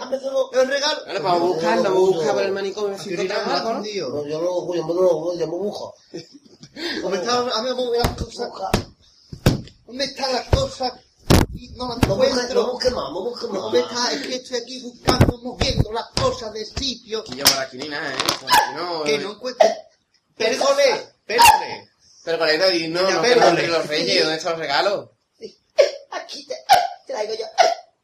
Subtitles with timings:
[0.00, 0.14] Hay.
[0.52, 1.04] Es un regalo.
[1.06, 2.98] Vale, vamos a buscarlo, vamos a buscar por el manicomio.
[2.98, 3.82] Si encontramos algo, ¿no?
[3.82, 4.08] tío.
[4.08, 5.94] No, yo no, yo no, yo no busco.
[7.02, 7.52] ¿Dónde están, me
[7.98, 8.50] las cosas?
[9.86, 10.92] ¿Dónde están las cosas?
[11.54, 12.72] Y no las No busques, no encuentro.
[12.72, 13.62] busques más, no busques más.
[13.62, 14.12] ¿Dónde está?
[14.12, 18.16] Es que estoy aquí buscando, moviendo las cosas del sitio por aquí ni nada, ¿eh?
[18.76, 19.02] No.
[19.04, 19.68] que no encuentro.
[20.36, 21.08] Perdone.
[22.24, 25.08] Pero con esto, y no, no, los reyes, ¿dónde están los regalos?
[26.10, 26.54] Aquí te
[27.06, 27.46] traigo yo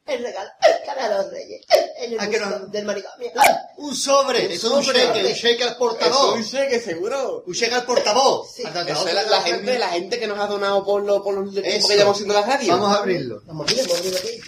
[0.06, 0.50] el regalo
[0.86, 1.62] para los reyes.
[1.98, 2.66] En el ¿A que no?
[2.66, 3.30] del manicomio.
[3.78, 4.98] Un sobre, un sobre.
[5.00, 6.38] cheque, un cheque al portavoz.
[6.41, 7.42] Eso es que seguro.
[7.46, 8.52] Un cheque al portavoz.
[8.55, 8.62] Sí.
[8.64, 11.34] Al Eso es la, la gente, la gente que nos ha donado por, lo, por
[11.34, 12.72] los que llevamos haciendo la radio.
[12.74, 13.42] Vamos a abrirlo.
[13.46, 14.41] Vamos a abrir, vamos a abrir aquí.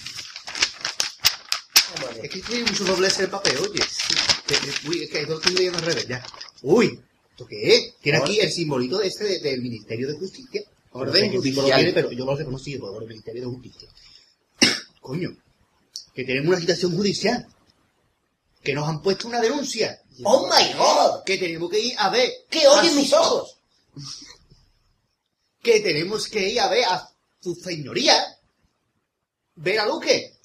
[2.02, 3.82] Vamos Es que tiene mucho doblez el papel, oye.
[4.88, 6.24] Uy, es que esto estoy leyendo al revés, ya.
[6.62, 7.94] Uy, ¿esto qué es?
[8.00, 10.62] Tiene aquí el simbolito este de- del Ministerio de Justicia.
[10.92, 11.78] Orden No sé símbolo judicial.
[11.78, 13.88] tiene, pero yo lo reconocí por el Ministerio de Justicia.
[15.00, 15.30] Coño,
[16.16, 17.46] que tenemos una citación judicial.
[18.62, 20.00] Que nos han puesto una denuncia.
[20.24, 21.22] ¡Oh my god!
[21.24, 22.32] Que tenemos que ir a ver.
[22.48, 23.58] ¿Qué oyen mis ojos?
[25.62, 27.06] Que tenemos que ir a ver a
[27.38, 28.16] su señoría.
[29.56, 30.38] Ver a Luque.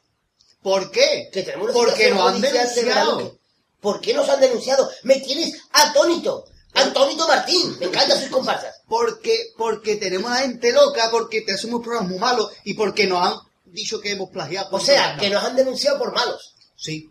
[0.61, 1.29] ¿Por qué?
[1.31, 3.17] Que tenemos una Porque situación nos han de denunciado.
[3.17, 3.39] Verano.
[3.79, 4.91] ¿Por qué nos han denunciado?
[5.03, 6.45] Me tienes atónito.
[6.73, 7.77] Antónito Martín.
[7.79, 8.75] Me encantan sus comparsas.
[8.87, 13.25] Porque, porque tenemos a gente loca, porque te hacemos programas muy malos y porque nos
[13.25, 14.69] han dicho que hemos plagiado.
[14.71, 16.53] O sea, que nos han denunciado por malos.
[16.75, 17.09] Sí.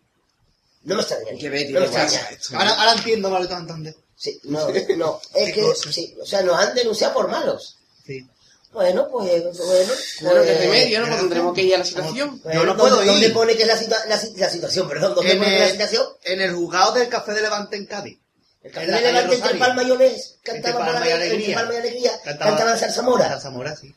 [0.84, 1.26] No me extraña.
[1.38, 2.30] Qué Betty, no me qué guasa extraña.
[2.36, 2.56] esto.
[2.56, 5.20] Ahora, ahora entiendo, vale, tan, tan de- Sí, no, no.
[5.34, 7.76] Es que, sí, o sea, nos han denunciado por malos.
[8.06, 8.26] Sí.
[8.72, 9.52] Bueno, pues, bueno.
[9.56, 11.06] Bueno, pues- qué remedio, ¿no?
[11.08, 12.40] Pues tendremos que ir a la situación.
[12.44, 13.32] Yo no ¿dónde- puedo ¿Dónde ir.
[13.32, 14.88] pone que es la, situa- la, si- la situación?
[14.88, 16.06] Perdón, ¿dónde En pone que es la el, situación?
[16.24, 18.18] en el juzgado del Café de Levante en Cádiz.
[18.62, 19.54] El café de Levante entre.
[19.58, 21.56] Palma y Olés cantaba Palma y Alegría.
[21.56, 23.28] Palma y Alegría, Cantaba- cantaban Salsamora.
[23.28, 23.94] Salsamora, sí.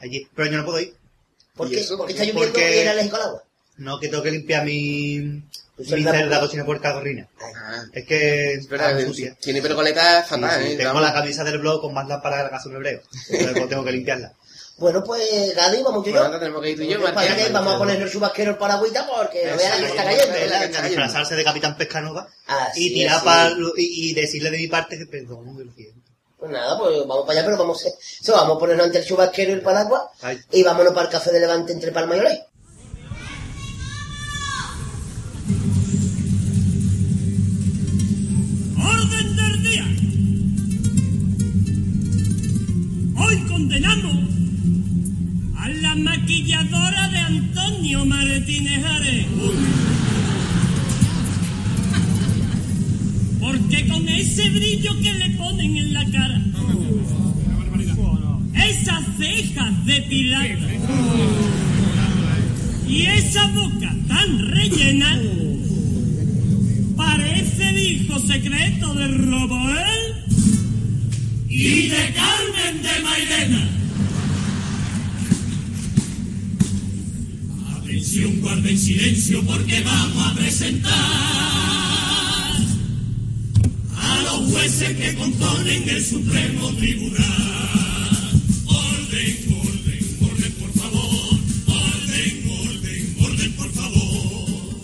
[0.00, 0.28] Allí.
[0.34, 0.96] Pero yo no puedo ir.
[1.58, 1.80] ¿Por ¿Y qué?
[1.80, 1.98] eso?
[1.98, 2.32] Porque ¿Por está qué?
[2.32, 3.42] lloviendo Porque- y era alérgico al agua.
[3.76, 5.42] No, que tengo que limpiar mi...
[5.76, 7.28] Pues mi la- celda cocina puerta gorrina.
[7.40, 8.54] Ah, Es que...
[8.54, 9.36] es verdad, sucia.
[9.40, 10.76] tiene pergoleta Sí, fatal, sí, ¿eh?
[10.76, 11.02] Tengo Vamos.
[11.02, 13.00] la camisa del blog con más lámparas del caso hebreo.
[13.28, 14.32] Entonces tengo que limpiarla.
[14.78, 16.38] Bueno, pues, Gadi, vamos tú y yo.
[16.38, 17.34] tenemos que ir tú y yo, Para Martín.
[17.46, 20.08] que vamos a poner el chubasquero el paragüita porque no vean la que está sí,
[20.28, 20.76] cayendo.
[20.78, 23.56] sí, disfrazarse de Capitán Pescanova Así y tirar para sí.
[23.76, 25.97] y, y decirle de mi parte que perdón, que lo siento.
[26.38, 29.04] Pues nada, pues vamos para allá, pero vamos a, eso, vamos a ponernos ante el
[29.04, 30.38] chubasquero y el paraguas Ay.
[30.52, 32.40] y vámonos para el café de Levante entre Palma y Olés.
[38.76, 39.84] Orden del día.
[43.16, 44.16] Hoy condenamos
[45.58, 49.26] a la maquilladora de Antonio Martínez Ares.
[53.40, 56.42] Porque con ese brillo que le ponen en la cara,
[58.68, 60.58] esas cejas depiladas
[62.86, 65.20] y esa boca tan rellena,
[66.96, 70.14] parece el hijo secreto de Roboel
[71.48, 73.68] y de Carmen de Mairena.
[77.78, 81.17] Atención, guarden silencio porque vamos a presentar
[84.68, 88.42] jueces que componen el Supremo Tribunal.
[88.66, 91.40] Orden, orden, orden, por favor.
[91.66, 94.80] Orden, orden, orden, por favor.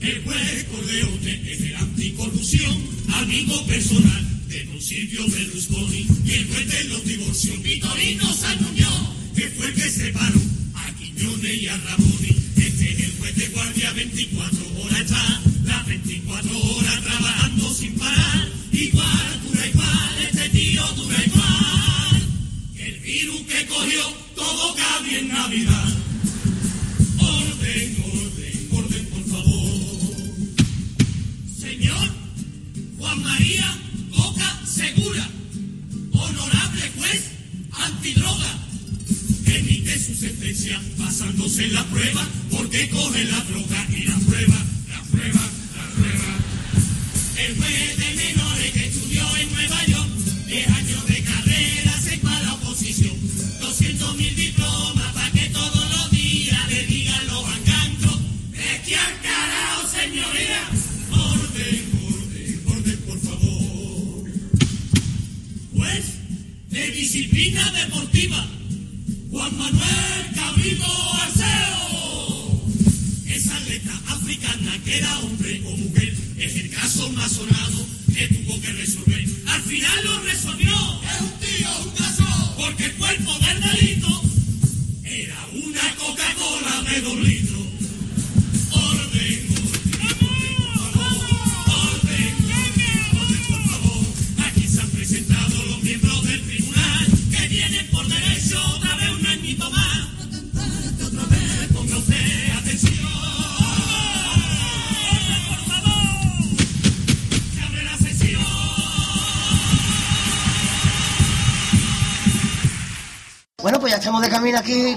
[0.00, 2.76] El juez Corleone es el anticorrupción,
[3.08, 6.06] amigo personal de don Silvio Berlusconi.
[6.24, 8.58] Y el juez de los divorcios, Vitorino San
[9.34, 10.40] que fue que separó
[10.74, 12.19] a Quiñones y a Ramoni.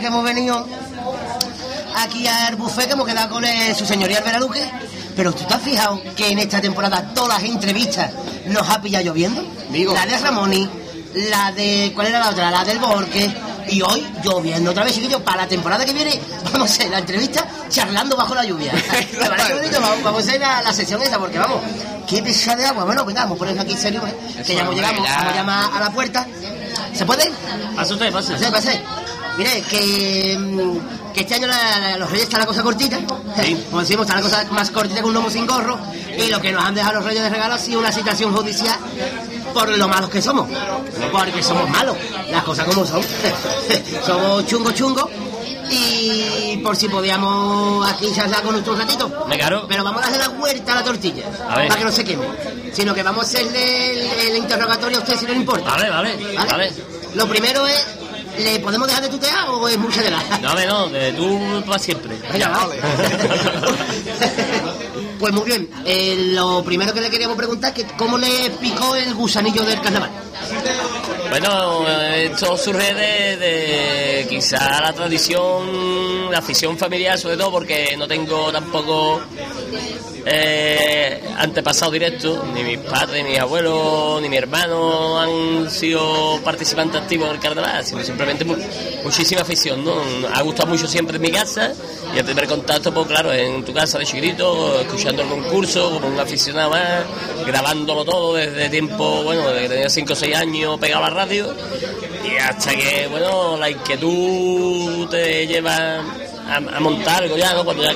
[0.03, 0.67] Que hemos venido
[1.95, 4.69] aquí al buffet que hemos quedado con su señoría el Veraluque.
[5.15, 8.11] Pero ¿tú te has fijado que en esta temporada todas las entrevistas
[8.47, 9.41] nos ha pillado lloviendo?
[9.69, 9.93] Digo.
[9.93, 10.69] La de Ramoni,
[11.31, 11.93] la de...
[11.95, 12.51] ¿Cuál era la otra?
[12.51, 13.33] La del Borque.
[13.69, 15.21] Y hoy lloviendo otra vez, chiquillos.
[15.21, 16.19] Para la temporada que viene
[16.51, 18.73] vamos a hacer la entrevista charlando bajo la lluvia.
[19.11, 19.79] ¿Te parece bonito?
[19.79, 21.61] Vamos, vamos a hacer la, la sesión esa porque vamos,
[22.09, 22.83] qué pesada de agua.
[22.83, 24.43] Bueno, venga, vamos a ponernos aquí serio, ¿eh?
[24.45, 26.27] que ya hemos llegado, vamos a llamar a la puerta.
[26.93, 27.31] ¿Se puede?
[27.73, 28.33] Pase usted, pase.
[28.33, 28.81] Pase, pase.
[29.37, 32.99] Mire, que, mm, que este año la- la- los reyes está la cosa cortita.
[33.69, 35.77] Como decimos, está la cosa más cortita que un lomo sin gorro.
[36.17, 38.77] Y lo que nos han dejado los reyes de regalo ha sido una situación judicial
[39.53, 40.47] por lo malos que somos.
[41.11, 41.97] Porque somos malos,
[42.29, 43.01] las cosas como son.
[44.05, 45.09] somos chungo chungo.
[45.71, 49.25] Y por si podíamos aquí charlar con nuestro ratito.
[49.27, 49.65] Me caro.
[49.67, 51.23] Pero vamos a darle la vuelta a la tortilla.
[51.49, 51.67] A ver.
[51.69, 52.25] Para que no se queme.
[52.73, 55.71] Sino que vamos a hacerle el, el interrogatorio a usted si no le importa.
[55.71, 56.35] Vale, ¿Vale?
[56.49, 56.73] vale.
[57.15, 57.85] Lo primero es,
[58.37, 60.21] ¿le podemos dejar de tutear o es mucha de la?
[60.41, 62.17] No, no, de tú para siempre.
[62.31, 62.81] Venga, vale.
[65.19, 68.95] pues muy bien, eh, lo primero que le queríamos preguntar es que cómo le picó
[68.95, 70.11] el gusanillo del carnaval.
[71.33, 78.07] Bueno, esto surge de, de quizá la tradición, la afición familiar, sobre todo porque no
[78.07, 79.19] tengo tampoco
[80.27, 87.01] eh, antepasado directo, ni mis padres, ni mis abuelos, ni mi hermano han sido participantes
[87.01, 88.55] activos del carnaval, sino simplemente mu-
[89.03, 89.95] muchísima afición, ¿no?
[90.31, 91.73] Ha gustado mucho siempre en mi casa
[92.13, 96.07] y el primer contacto, pues claro, en tu casa de chiquitito, escuchando el concurso, como
[96.07, 97.03] un aficionado más,
[97.45, 101.15] grabándolo todo desde tiempo, bueno, desde que tenía 5 o 6 años pegado a la
[101.15, 101.55] radio
[102.23, 106.01] y hasta que, bueno, la inquietud te lleva
[106.49, 107.65] a, montar algo ya, ¿no?
[107.65, 107.93] Cuando ya,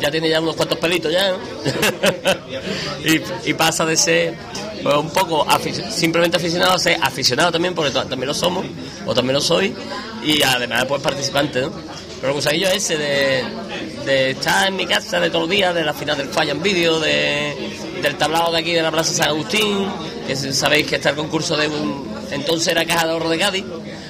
[0.00, 1.38] ya tiene ya unos cuantos pelitos ya, ¿no?
[3.44, 4.34] y, pasa de ser
[4.82, 5.46] pues, un poco
[5.90, 8.64] simplemente aficionado a ser aficionado también, porque también lo somos,
[9.06, 9.74] o también lo soy,
[10.24, 11.72] y además pues participante, ¿no?
[12.16, 15.92] Pero el gusanillo ese de, estar en mi casa de todos los días, de la
[15.92, 17.54] final del Falla en Vídeo, de,
[18.00, 19.86] del tablado de aquí de la Plaza San Agustín,
[20.26, 23.64] que sabéis que está el concurso de un, entonces era Caja de Ahorro de Cádiz,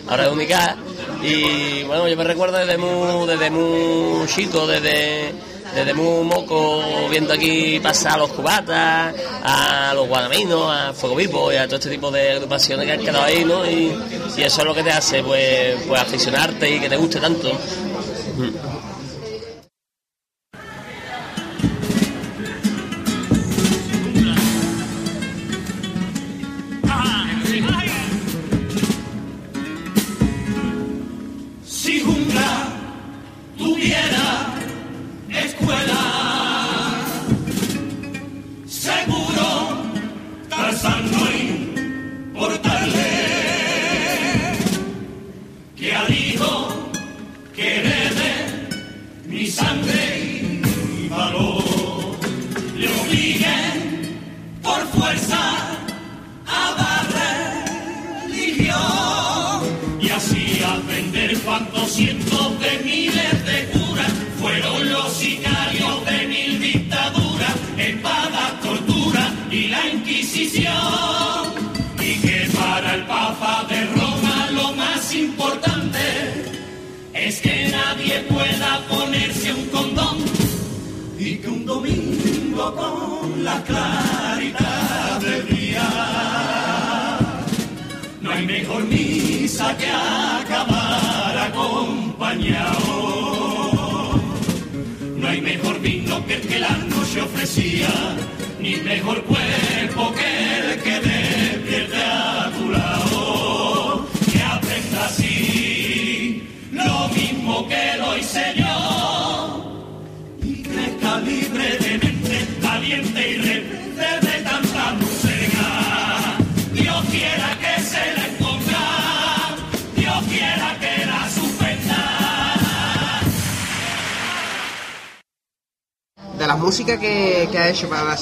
[0.06, 0.76] ahora es Unicaja,
[1.22, 5.32] y bueno, yo me recuerdo desde muy, desde muy chico, desde,
[5.74, 11.52] desde muy moco, viendo aquí pasar a los cubatas, a los guadaminos, a Fuego Vivo
[11.52, 13.68] y a todo este tipo de agrupaciones que han quedado ahí, ¿no?
[13.68, 13.92] Y,
[14.36, 17.50] eso es lo que te hace, pues, pues aficionarte y que te guste tanto.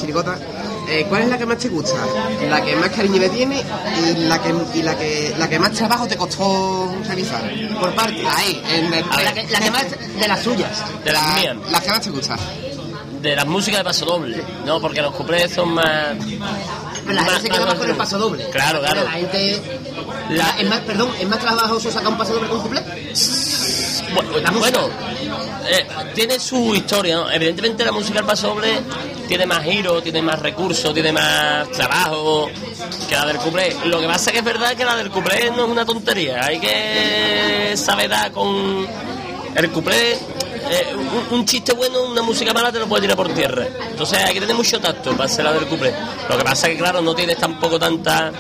[0.03, 0.37] Chirigota,
[0.89, 1.95] eh, ¿cuál es la que más te gusta?
[2.51, 5.73] ¿La que más cariño le tiene y la que, y la que, la que más
[5.73, 7.43] trabajo te costó realizar?
[7.81, 10.83] Por parte, ahí, en el- La que, la que más de las suyas.
[11.05, 11.57] De las la, mías.
[11.71, 12.37] la que más te gusta.
[13.23, 14.81] De las músicas de paso doble, ¿no?
[14.81, 16.17] Porque los cuplés son más...
[17.05, 18.49] Pero la gente se queda más con el paso doble.
[18.51, 19.05] Claro, claro.
[19.05, 19.63] La gente.
[20.31, 22.83] La- es más, perdón, es más trabajoso sacar un paso doble con un cuplé.
[24.15, 24.79] Bueno, bueno,
[25.71, 27.31] eh, tiene su historia, ¿no?
[27.31, 28.81] Evidentemente la música del paso doble
[29.29, 32.51] tiene más giro, tiene más recursos, tiene más trabajo
[33.09, 33.75] que la del cuplé.
[33.87, 36.59] Lo que pasa que es verdad que la del cuplé no es una tontería, hay
[36.59, 38.87] que saber dar con
[39.55, 40.13] el cuplé.
[40.13, 40.97] eh,
[41.31, 43.67] un, chiste bueno, una música mala te lo puede tirar por tierra.
[43.91, 45.95] Entonces hay que tener mucho tacto para hacer la del cuplé.
[46.29, 48.33] Lo que pasa que claro, no tienes tampoco tanta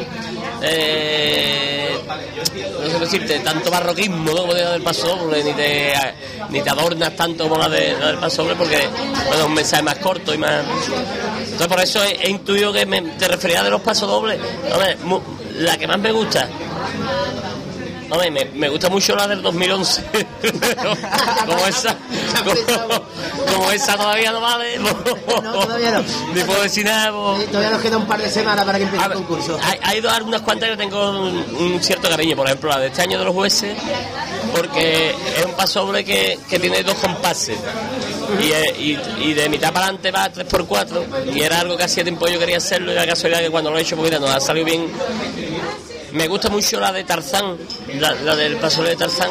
[0.63, 1.72] eh,
[2.17, 4.41] no sé decirte, tanto barroquismo ¿no?
[4.43, 5.93] como la del paso doble, ni te,
[6.51, 8.19] ni te adornas tanto como la, de, la del
[8.57, 8.89] porque
[9.29, 10.65] bueno, es un mensaje más corto y más.
[11.39, 14.39] Entonces, por eso he, intuido que me, te refería de los pasos dobles.
[14.73, 15.21] Hombre, mu-
[15.59, 16.49] la que más me gusta.
[18.13, 20.03] Hombre, me, me gusta mucho la del 2011.
[20.13, 20.97] Pero
[21.47, 21.97] como esa,
[22.45, 23.03] como,
[23.55, 24.79] como esa todavía no vale.
[24.79, 26.05] No, todavía no.
[26.35, 27.11] Ni puedo decir nada.
[27.13, 29.59] pues- Eh, Todavía nos queda un par de semanas para que empiece el concurso.
[29.63, 32.87] Hay, hay dos- algunas cuantas que tengo un, un cierto cariño, por ejemplo la de
[32.89, 33.77] este año de los jueces,
[34.55, 37.57] porque es un paso doble que, que tiene dos compases.
[38.41, 42.03] Y, eh, y- y de mitad para adelante va 3x4 y era algo que hacía
[42.03, 44.41] tiempo yo quería hacerlo y la casualidad que cuando lo he hecho porque nos ha
[44.41, 44.87] salido bien
[46.13, 47.57] me gusta mucho la de Tarzán
[47.99, 49.31] la, del paso de Tarzán.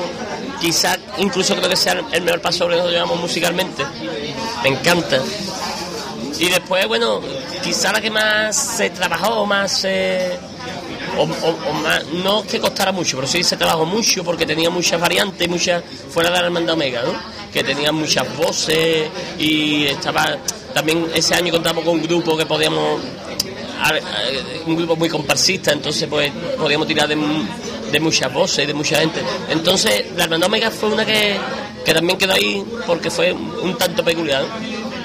[0.60, 3.84] Quizás incluso creo que sea el mejor paso que nos llevamos musicalmente.
[4.64, 5.20] Me encanta.
[6.40, 7.22] Y después, bueno,
[7.64, 9.86] quizá la que más se trabajó, más...
[9.86, 10.38] eh,
[11.18, 11.26] o
[11.74, 15.84] más, no que costara mucho, pero sí se trabajó mucho porque tenía muchas variantes, muchas
[16.10, 17.14] fuera de la hermandad Omega, ¿no?
[17.52, 20.38] Que tenía muchas voces y estaba...
[20.74, 23.02] También ese año contamos con un grupo que podíamos...
[24.66, 27.16] Un grupo muy comparsista, entonces pues podíamos tirar de,
[27.92, 29.22] de muchas voces y de mucha gente.
[29.50, 31.36] Entonces la hermandad Omega fue una que,
[31.84, 34.44] que también quedó ahí porque fue un tanto peculiar.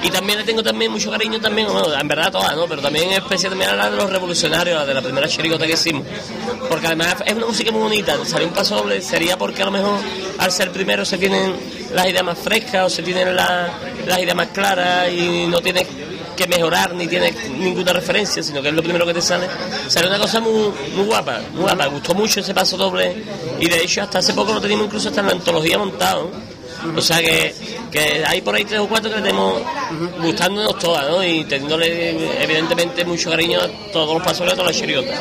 [0.02, 2.66] Y también le tengo también mucho cariño también, bueno, en verdad todas, ¿no?
[2.66, 5.66] Pero también en especial también a la de los revolucionarios, la de la primera chirigota
[5.66, 6.04] que hicimos.
[6.68, 9.70] Porque además es una música muy bonita, salió un paso doble, sería porque a lo
[9.72, 9.98] mejor
[10.38, 11.54] al ser primero se tienen
[11.94, 13.70] las ideas más frescas o se tienen la-
[14.06, 15.86] las ideas más claras y no tienes
[16.36, 19.48] que mejorar ni tienes ninguna referencia, sino que es lo primero que te sale.
[19.88, 23.24] Sale una cosa muy, muy guapa, muy guapa, gustó mucho ese paso doble
[23.58, 26.30] y de hecho hasta hace poco lo teníamos incluso hasta en la antología montado.
[26.94, 27.54] O sea que,
[27.90, 29.60] que hay por ahí tres o cuatro que tenemos
[30.20, 31.06] gustándonos todas.
[31.26, 35.18] Y teniéndole evidentemente mucho cariño a todos los pasos de todas las chiriotas.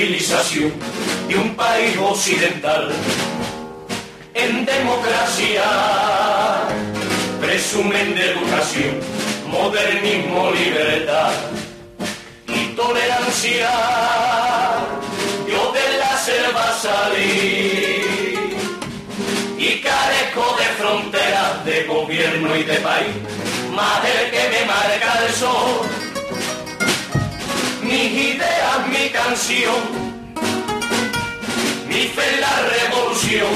[0.00, 0.72] Civilización
[1.28, 2.90] de un país occidental.
[4.32, 5.62] En democracia
[7.38, 8.98] presumen de educación,
[9.48, 11.32] modernismo, libertad
[12.48, 13.70] y tolerancia.
[15.46, 18.38] Yo de la selva salí
[19.58, 23.16] y carezco de fronteras, de gobierno y de país,
[23.76, 26.09] más el que me marca el sol
[27.90, 29.80] mis ideas, mi canción,
[31.88, 33.52] mi fe en la revolución,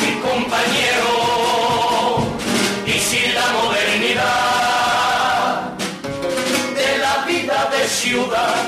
[0.00, 1.10] mi compañero,
[2.86, 4.22] y sin la modernidad
[6.78, 8.62] de la vida de ciudad,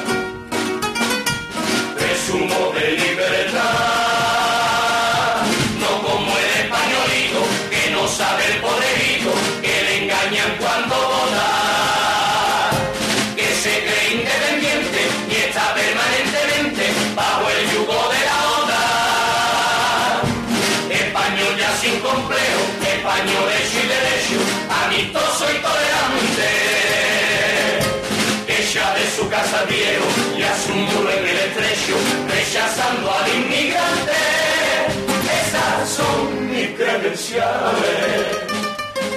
[1.96, 3.83] presumo de libertad,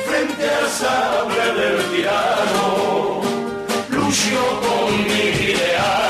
[0.06, 3.22] frente al sable del tirano
[3.90, 6.07] lucho con mis ideales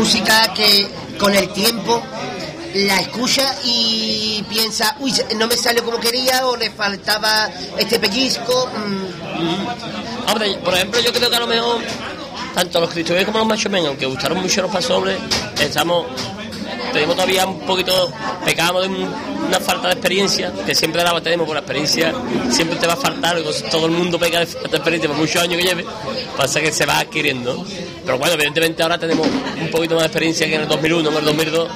[0.00, 0.88] música que
[1.18, 2.02] con el tiempo
[2.74, 8.70] la escucha y piensa, uy, no me salió como quería o le faltaba este pellizco.
[8.74, 11.82] mm, por ejemplo, yo creo que a lo mejor,
[12.54, 15.18] tanto los cristianos como los machomen, aunque gustaron mucho los pasobles,
[15.60, 16.06] estamos,
[16.92, 18.12] tenemos todavía un poquito,
[18.44, 19.14] pecamos de un-
[19.48, 22.12] una falta de experiencia, que siempre la tenemos por la experiencia,
[22.50, 23.36] siempre te va a faltar,
[23.70, 25.84] todo el mundo peca de falta de experiencia por muchos años que lleve,
[26.36, 27.64] pasa que se va adquiriendo.
[28.04, 31.16] Pero bueno, evidentemente ahora tenemos un poquito más de experiencia que en el 2001, en
[31.16, 31.68] el 2002,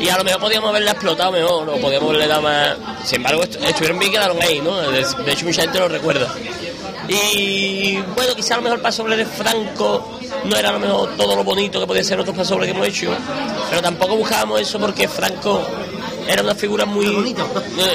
[0.00, 2.74] y a lo mejor podíamos haberla explotado mejor, o podíamos haberle dado más...
[3.04, 4.76] Sin embargo, est- estuvieron bien quedaron ahí, ¿no?
[4.90, 5.00] De
[5.32, 6.32] hecho, mucha gente lo recuerda.
[7.08, 11.16] Y bueno, quizá a lo mejor el pasoble de Franco no era a lo mejor
[11.16, 13.14] todo lo bonito que podía ser otros pasobles que hemos hecho,
[13.70, 15.66] pero tampoco buscábamos eso porque Franco
[16.26, 17.06] era una figura muy...
[17.06, 17.46] Bonito.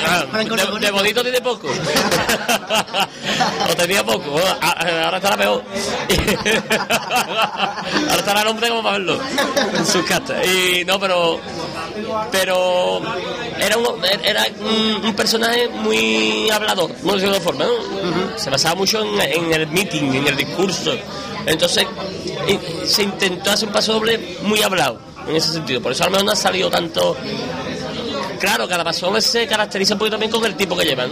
[0.07, 0.79] Ah, de, bonito.
[0.79, 1.67] de bonito tiene poco.
[3.69, 4.29] o tenía poco.
[4.31, 5.63] Bueno, a- ahora estará peor.
[6.69, 9.19] ahora estará el hombre como para verlo
[9.73, 10.45] en sus castas.
[10.45, 11.39] Y no, pero
[12.32, 13.01] pero
[13.60, 18.38] era un, era un, un personaje muy hablador, no de otra forma, ¿no?
[18.38, 20.94] Se basaba mucho en, en el meeting, en el discurso.
[21.46, 21.86] Entonces
[22.86, 25.82] se intentó hacer un paso doble muy hablado, en ese sentido.
[25.82, 27.15] Por eso a lo mejor no ha salido tanto...
[28.39, 31.12] Claro, cada paso doble se caracteriza un poquito también con el tipo que llevan.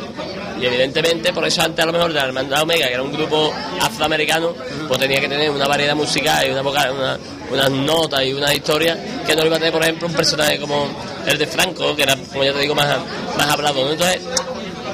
[0.62, 3.12] Y evidentemente, por eso antes a lo mejor de la Hermandad Omega, que era un
[3.12, 4.54] grupo afroamericano,
[4.88, 7.20] pues tenía que tener una variedad musical y una, vocal- una-
[7.52, 10.88] unas notas y una historia que no iba a tener, por ejemplo, un personaje como
[11.26, 12.98] el de Franco, que era, como ya te digo, más,
[13.38, 13.92] más hablado.
[13.92, 14.22] Entonces,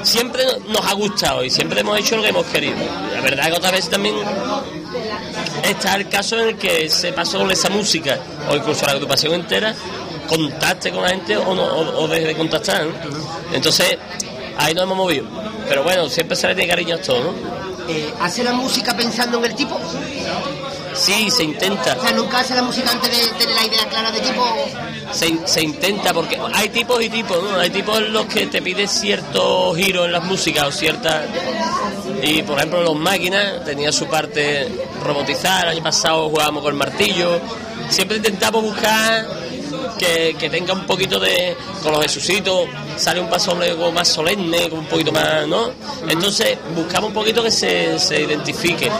[0.02, 2.76] siempre nos ha gustado y siempre hemos hecho lo que hemos querido.
[3.14, 4.16] La verdad que otras veces también
[5.62, 9.34] está el caso en el que se pasó con esa música, o incluso la agrupación
[9.34, 9.74] entera,
[10.28, 12.86] contacte con la gente o, no, o, deje de contactar.
[13.52, 13.98] Entonces,
[14.58, 15.26] ahí nos hemos movido.
[15.68, 17.34] Pero bueno, siempre se le tiene cariño a todo,
[17.88, 19.78] eh, ¿Hace la música pensando en el tipo?
[20.94, 21.96] Sí, se intenta.
[21.98, 24.44] O sea, nunca hace la música antes de tener la idea clara de tipo.
[25.12, 27.58] se, se intenta porque hay tipos y tipos ¿no?
[27.58, 31.24] hay tipos en los que te pide cierto giro en las músicas o cierta
[32.22, 34.68] y por ejemplo los máquinas tenía su parte
[35.02, 37.40] robotizar el año pasado jugábamos con el martillo
[37.90, 39.26] siempre intentamos buscar
[39.98, 44.68] que, que tenga un poquito de con los jesucitos sale un paso como más solemne
[44.68, 45.70] como un poquito más no
[46.08, 48.90] entonces buscamos un poquito que se, se identifique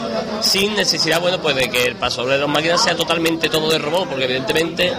[0.41, 3.79] sin necesidad bueno pues de que el paso de las máquinas sea totalmente todo de
[3.79, 4.93] robot porque evidentemente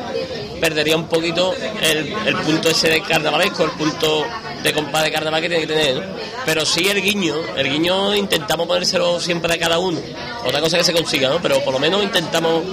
[0.60, 4.26] perdería un poquito el, el punto ese de carnavalesco, el punto
[4.66, 5.96] de compás de carnaval que tiene que tener.
[5.96, 6.16] ¿no?
[6.46, 10.00] Pero sí el guiño, el guiño intentamos ponérselo siempre a cada uno.
[10.46, 11.42] Otra cosa que se consiga, ¿no?
[11.42, 12.64] Pero por lo menos intentamos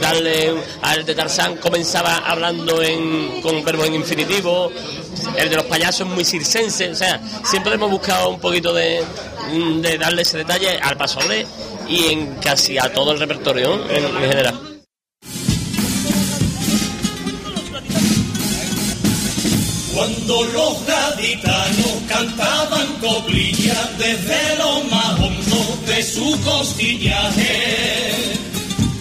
[0.00, 4.70] darle al de Tarzán comenzaba hablando en, con verbos en infinitivo,
[5.36, 9.04] el de los payasos muy circense, o sea, siempre hemos buscado un poquito de,
[9.98, 11.46] darle ese detalle al pasoble
[11.88, 14.71] y en casi a todo el repertorio en, en general.
[19.94, 28.12] Cuando los gaditanos cantaban coplillas desde lo más hondo de su costillaje,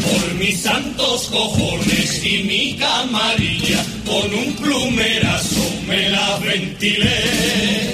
[0.01, 7.93] por mis santos cojones y mi camarilla, con un plumerazo me la ventilé.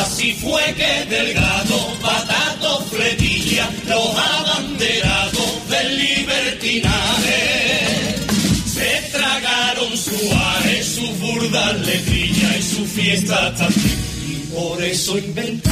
[0.00, 7.31] Así fue que Delgado, Patato, Fletilla, los abanderados del libertinaje,
[11.52, 13.98] burda letrilla y su fiesta también.
[14.28, 15.70] Y por eso inventé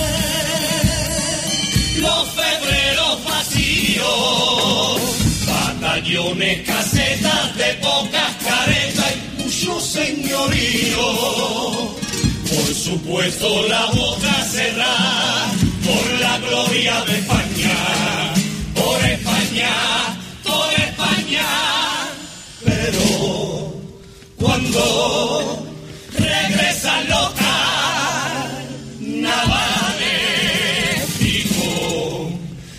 [1.98, 5.00] los febreros vacíos,
[5.46, 11.06] batallones, casetas de pocas caretas y mucho señorío.
[12.50, 15.46] Por supuesto la boca cerrada
[15.84, 18.34] por la gloria de España,
[18.74, 19.72] por España,
[20.42, 21.46] por España.
[22.64, 23.74] Pero
[24.36, 25.69] cuando
[26.80, 27.30] regresan los
[28.90, 32.30] carnavales, dijo.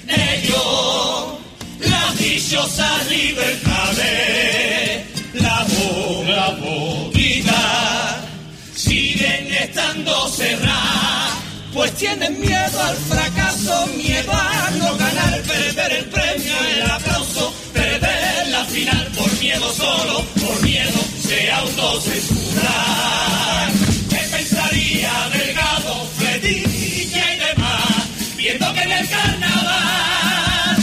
[0.07, 1.39] Ellos,
[1.79, 8.25] las dichosas libertades, la voz, la bonita
[8.75, 11.37] siguen estando cerradas,
[11.73, 18.47] pues tienen miedo al fracaso, miedo a no ganar, perder el premio, el aplauso, perder
[18.49, 23.90] la final, por miedo solo, por miedo se autocensuran.
[24.71, 30.77] ¿Qué pensaría Delgado, Fletilla y demás, viendo que en el carnaval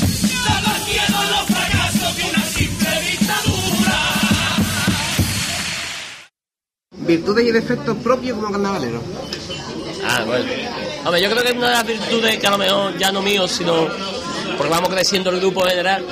[0.47, 3.99] daban miedo los fracasos que una simple dictadura?
[6.99, 9.03] Virtudes y defectos propios como carnavalero.
[10.05, 10.45] Ah, bueno.
[11.05, 13.49] Hombre, yo creo que una de las virtudes que a lo mejor ya no mío,
[13.49, 13.89] sino
[14.59, 16.05] porque vamos creciendo el grupo en general,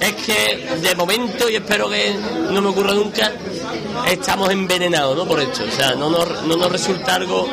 [0.00, 2.12] es que de momento, y espero que
[2.50, 3.32] no me ocurra nunca,
[4.08, 5.24] estamos envenenados ¿no?
[5.24, 5.62] por esto.
[5.64, 7.48] O sea, no nos, no nos resulta algo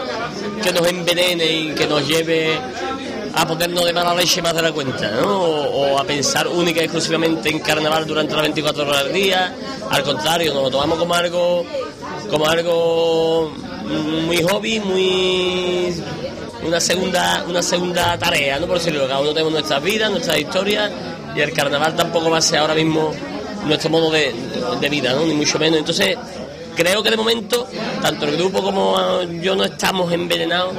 [0.64, 2.60] que nos envenene y que nos lleve
[3.36, 5.42] a ponernos de mala leche más de la cuenta, ¿no?
[5.44, 9.56] O, o a pensar única y exclusivamente en carnaval durante las 24 horas del día.
[9.92, 11.64] Al contrario, nos lo tomamos como algo,
[12.32, 13.54] como algo
[14.26, 15.94] muy hobby, muy
[16.64, 18.68] una segunda, una segunda tarea, ¿no?
[18.68, 20.92] Por decirlo, cada uno tenemos nuestras vidas, nuestras historias,
[21.36, 23.12] y el carnaval tampoco va a ser ahora mismo
[23.66, 24.34] nuestro modo de,
[24.80, 25.26] de vida, ¿no?
[25.26, 25.80] Ni mucho menos.
[25.80, 26.18] Entonces,
[26.76, 27.68] creo que de momento,
[28.02, 30.74] tanto el grupo como yo no estamos envenenados,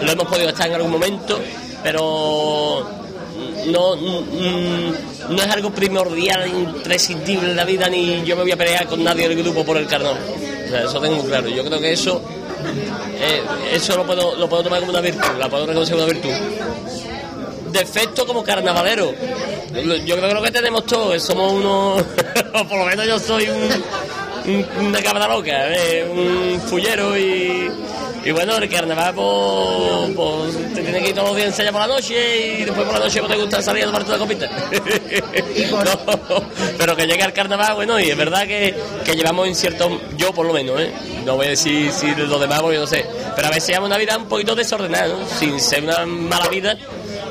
[0.00, 1.38] lo hemos podido estar en algún momento,
[1.82, 2.86] pero
[3.66, 8.56] no, mm, no es algo primordial, imprescindible en la vida, ni yo me voy a
[8.56, 10.20] pelear con nadie del grupo por el carnaval.
[10.66, 11.48] O sea, eso tengo muy claro.
[11.48, 12.22] Yo creo que eso
[13.18, 13.42] eh,
[13.72, 16.30] eso lo puedo, lo puedo tomar como una virtud, la puedo reconocer como una virtud.
[17.72, 19.12] Defecto como carnavalero.
[20.04, 22.02] Yo creo que tenemos todos, somos unos,
[22.54, 27.70] o por lo menos yo soy un, un- una cabra loca, eh, un fullero y,
[28.24, 31.80] y bueno, el carnaval pues, pues, te tiene que ir todos los días ensayar por
[31.82, 34.48] la noche y después por la noche pues, te gusta salir a tomarte una copita.
[35.70, 36.42] No,
[36.78, 40.32] pero que llegue al carnaval, bueno, y es verdad que, que llevamos en cierto, yo
[40.32, 40.92] por lo menos, ¿eh?
[41.24, 43.06] no voy a decir si los demás, porque no sé,
[43.36, 45.26] pero a veces llevamos una vida un poquito desordenada, ¿no?
[45.38, 46.76] sin ser una mala vida,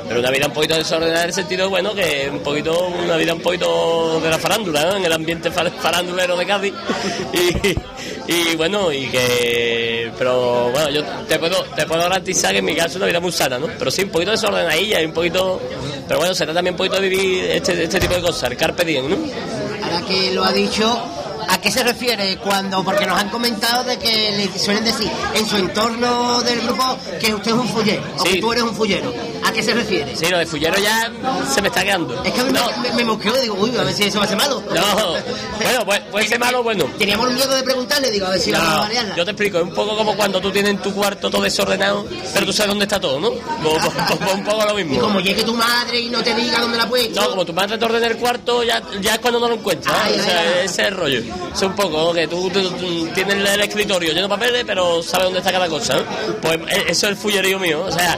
[0.07, 3.33] pero una vida un poquito desordenada en el sentido, bueno, que un poquito, una vida
[3.33, 4.95] un poquito de la farándula, ¿no?
[4.97, 6.73] En el ambiente fa- farandulero de Cádiz.
[7.33, 7.75] Y,
[8.31, 12.75] y bueno, y que, pero bueno, yo te puedo, te puedo garantizar que en mi
[12.75, 13.67] caso es una vida muy sana, ¿no?
[13.77, 15.61] Pero sí, un poquito desordenadilla y un poquito,
[16.07, 18.57] pero bueno, se trata también un poquito de vivir este, este tipo de cosas, el
[18.57, 19.17] carpe diem, ¿no?
[19.83, 20.85] Ahora que lo ha dicho,
[21.47, 22.83] ¿a qué se refiere cuando?
[22.83, 27.33] Porque nos han comentado de que le suelen decir en su entorno del grupo que
[27.33, 28.33] usted es un fullero o Sí.
[28.35, 29.11] que tú eres un fullero.
[29.49, 30.15] ¿A qué se refiere?
[30.15, 31.11] Sí, lo de fullero ya
[31.51, 32.23] se me está quedando.
[32.23, 34.25] Es que a mí no, me, me, y digo, uy, a ver si eso va
[34.25, 34.61] a ser malo.
[34.73, 35.13] no,
[35.63, 36.85] bueno, puede, puede ser malo bueno.
[36.97, 39.15] Teníamos miedo de preguntarle, digo, a ver si vamos a No, variarla.
[39.15, 42.05] yo te explico, es un poco como cuando tú tienes en tu cuarto todo desordenado,
[42.33, 43.31] pero tú sabes dónde está todo, ¿no?
[43.31, 45.01] Pues un poco lo Y mismo.
[45.01, 47.19] como llegue tu madre y no te diga dónde la puesto.
[47.21, 49.95] No, como tu madre te ordena el cuarto, ya, ya es cuando no lo encuentras.
[49.95, 49.99] ¿eh?
[50.03, 51.21] Ay, o sea, ay, ese es el rollo.
[51.53, 52.13] Es un poco ¿no?
[52.13, 55.67] que tú, tú- tú tienes el escritorio lleno de papeles, pero sabes dónde está cada
[55.67, 55.95] cosa.
[55.97, 56.03] ¿no?
[56.41, 57.83] Pues eh, eso es el fullerío mío.
[57.87, 58.17] O sea,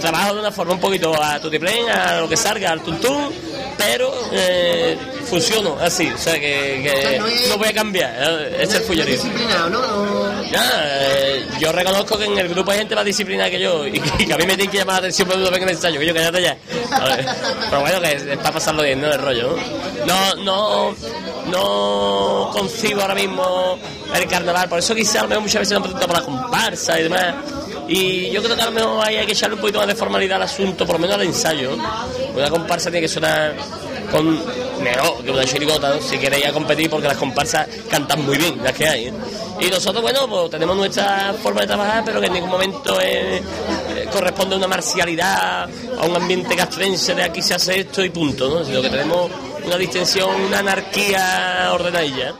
[0.00, 3.30] trabajo de una forma un poquito a tutiplén, a lo que salga, al tuntún,
[3.78, 4.96] pero eh,
[5.28, 6.10] funciono así.
[6.10, 8.14] O sea, que, no es- no voy a cambiar.
[8.18, 8.56] ¿eh?
[8.60, 10.32] Ese es el No- no ¿no?
[10.42, 13.92] No- eh, yo reconozco que en el grupo hay gente más disciplinada que yo y
[13.92, 15.98] que, y que a mí me tiene que llamar la atención cuando venga el ensayo,
[15.98, 16.56] que yo cállate ya.
[17.70, 19.10] Pero bueno, que es para pasarlo bien, ¿no?
[19.12, 19.56] El rollo,
[20.06, 20.34] ¿no?
[20.36, 20.96] No, no,
[21.50, 23.78] no concibo ahora mismo
[24.14, 26.98] el carnaval, por eso quizá a lo mejor muchas veces no pregunto por la comparsa
[27.00, 27.34] y demás.
[27.94, 30.36] Y yo creo que a lo mejor hay que echarle un poquito más de formalidad
[30.36, 31.76] al asunto, por lo menos al ensayo.
[32.34, 33.54] Una comparsa tiene que sonar
[34.10, 34.42] con
[34.82, 38.72] mejor que una chirigota, si queréis a competir, porque las comparsas cantan muy bien, las
[38.72, 39.08] que hay.
[39.08, 39.12] ¿eh?
[39.60, 43.42] Y nosotros, bueno, pues tenemos nuestra forma de trabajar, pero que en ningún momento eh,
[44.10, 48.48] corresponde a una marcialidad, a un ambiente castrense de aquí se hace esto y punto,
[48.48, 48.64] ¿no?
[48.64, 49.30] sino que tenemos
[49.66, 52.34] una distensión, una anarquía ordenadilla.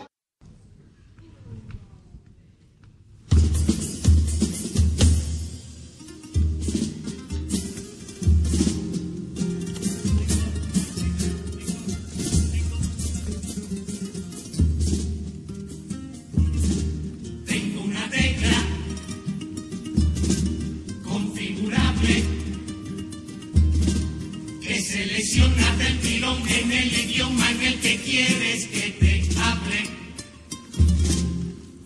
[26.58, 29.80] En el idioma en el que quieres que te hable.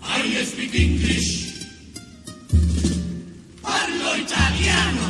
[0.02, 1.30] I speak English.
[3.62, 5.08] Parlo italiano.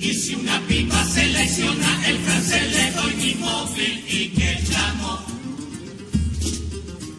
[0.00, 5.20] Y si una pipa selecciona el francés le doy mi móvil y que llamo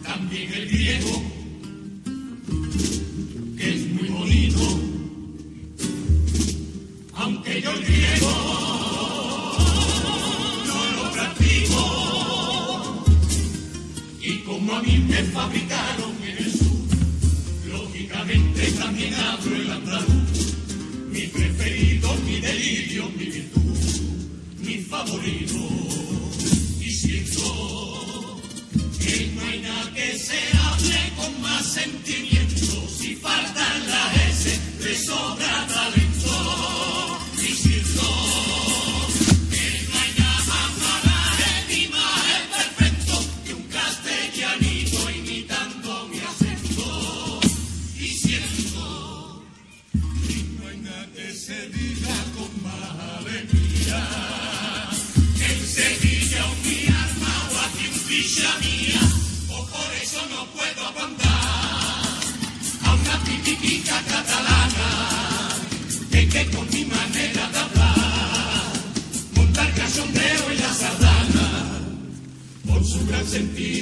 [0.02, 1.22] también el griego,
[3.58, 4.80] que es muy bonito,
[7.14, 8.65] aunque yo el griego
[14.66, 20.56] como a mí me fabricaron en el sur, lógicamente también hablo el andaluz,
[21.08, 23.78] mi preferido, mi delirio, mi virtud,
[24.58, 26.25] mi favorito.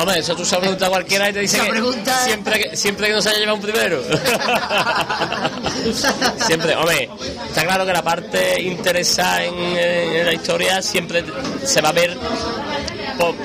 [0.00, 2.76] Hombre, eso tú se lo preguntas a cualquiera y te dice que pregunta- siempre, que
[2.76, 4.02] siempre que no se haya llevado un primero.
[6.46, 7.08] siempre, hombre,
[7.48, 11.24] está claro que la parte interesada en, en la historia siempre
[11.64, 12.16] se va a ver,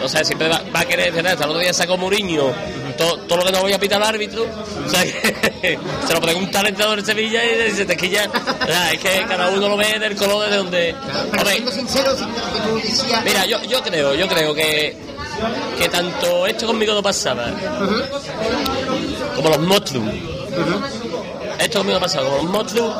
[0.03, 1.33] o sea, siempre va, va a querer, ¿verdad?
[1.33, 2.51] Hasta el otro día sacó Muriño,
[2.97, 4.45] todo, todo lo que no voy a pitar al árbitro,
[4.85, 8.27] o sea, que se lo pregunta al entrenador de Sevilla y dice, te quilla,
[8.59, 8.93] ¿verdad?
[8.93, 10.95] es que cada uno lo ve del color de donde...
[11.31, 13.23] Pero Hombre, siendo sincero, si- que tú decías...
[13.23, 14.95] Mira, yo, yo creo, yo creo que,
[15.77, 17.51] que tanto esto conmigo no pasaba,
[19.35, 20.13] como los monstruos.
[21.59, 22.95] Esto conmigo no pasaba, como los monstruos,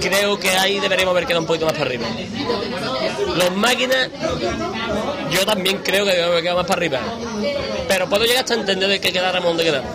[0.00, 2.06] creo que ahí deberíamos haber quedado un poquito más para arriba.
[3.36, 4.08] Los máquinas,
[5.30, 7.00] yo también creo que deberíamos haber quedado más para arriba.
[7.88, 9.90] Pero puedo llegar hasta entender de que quedáramos donde quedamos.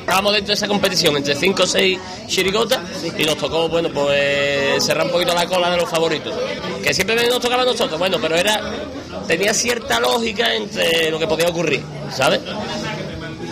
[0.00, 2.78] Estábamos dentro de esa competición entre 5 o 6 chirigotas
[3.16, 6.34] y nos tocó, bueno, pues cerrar un poquito la cola de los favoritos.
[6.82, 8.60] Que siempre nos tocaba a nosotros, bueno, pero era
[9.26, 12.40] tenía cierta lógica entre lo que podía ocurrir, ¿sabes?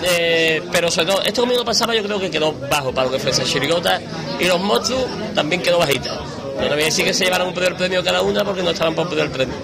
[0.05, 3.19] Eh, pero sobre todo, esto conmigo pasaba, yo creo que quedó bajo para lo que
[3.19, 4.01] fue esa chirigota
[4.39, 6.15] y los monstruos también quedó bajita.
[6.57, 8.71] No te voy a decir que se llevaran un primer premio cada una porque no
[8.71, 9.55] estaban por el premio.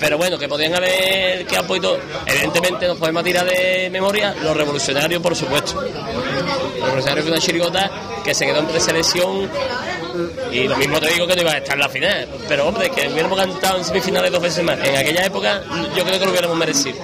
[0.00, 1.98] Pero bueno, que podían haber quedado un poquito.
[2.26, 5.80] Evidentemente, nos podemos tirar de memoria los revolucionarios, por supuesto.
[5.80, 7.90] Los revolucionarios fue una chirigota
[8.24, 9.48] que se quedó en preselección.
[10.50, 12.28] Y lo mismo te digo que no iba a estar en la final.
[12.48, 14.78] Pero hombre, que hubiéramos cantado en semifinales dos veces más.
[14.82, 15.62] En aquella época,
[15.96, 16.96] yo creo que lo hubiéramos merecido.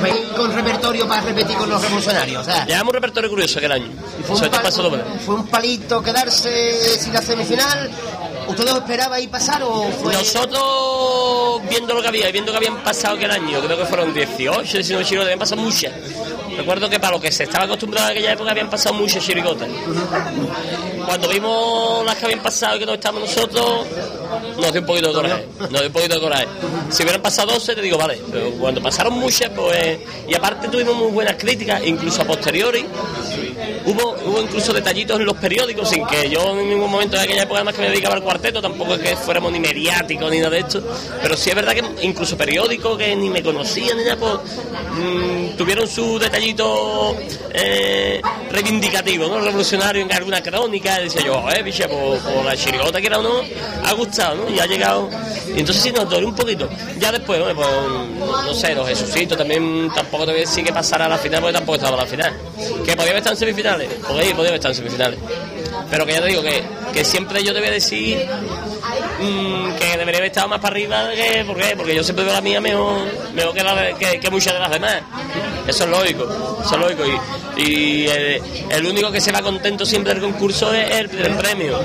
[0.00, 2.46] Pues con repertorio para repetir con los revolucionarios.
[2.66, 3.86] Llevamos un repertorio curioso aquel año.
[4.46, 4.62] un pal-
[5.24, 7.90] fue un palito quedarse sin la semifinal.
[8.48, 10.12] ¿Ustedes os esperabais pasar o fue.?
[10.12, 14.78] Nosotros, viendo lo que había viendo que habían pasado aquel año, creo que fueron 18,
[14.78, 15.92] 19 chirigotas, habían pasado muchas.
[16.56, 19.68] Recuerdo que para lo que se estaba acostumbrado en aquella época habían pasado muchas chirigotas.
[21.06, 23.86] Cuando vimos las que habían pasado y que no estábamos nosotros,
[24.58, 25.46] nos dio un poquito de coraje.
[25.60, 26.46] Nos dio un poquito de coraje.
[26.90, 28.20] Si hubieran pasado 12, te digo, vale.
[28.30, 29.98] Pero cuando pasaron muchas, pues.
[30.28, 32.84] Y aparte tuvimos muy buenas críticas, incluso a posteriori.
[33.86, 37.44] Hubo, hubo incluso detallitos en los periódicos, sin que yo en ningún momento de aquella
[37.44, 40.50] época, además que me dedicaba al cuarteto, tampoco es que fuéramos ni mediáticos ni nada
[40.50, 40.82] de esto.
[41.22, 44.32] Pero sí es verdad que incluso periódicos que ni me conocían ni nada, pues
[44.98, 47.16] mm, tuvieron su detallito
[47.52, 49.40] eh, reivindicativo, ¿no?
[49.40, 50.95] Revolucionario en alguna crónica.
[51.00, 53.42] Decía yo, eh, bicha, pues, pues la chirigota que era o no,
[53.84, 54.50] ha gustado, ¿no?
[54.50, 55.08] Y ha llegado.
[55.48, 56.68] Entonces sí nos dolió un poquito.
[56.98, 57.68] Ya después, hombre, pues,
[58.44, 61.40] no sé, los Jesucitos también tampoco te voy a decir que pasara a la final
[61.40, 62.36] porque tampoco estaba a la final.
[62.84, 65.18] Que podía haber estado en semifinales, ahí podía haber estado en semifinales.
[65.90, 68.26] Pero que ya te digo que, que siempre yo te decir
[69.20, 71.10] mm, que debería haber estado más para arriba.
[71.14, 71.74] Que, ¿Por qué?
[71.76, 73.00] Porque yo siempre veo la mía mejor,
[73.34, 75.02] mejor que, la que, que muchas de las demás.
[75.66, 77.02] Eso es lógico, eso es lógico.
[77.56, 81.34] Y, y el, el único que se va contento siempre del concurso es el, el
[81.36, 81.80] premio.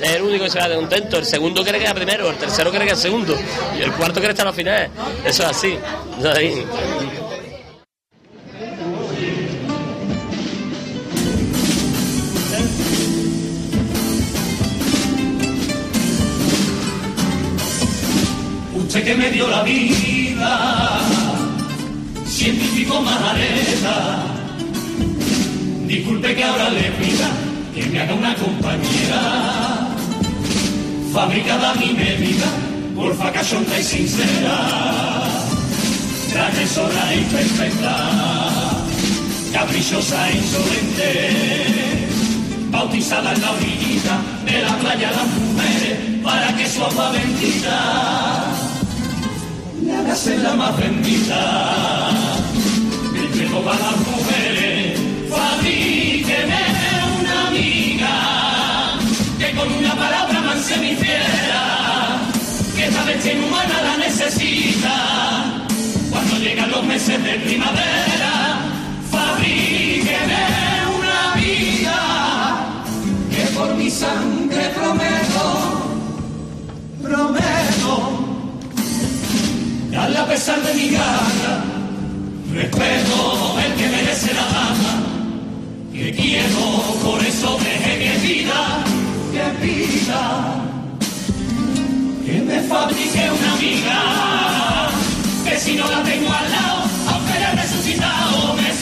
[0.00, 1.18] Es el único que se va contento.
[1.18, 3.36] El segundo quiere quedar primero, el tercero quiere quedar segundo.
[3.78, 4.88] Y el cuarto quiere estar a la final.
[5.24, 5.78] Eso es así.
[6.18, 7.25] Eso es así.
[18.86, 21.00] Usted que me dio la vida,
[22.24, 24.22] científico majareta,
[25.88, 27.28] disculpe que ahora le pida
[27.74, 29.88] que me haga una compañera,
[31.12, 32.46] fabricada a mi medida,
[32.94, 34.56] porfa cachonda y sincera,
[36.32, 38.10] transgresora y perfecta,
[39.52, 42.08] caprichosa e insolente,
[42.70, 48.45] bautizada en la orillita de la playa las mujeres, para que su agua bendita
[49.82, 52.10] le haga ser la más bendita.
[53.32, 56.62] Riego para las mujeres, fabríqueme
[57.20, 58.14] una amiga,
[59.38, 62.18] que con una palabra manse mi fiera,
[62.74, 64.96] que esta bestia inhumana la necesita.
[66.10, 68.58] Cuando llegan los meses de primavera,
[69.10, 70.44] fabríqueme
[70.98, 72.00] una vida,
[73.30, 75.44] que por mi sangre prometo,
[77.02, 77.45] prometo
[80.16, 81.64] a pesar de mi gana.
[82.52, 85.02] Respeto el que merece la dama.
[85.92, 86.64] Que quiero,
[87.04, 88.84] por eso dejé que vida,
[89.32, 90.22] que vida.
[92.24, 94.88] Que me fabrique una amiga.
[95.44, 98.75] Que si no la tengo al lado, aunque haya resucitado, me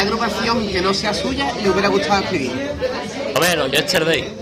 [0.00, 2.52] ¿Qué agrupación que no sea suya le hubiera gustado escribir?
[3.34, 4.32] Hombre, los Yesterday.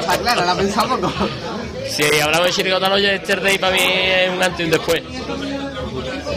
[0.00, 1.10] Está claro, la pensado poco.
[1.88, 5.02] Si hablamos de Chirigota los Yesterday, para mí es un antes y un después.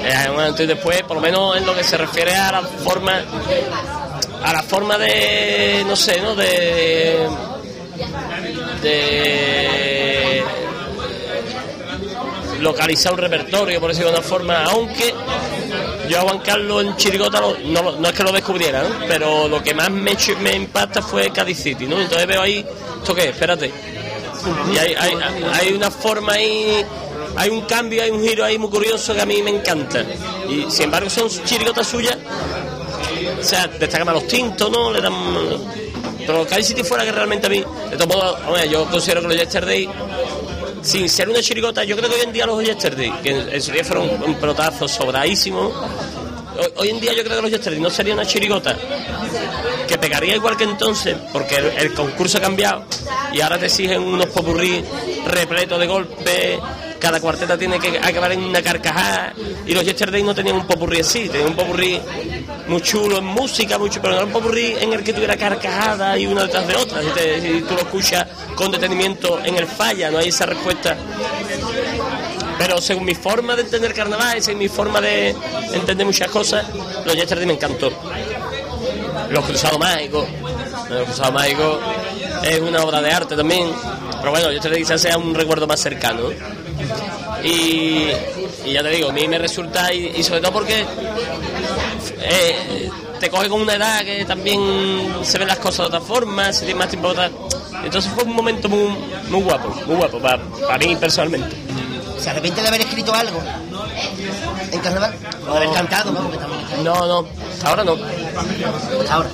[0.05, 2.49] Es un antes y un después, por lo menos en lo que se refiere a
[2.53, 3.21] la forma.
[4.41, 5.83] A la forma de.
[5.85, 6.35] No sé, ¿no?
[6.35, 7.27] De.
[8.81, 10.43] De.
[12.61, 15.13] localizar un repertorio, por decirlo de una forma, aunque
[16.09, 19.61] yo a Juan Carlos en Chirigota lo- no, no es que lo descubriera, pero lo
[19.63, 21.99] que más me, me impacta fue Cádiz City, ¿no?
[22.01, 22.65] Entonces veo ahí,
[22.97, 23.29] ¿esto qué?
[23.29, 23.71] Espérate.
[24.73, 25.13] Y hay, hay,
[25.53, 26.83] hay una forma ahí,
[27.37, 30.03] hay un cambio, hay un giro ahí muy curioso que a mí me encanta.
[30.49, 32.17] Y sin embargo son chirigotas suyas,
[33.39, 34.91] o sea, destacan a los tintos, ¿no?
[34.91, 35.13] Le dan...
[36.25, 39.35] Pero Cádiz City fuera que realmente a mí, de todos modos, yo considero que los
[39.37, 39.89] Yesterday
[40.83, 43.71] sin ser una chirigota, yo creo que hoy en día los Yesterday, que en, su
[43.71, 45.71] día fueron un pelotazo sobradísimo,
[46.75, 48.77] hoy, en día yo creo que los Yesterday no sería una chirigota
[49.87, 52.85] que pegaría igual que entonces, porque el, el concurso ha cambiado
[53.33, 54.83] y ahora te exigen unos popurrí
[55.25, 56.59] repletos de golpes,
[57.03, 59.33] cada cuarteta tiene que acabar en una carcajada.
[59.65, 61.99] Y los Yesterday no tenían un popurrí así, tenían un popurrí
[62.69, 66.17] muy chulo en música, mucho, pero no era un popurrí en el que tuviera carcajada
[66.17, 70.09] y una detrás de otra, si, te- tú lo escuchas con detenimiento en el falla,
[70.09, 70.95] no hay esa respuesta.
[72.57, 75.35] Pero según mi forma de entender carnaval, según mi forma de
[75.73, 76.65] entender muchas cosas,
[77.05, 77.91] los Yesterday me encantó.
[79.29, 80.25] Los Cruzados Mágicos,
[80.89, 81.79] los Cruzados Mágicos
[82.43, 83.69] es una obra de arte también,
[84.19, 86.29] pero bueno, Yesterday quizás sea un recuerdo más cercano.
[87.43, 88.09] Y,
[88.65, 90.85] y ya te digo, a mí me resulta, y, y sobre todo porque
[92.21, 94.59] eh, te coge con una edad que también
[95.23, 97.29] se ven las cosas de otra forma, se tiene más tiempo para
[97.83, 98.89] Entonces fue un momento muy,
[99.29, 101.55] muy guapo, muy guapo, para, para mí personalmente.
[102.19, 103.41] ¿Se arrepiente de haber escrito algo?
[104.71, 105.13] ¿En carnaval?
[105.47, 106.11] O de haber cantado.
[106.83, 107.97] No, no, hasta ahora no.
[109.01, 109.29] Hasta ahora.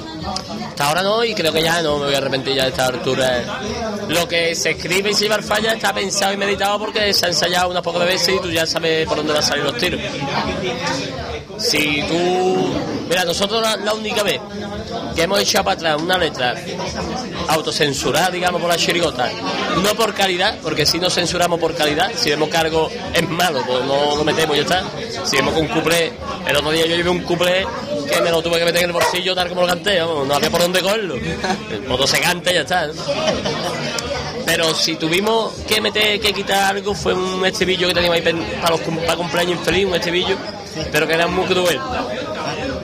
[0.68, 2.88] Hasta ahora no y creo que ya no me voy a arrepentir ya de esta
[2.88, 3.62] altura.
[4.08, 7.26] Lo que se escribe y se lleva al falla está pensado y meditado porque se
[7.26, 9.78] ha ensayado unas pocas veces y tú ya sabes por dónde van a salir los
[9.78, 10.02] tiros.
[11.60, 12.74] Si tú...
[13.10, 14.40] Mira, nosotros la, única vez
[15.16, 16.56] que hemos echado para atrás una letra
[17.48, 19.32] autocensurada, digamos, por la chirigota,
[19.82, 23.84] no por calidad, porque si no censuramos por calidad, si vemos algo es malo, pues
[23.84, 24.84] no lo metemos y ya está.
[25.26, 26.14] Si vemos que un cuplé,
[26.48, 27.66] el otro día yo llevé un cuplé
[28.08, 30.36] que me lo tuve que meter en el bolsillo tal como lo canté, vamos, no
[30.36, 31.16] había por dónde cogerlo.
[31.16, 32.90] El modo se canta y ya está.
[34.46, 38.72] Pero si tuvimos que meter, que quitar algo, fue un estribillo que teníamos ahí para
[38.72, 40.38] los para cumpleaños infeliz, un estribillo,
[40.92, 41.80] pero que era muy cruel.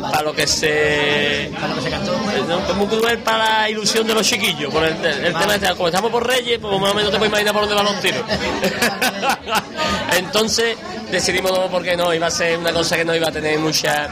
[0.02, 1.52] Para lo que se.
[2.48, 4.71] No, fue muy cruel para la ilusión de los chiquillos.
[4.71, 7.32] Por el, el tema este, como estamos por Reyes, pues más o menos te puedes
[7.32, 8.24] imaginar por dónde van los tiros.
[10.17, 10.78] Entonces
[11.12, 14.08] decidimos no, porque no, iba a ser una cosa que no iba a tener mucha.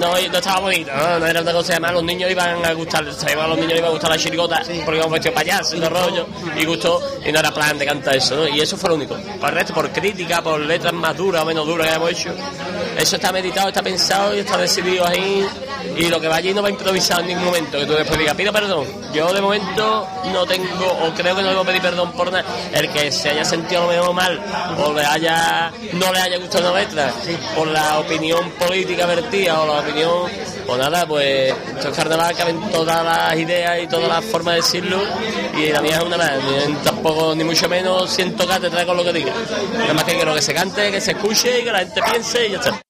[0.00, 1.18] No, no estaba bonito, ¿no?
[1.18, 3.88] No era una cosa, además los niños iban a gustar, a los niños les iba
[3.88, 6.26] a gustar la chirigota, porque íbamos vestidos payasos y todo rollo,
[6.56, 8.48] y gustó, y no era plan de cantar eso, ¿no?
[8.48, 9.16] Y eso fue lo único.
[9.40, 12.34] Para el resto, por crítica, por letras más duras o menos duras que hemos hecho,
[12.98, 15.46] eso está meditado, está pensado y está decidido ahí,
[15.96, 18.34] y lo que va allí no va improvisado en ningún momento, que tú después digas,
[18.34, 18.86] pido perdón.
[19.12, 22.44] Yo de momento no tengo, o creo que no debo pedir perdón por nada.
[22.72, 24.40] El que se haya sentido a lo mejor mal,
[24.78, 27.12] o le haya, no le haya gustado la letra,
[27.54, 30.30] por la opinión política vertida, o la opinión,
[30.66, 34.60] o nada, pues esto es carnaval, caben todas las ideas y todas las formas de
[34.62, 35.00] decirlo,
[35.56, 39.12] y la mía es una ni- tampoco, ni mucho menos siento cátedra con lo que
[39.12, 39.32] diga.
[39.78, 42.46] Nada más que quiero que se cante, que se escuche y que la gente piense
[42.48, 42.83] y ya está.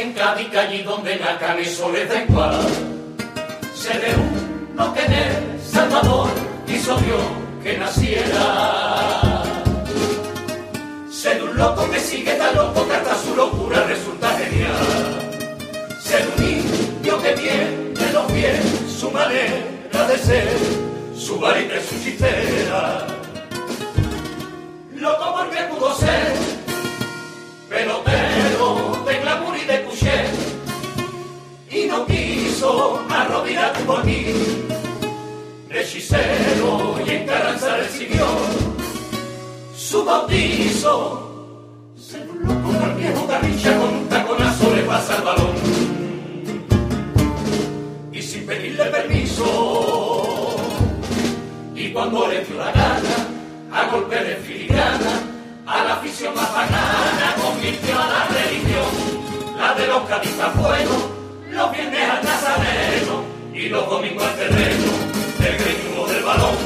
[0.00, 2.58] En Cádiz, que allí donde nacan eso les da igual.
[3.74, 4.14] Se de
[4.72, 6.28] uno que en El Salvador
[6.68, 7.22] hizo Dios
[7.62, 9.42] que naciera.
[11.10, 16.00] Ser un loco que sigue tan loco que hasta su locura resulta genial.
[16.02, 18.60] Ser un niño que tiene los pies,
[18.98, 20.48] su manera de ser,
[21.14, 23.06] su varita y su chistera.
[24.94, 26.34] Loco porque pudo ser
[27.68, 28.19] pelotero
[33.98, 34.24] aquí
[35.68, 38.26] de hechicero y en Carranza recibió
[39.76, 41.26] su bautizo.
[41.96, 45.54] Se burló como el viejo Garrincha con un taconazo le pasa el balón.
[48.12, 50.56] Y sin pedirle permiso,
[51.74, 53.16] y cuando le dio la gana,
[53.72, 55.22] a golpe de filigrana,
[55.66, 56.50] a la afición más
[57.40, 61.04] convirtió a la religión, la de los cadistas buenos,
[61.50, 64.92] los viernes al nazareno, y los domingos al terreno,
[65.38, 66.56] el ritmo del balón,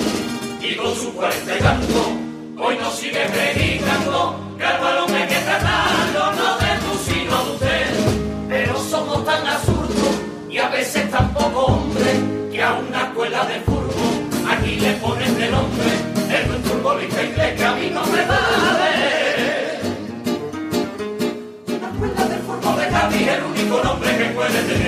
[0.61, 2.13] y con sus 40 y tanto,
[2.59, 7.51] hoy nos sigue predicando, que el balón hay que tratarlo, no de tú sino de
[7.53, 10.21] usted, pero somos tan absurdos,
[10.51, 12.13] y a veces tan poco hombre,
[12.53, 17.55] que a una escuela de fútbol, aquí le ponen de nombre, el buen futbolista inglés
[17.57, 19.15] que a mí no me vale.
[21.81, 24.84] La escuela del fútbol de es el único nombre que puede tener.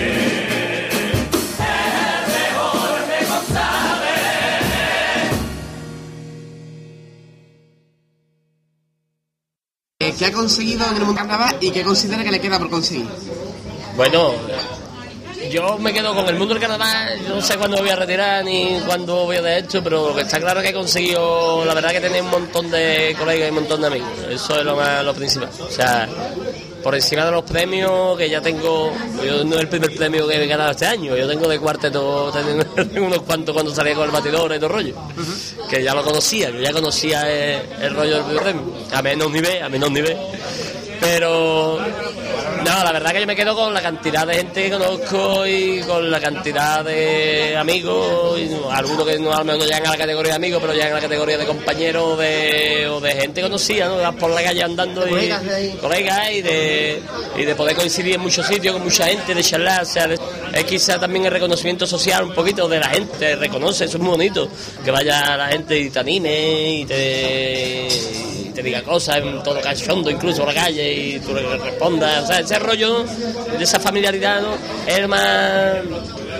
[10.07, 12.71] Eh, ¿Qué ha conseguido en el mundo carnaval y qué considera que le queda por
[12.71, 13.09] conseguir?
[13.97, 14.35] Bueno,
[15.51, 17.97] yo me quedo con el mundo del carnaval, yo no sé cuándo me voy a
[17.97, 20.75] retirar ni cuándo voy a de esto, pero lo que está claro es que he
[20.75, 24.61] conseguido, la verdad que tener un montón de colegas y un montón de amigos, eso
[24.61, 25.51] es lo más lo principal.
[25.59, 26.09] O sea,
[26.87, 30.41] por encima de los premios que ya tengo, yo no es el primer premio que
[30.41, 32.33] he ganado este año, yo tengo de cuarteto,
[32.77, 34.95] tengo unos cuantos cuando salía con el batidor y todo el rollo,
[35.69, 38.63] que ya lo conocía, yo ya conocía el, el rollo del primer premio,
[38.93, 40.17] a menos nivel, a menos nivel.
[41.01, 41.79] Pero
[42.67, 45.81] no, la verdad que yo me quedo con la cantidad de gente que conozco y
[45.83, 49.91] con la cantidad de amigos, y algunos que no, a lo mejor no llegan a
[49.91, 53.43] la categoría de amigos, pero llegan a la categoría de compañeros de, o de gente
[53.43, 54.17] conocida, ¿no?
[54.17, 55.31] Por la calle andando y
[55.81, 57.03] colegas y de,
[57.37, 60.09] y de poder coincidir en muchos sitios con mucha gente, de charlar, o sea,
[60.53, 64.11] es quizá también el reconocimiento social un poquito de la gente, reconoce, eso es muy
[64.11, 64.49] bonito,
[64.85, 69.61] que vaya la gente y te anime y te, y te diga cosas en todo
[69.61, 73.79] cachondo, incluso por la calle, y tú le respondas, o sea, ese rollo de esa
[73.79, 74.55] familiaridad ¿no?
[74.87, 75.77] es más,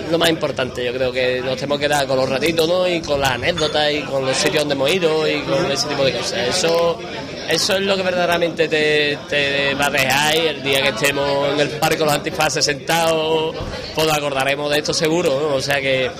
[0.09, 2.87] lo más importante, yo creo que nos tenemos que dar con los ratitos, ¿no?
[2.87, 6.03] Y con las anécdotas y con los sitios donde hemos ido y con ese tipo
[6.03, 6.99] de cosas, eso...
[7.47, 11.53] Eso es lo que verdaderamente te, te va a dejar y el día que estemos
[11.53, 13.55] en el parque con los antifaces sentados,
[13.95, 15.55] pues acordaremos de esto seguro, ¿no?
[15.55, 16.11] O sea que...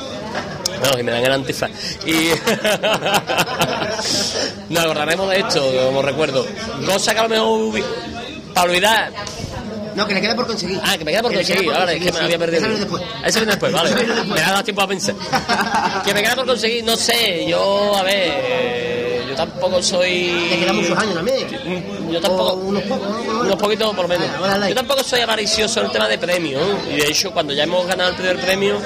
[0.83, 1.71] No, y me dan el antifaz.
[2.05, 2.29] Y
[4.73, 6.45] nos acordaremos de esto, como recuerdo.
[6.85, 7.83] Cosa que a lo mejor
[8.53, 9.11] para olvidar.
[9.95, 10.79] No, que le queda por conseguir.
[10.83, 11.71] Ah, que me queda por Que le queda conseguir.
[11.73, 12.59] por Ahora es que me conseguir, había perdido.
[12.61, 13.03] Eso viene después.
[13.25, 13.89] Eso viene después, vale.
[13.89, 14.39] Eso viene después.
[14.39, 15.15] Me ha dado tiempo a pensar.
[16.05, 17.47] que me queda por conseguir, no sé.
[17.49, 20.47] Yo, a ver, yo tampoco soy.
[20.51, 21.47] Le quedan muchos años también.
[22.11, 22.51] Yo tampoco.
[22.51, 23.39] O unos pocos, ¿no?
[23.41, 24.27] Unos poquitos por lo menos.
[24.35, 24.69] Ah, bueno.
[24.69, 26.63] Yo tampoco soy avaricioso en el tema de premios.
[26.91, 28.79] Y de hecho, cuando ya hemos ganado el primer premio,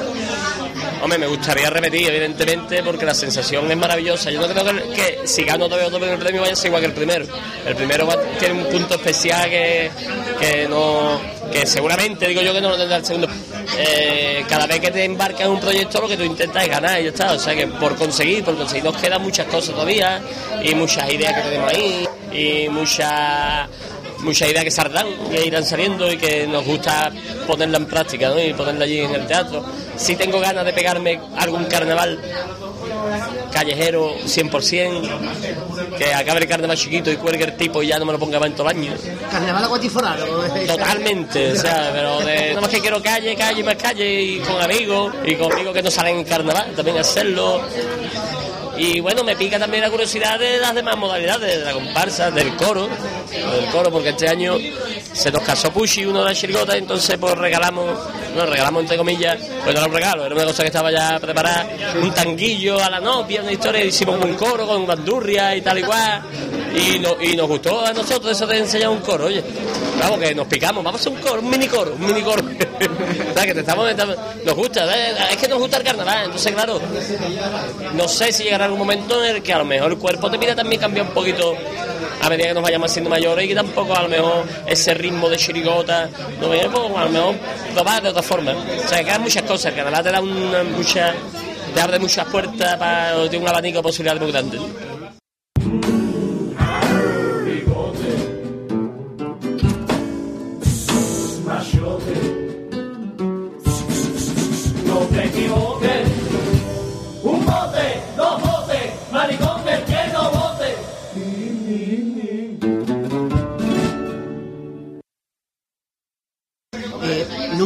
[1.01, 4.31] hombre, me gustaría repetir, evidentemente, porque la sensación es maravillosa.
[4.31, 6.93] Yo no creo que, si gano todavía otro premio vaya a ser igual que el
[6.93, 7.25] primero.
[7.65, 8.07] El primero
[8.39, 9.91] tiene un punto especial que,
[10.39, 11.19] que no
[11.51, 13.27] que seguramente digo yo que no lo tendrá el segundo.
[13.77, 16.99] Eh, cada vez que te embarcas en un proyecto lo que tú intentas es ganar
[16.99, 17.33] y ya está.
[17.33, 20.21] O sea que por conseguir, por conseguir nos quedan muchas cosas todavía
[20.63, 23.67] y muchas ideas que tenemos ahí y muchas
[24.23, 27.11] muchas ideas que saldrán, que irán saliendo y que nos gusta
[27.47, 28.39] ponerla en práctica ¿no?
[28.39, 29.63] y ponerla allí en el teatro.
[29.95, 32.19] Si tengo ganas de pegarme algún carnaval
[33.51, 38.13] callejero 100%, que acabe el carnaval chiquito y cuelgue el tipo y ya no me
[38.13, 38.93] lo ponga más en todo el año.
[39.29, 40.25] Carnaval aguatiforado.
[40.65, 44.61] Totalmente, o sea, pero de, nada más que quiero calle, calle, más calle y con
[44.61, 47.61] amigos, y con amigos que no salen en carnaval, también hacerlo.
[48.77, 52.55] Y bueno, me pica también la curiosidad de las demás modalidades, de la comparsa, del
[52.55, 52.87] coro,
[53.29, 54.55] del coro, porque este año
[55.13, 57.85] se nos casó Pushi, uno de las chirigotas, entonces pues regalamos,
[58.35, 61.19] no, regalamos entre comillas, pues no era un regalo, era una cosa que estaba ya
[61.19, 61.67] preparada,
[62.01, 65.83] un tanguillo a la novia, una historia, hicimos un coro con bandurria y tal y
[65.83, 66.21] cual,
[66.75, 69.43] y, no- y nos gustó a nosotros eso de enseñar un coro, oye,
[69.99, 72.41] vamos, que nos picamos, vamos a hacer un coro, un mini coro, un mini coro,
[72.85, 74.15] O que te estamos, estamos-
[74.45, 74.85] nos gusta,
[75.29, 76.79] es que nos gusta el carnaval, entonces claro,
[77.93, 80.37] no sé si llegará algún momento en el que a lo mejor el cuerpo te
[80.37, 81.55] pida también cambiar un poquito
[82.21, 85.37] a medida que nos vayamos haciendo mayores y tampoco a lo mejor ese ritmo de
[85.37, 86.07] chirigota
[86.39, 87.35] no pues, a lo mejor
[87.73, 88.51] probar de otra forma.
[88.51, 91.13] O sea, que quedan muchas cosas, el carnaval te da una, mucha,
[91.73, 94.59] te abre muchas puertas para un abanico de posibilidades muy grande.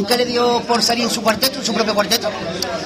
[0.05, 2.29] Nunca le dio por salir en su cuarteto, en su propio cuarteto?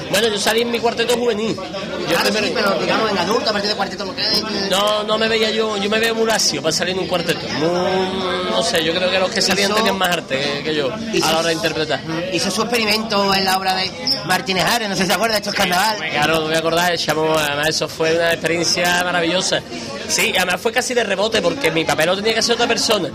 [0.10, 1.54] Bueno, yo salí en mi cuarteto juvenil.
[1.54, 4.42] Yo Claro, sí, pero digamos en adulto, a partir de cuarteto lo que es.
[4.70, 7.46] No, no me veía yo, yo me veo muy lacio para salir en un cuarteto.
[7.60, 10.76] Muy- no sé, yo creo que los que salían Hizo- tenían más arte que, que
[10.76, 12.00] yo hizo- a la hora de interpretar.
[12.32, 13.92] Hizo su experimento en la obra de
[14.26, 15.98] Martínez Ares, no sé si se acuerda, esto es carnaval.
[16.10, 19.62] Claro, me voy a acordar, chamo, además eso fue una experiencia maravillosa.
[20.08, 23.10] Sí, además fue casi de rebote porque mi papel lo tenía que hacer otra persona,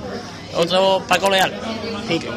[0.57, 1.52] otro Paco Leal.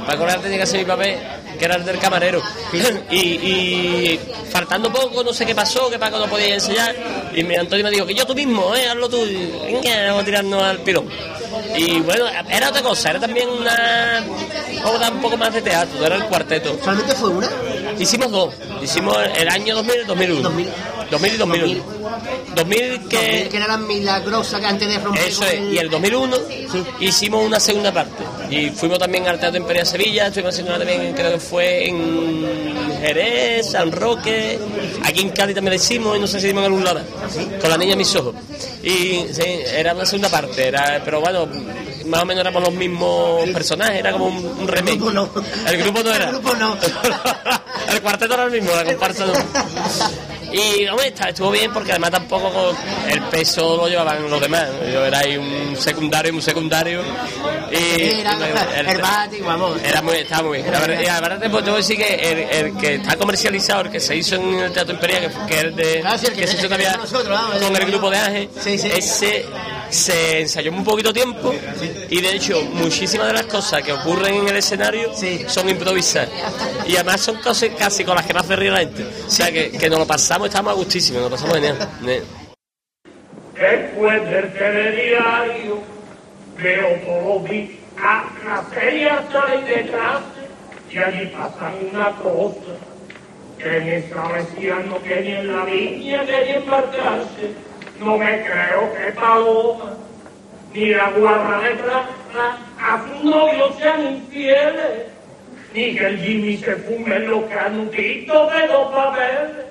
[0.05, 1.17] Paco Leal tenía que hacer mi papel,
[1.57, 2.41] que era el del camarero.
[3.11, 6.95] Y, y faltando poco, no sé qué pasó, que Paco no podía ensayar.
[7.33, 9.23] Y mi Antonio me dijo, que yo tú mismo, eh, hazlo tú.
[9.63, 11.09] Venga, vamos a tirarnos al pilón.
[11.75, 14.25] Y bueno, era otra cosa, era también una
[14.85, 16.77] obra un poco más de teatro, era el cuarteto.
[16.83, 17.49] ¿Solamente fue una?
[17.99, 18.53] Hicimos dos.
[18.81, 20.41] Hicimos el año 2000 y 2001.
[20.41, 20.69] 2000.
[21.11, 21.83] 2000 y 2001.
[22.55, 23.47] 2000 que...
[23.49, 26.37] Que era la milagrosa que antes de romper Eso es, y el 2001
[26.99, 28.23] hicimos una segunda parte.
[28.49, 32.97] Y fuimos también al Teatro Imperial Sevilla, estuvimos haciendo una también, creo que fue en
[32.99, 34.59] Jerez, San Roque,
[35.03, 37.61] aquí en Cádiz también la hicimos y no sé si hicimos en algún lado más,
[37.61, 38.35] con la niña mis ojos.
[38.83, 39.43] Y sí,
[39.75, 41.47] era una segunda parte, era, pero bueno,
[42.07, 44.97] más o menos éramos los mismos personajes, era como un, un remake.
[44.97, 45.29] grupo no.
[45.67, 46.25] El grupo no era.
[46.25, 46.77] El grupo no.
[47.93, 49.33] el cuarteto era el mismo, la comparsa no.
[50.49, 52.73] Y hombre, estuvo bien porque además tampoco
[53.09, 54.65] el peso lo llevaban los demás.
[54.93, 57.01] Yo era ahí un secundario, un secundario.
[57.69, 57.75] Y,
[58.21, 59.01] Era y me- el
[59.43, 59.77] vamos.
[59.83, 60.71] era muy, estaba muy bien.
[60.71, 62.37] La verdad, y verdad te puedo decir que el,
[62.67, 65.75] el que está comercializado, el que se hizo en el Teatro Imperial, que, es el
[65.75, 68.09] de Claro, sí, el que- se hizo todavía tenemos nosotros, vamos, con el- el grupo
[68.09, 68.87] de Ángel, Sí, sí.
[68.95, 69.45] ese
[69.89, 71.53] se ensayó en un poquito tiempo
[72.09, 75.45] y de hecho muchísimas de las cosas que ocurren en el escenario Sí.
[75.47, 76.29] son improvisadas.
[76.87, 79.05] Y además son cosas casi con las que más se ríe la gente.
[79.27, 81.89] O sea que, que nos lo pasamos estamos a gustísimo nos lo pasamos genial.
[83.53, 85.81] Después del telediario
[86.57, 90.47] veo todo mi a la feria sale de clase
[90.91, 92.73] y allí pasan una cosa
[93.57, 97.53] que mi salesiano que ni en la viña quería embarcarse
[97.99, 99.97] no me creo que Paloma
[100.73, 105.07] ni la guarra de plata a su novio sean infieles
[105.73, 109.67] ni que el Jimmy se fume los canutitos de los papeles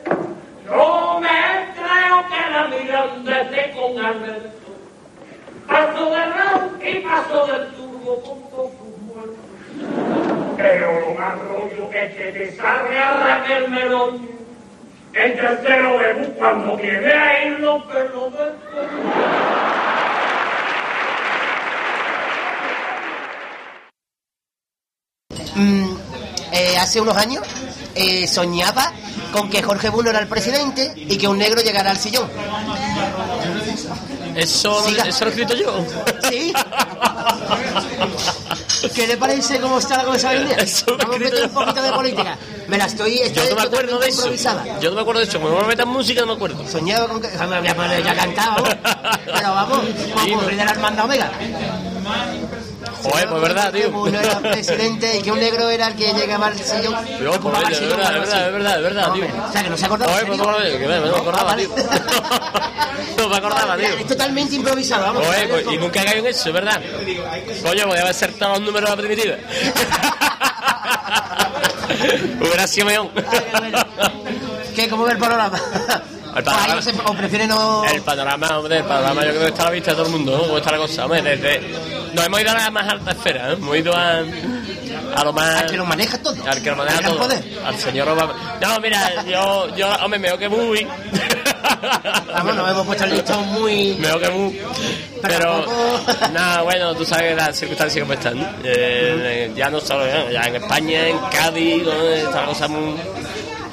[0.66, 1.28] no me
[1.74, 4.50] creo que la Miranda esté con Alberto.
[5.68, 10.56] Paso de round y paso del turbo con todos sus muertos.
[10.56, 13.56] Pero lo más rollo es que te sale a Raquel.
[15.16, 18.52] En tercero debut cuando viene a ir los pelos del
[25.54, 25.96] Mm,
[26.52, 27.42] eh, hace unos años
[27.94, 28.92] eh, soñaba
[29.32, 32.28] con que Jorge Buno era el presidente y que un negro llegara al sillón.
[34.34, 35.04] eso, Siga.
[35.04, 35.84] eso lo he escrito yo
[36.30, 36.52] Sí.
[38.94, 40.56] ¿Qué le parece cómo está la cosa hoy día?
[40.86, 42.38] Vamos a meter un poquito de política.
[42.68, 43.20] Me la estoy...
[43.32, 44.80] yo no me acuerdo de eso improvisada.
[44.80, 47.20] yo no me acuerdo de eso no me metan música no me acuerdo Soñaba con
[47.20, 47.28] que...
[47.28, 48.64] a poner ya cantado,
[49.24, 49.80] pero vamos,
[50.12, 51.30] como ocurrir de la hermandad Omega.
[53.02, 56.46] Joder pues verdad tío uno era presidente y que un negro era el que llegaba
[56.48, 56.94] al sillón.
[57.22, 59.24] Yo, pues, es sillón, verdad, es verdad, es verdad, es verdad, tío.
[59.48, 60.12] O sea, que no se acordaba.
[60.12, 60.76] Joder, ¿en pues no me serio?
[60.76, 61.70] acordaba, que me- acordaba, tío.
[63.16, 63.88] No me acordaba, tío.
[63.88, 65.24] Es totalmente improvisado, vamos.
[65.26, 66.80] Joder, pues, y nunca caigo en eso, ¿verdad?
[67.62, 69.36] Coño, podía haber acertado los números de la primitiva.
[72.40, 73.10] Hubiera sido mejor.
[74.74, 74.88] ¿Qué?
[74.88, 75.58] ¿Cómo ve el panorama?
[76.36, 76.80] El panorama.
[77.04, 77.84] O, no prefiere no...
[77.84, 80.12] El panorama, hombre, el panorama yo creo que está a la vista de todo el
[80.12, 80.42] mundo, ¿no?
[80.44, 81.04] ¿Cómo está la cosa?
[81.04, 81.60] Hombre, desde...
[82.12, 83.52] Nos hemos ido a la más alta esfera, ¿eh?
[83.54, 84.18] Hemos ido a,
[85.14, 85.62] a lo más...
[85.62, 86.36] Al que lo maneja todo.
[86.46, 87.18] Al que lo maneja todo.
[87.18, 87.42] poder.
[87.64, 88.58] Al señor Obama.
[88.60, 90.86] No, mira, yo, yo hombre, me veo que muy...
[92.34, 93.94] Vamos, nos hemos puesto el listón muy...
[93.94, 94.60] Me veo que muy...
[95.22, 95.64] Pero,
[96.32, 98.58] nada, bueno, tú sabes las circunstancias como están.
[98.62, 101.92] Eh, ya no solo ya, en España, en Cádiz, ¿no?
[102.10, 102.94] está la cosa muy,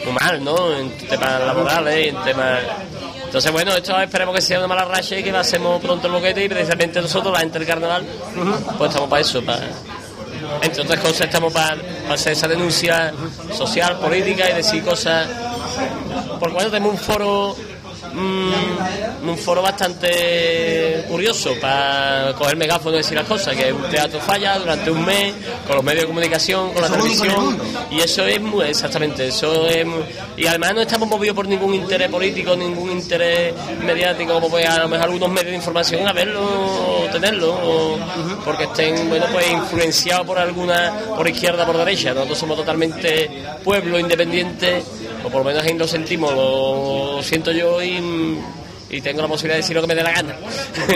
[0.06, 0.76] muy mal, ¿no?
[0.76, 2.60] En temas laborales, en temas...
[3.26, 6.46] Entonces, bueno, esto esperemos que sea una mala racha y que pasemos pronto el boquete
[6.46, 8.06] y precisamente nosotros, la gente del carnaval,
[8.78, 9.68] pues estamos para eso, para...
[10.62, 13.12] Entre otras cosas, estamos para, para hacer esa denuncia
[13.58, 15.28] social, política y decir cosas
[16.40, 17.56] porque bueno, tenemos un foro
[18.14, 24.20] mm, un foro bastante curioso para coger megáfono y decir las cosas, que un teatro
[24.20, 25.34] falla durante un mes,
[25.66, 27.58] con los medios de comunicación, con la televisión,
[27.92, 30.04] y eso es muy, exactamente, eso es muy-
[30.38, 33.54] y además no estamos movidos por ningún interés político, ningún interés
[33.84, 37.98] mediático, como puede a lo mejor algunos medios de información a verlo o tenerlo, o
[38.46, 43.30] porque estén, bueno, pues influenciados por alguna, por izquierda, por derecha, nosotros somos totalmente
[43.64, 44.84] pueblo independiente,
[45.24, 48.38] o por lo menos ahí lo sentimos, lo siento yo y,
[48.90, 50.36] y tengo la posibilidad de decir lo que me dé la gana.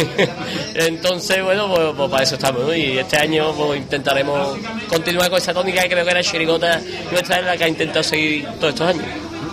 [0.76, 2.76] Entonces, bueno, pues, pues para eso estamos.
[2.76, 4.58] Y este año pues, intentaremos
[4.88, 8.04] continuar con esa tónica que creo que era Chirigota nuestra, es la que ha intentado
[8.04, 9.06] seguir todos estos años.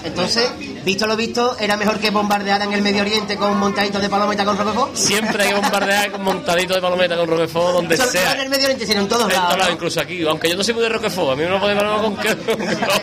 [0.04, 0.50] Entonces,
[0.84, 4.44] visto lo visto, era mejor que bombardear en el Medio Oriente con montaditos de palometa
[4.44, 4.94] con Roquefort.
[4.94, 8.22] Siempre hay que bombardear con montadito de palometa con Roquefort donde Solo- sea.
[8.28, 9.66] solo en el Medio Oriente, sino en todos En todos lados.
[9.66, 9.72] ¿no?
[9.72, 12.02] incluso aquí, aunque yo no soy muy de Roquefort, a mí me lo puede palomar
[12.02, 12.28] con que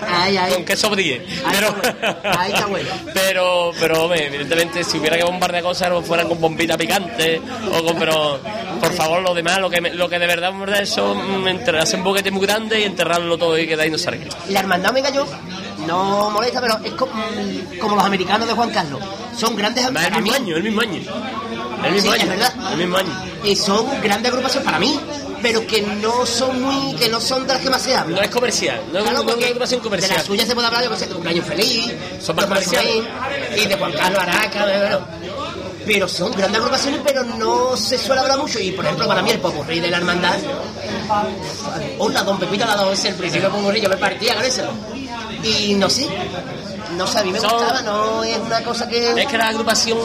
[0.07, 0.53] Ay, ay.
[0.53, 1.25] con queso brie.
[1.51, 2.39] Pero, está bueno.
[2.39, 2.89] Ahí está bueno.
[3.13, 7.41] pero, pero, hombre, evidentemente, si hubiera que bombardear cosas, no fueran con bombita picante,
[7.73, 8.39] o con, pero,
[8.79, 11.45] por favor, lo demás, lo que, me- lo que de verdad bombardear son mm,
[11.95, 14.25] un boquete muy grande y enterrarlo todo y que de ahí no salga.
[14.49, 15.25] La hermandad Omega yo
[15.87, 17.11] no molesta, pero es como,
[17.79, 19.01] como los americanos de Juan Carlos.
[19.37, 21.01] Son grandes Además, el mismo año, el mismo año.
[21.85, 22.53] El mismo Sí, es año, verdad.
[22.73, 23.23] el mismo año.
[23.43, 24.99] y son grandes agrupaciones para mí,
[25.41, 28.17] pero que no son muy, que no son de las que más se habla.
[28.17, 30.17] No es comercial, no es, Claro, no es una agrupación de comercial.
[30.17, 33.03] la suya se puede hablar, yo sé, de cumpleaños feliz, Son más de comerciales.
[33.57, 34.99] Y de Juan Carlos Araca, de- bueno.
[35.87, 38.59] pero son grandes agrupaciones, pero no se suele hablar mucho.
[38.59, 40.35] Y por ejemplo, para mí el popurrí de la hermandad,
[41.97, 44.63] hola, don Pepito, la dos el principio popurrí, yo me partía con eso.
[45.43, 46.07] Y no sé,
[46.97, 49.19] no sé, a mí me Son- gustaba, no es una cosa que...
[49.21, 49.97] Es que la agrupación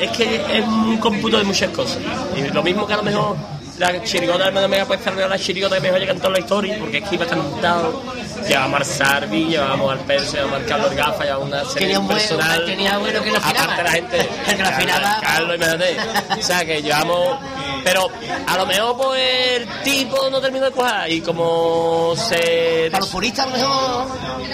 [0.00, 1.98] es que es un cómputo de muchas cosas.
[2.36, 3.36] Y lo mismo que a lo mejor
[3.78, 6.98] la chirigota de Mega puede estar la chirigota que mejor haya cantado la historia, porque
[6.98, 8.02] es que iba cantado.
[8.48, 12.06] Llevábamos al Sarvi, llevábamos al Perso, llevábamos al Carlos Gafa, llevábamos una serie Tenía un
[12.06, 12.64] buen- personal.
[12.66, 13.64] tenía bueno que lo afinaba.
[13.64, 14.20] Aparte la gente.
[14.20, 14.26] El
[14.56, 15.18] que lo afinaba.
[15.20, 15.96] Carlos, imagínate.
[16.38, 17.38] O sea, que llevamos.
[17.84, 18.08] Pero
[18.48, 19.22] a lo mejor pues
[19.56, 24.06] el tipo no terminó de cuajar y como se Para los puristas, a lo mejor...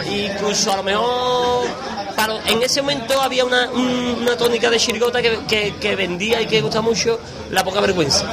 [0.07, 1.66] incluso a lo mejor
[2.14, 6.43] para- en ese momento había una, un- una tónica de chirigota que, que- que vendía
[6.43, 7.18] y que gustaba mucho
[7.51, 8.26] la poca vergüenza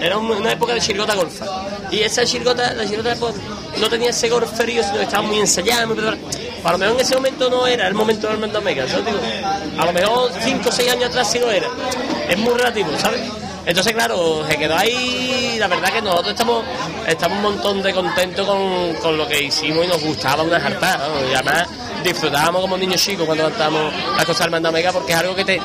[0.00, 1.44] era un- una época de chirigota golfa
[1.90, 3.34] y esa chirigota la chirigota pues,
[3.78, 6.22] no tenía ese golferío sino que estaba muy ensayada muy preparada.
[6.64, 9.06] a lo mejor en ese momento no era el momento del Mendo Mega ¿sabes?
[9.06, 9.18] Digo,
[9.78, 11.68] a lo mejor 5 o 6 años atrás sí lo era
[12.28, 13.20] es muy relativo ¿sabes?
[13.66, 15.56] Entonces, claro, se quedó ahí.
[15.58, 16.64] La verdad que nosotros estamos,
[17.04, 21.08] estamos un montón de contentos con, con lo que hicimos y nos gustaba una jartada.
[21.28, 21.66] Y además
[22.04, 25.44] disfrutábamos como niños chicos cuando cantábamos las cosas del Manda Mega porque es algo que
[25.44, 25.60] te,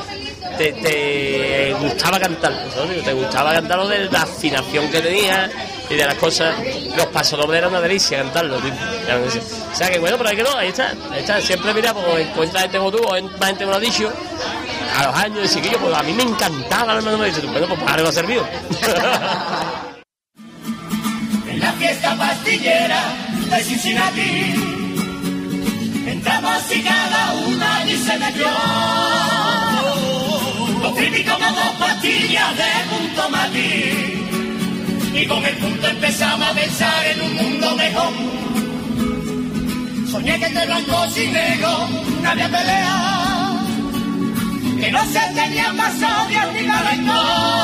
[0.58, 2.52] te, te gustaba cantar.
[2.52, 3.02] ¿no?
[3.04, 5.48] Te gustaba cantarlo de la afinación que tenía
[5.90, 6.54] y de las cosas.
[6.96, 8.58] Los pasodobles era una delicia cantarlo.
[8.58, 8.72] tío.
[8.72, 10.94] O sea que bueno, pero ahí quedó, ahí está.
[11.10, 11.40] Ahí está.
[11.40, 14.12] Siempre, mira, pues encuentra gente como tú, o más gente me lo ha dicho
[14.96, 17.66] a los años de chiquillo, pues a mí me encantaba el hermano me dice, bueno,
[17.66, 18.46] pues para algo ha servido.
[21.48, 23.14] En la fiesta pastillera
[23.50, 24.54] de Cincinnati
[26.06, 28.48] Entramos y cada una allí se metió
[30.82, 34.21] Los como dos pastillas de punto mati
[35.14, 38.12] Y con el punto empezamos a pensar en un mundo mejor.
[40.10, 41.90] Soñé que entre blancos y negros
[42.22, 43.54] no había pelea
[44.78, 47.62] Que no se tenían más odios ni calentón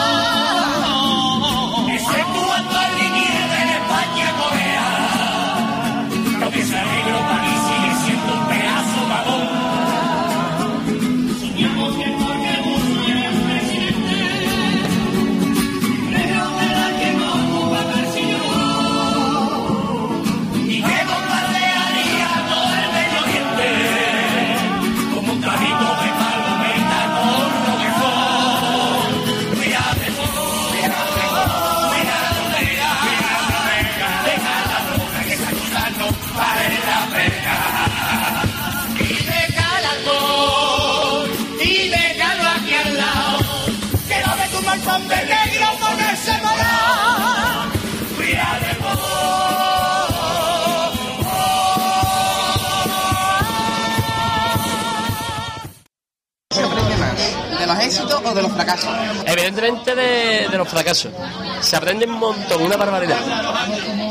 [57.68, 58.90] los éxitos o de los fracasos?
[59.26, 61.12] Evidentemente de, de los fracasos.
[61.60, 63.18] Se aprende un montón, una barbaridad.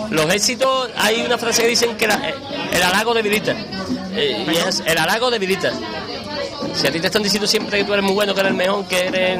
[0.10, 2.34] Los éxitos, hay una frase que dicen que la-
[2.72, 3.54] el halago debilita.
[4.14, 4.46] Eh,
[4.86, 5.72] el halago debilita.
[6.74, 8.58] Si a ti te están diciendo siempre que tú eres muy bueno, que eres el
[8.58, 9.40] mejor, que eres...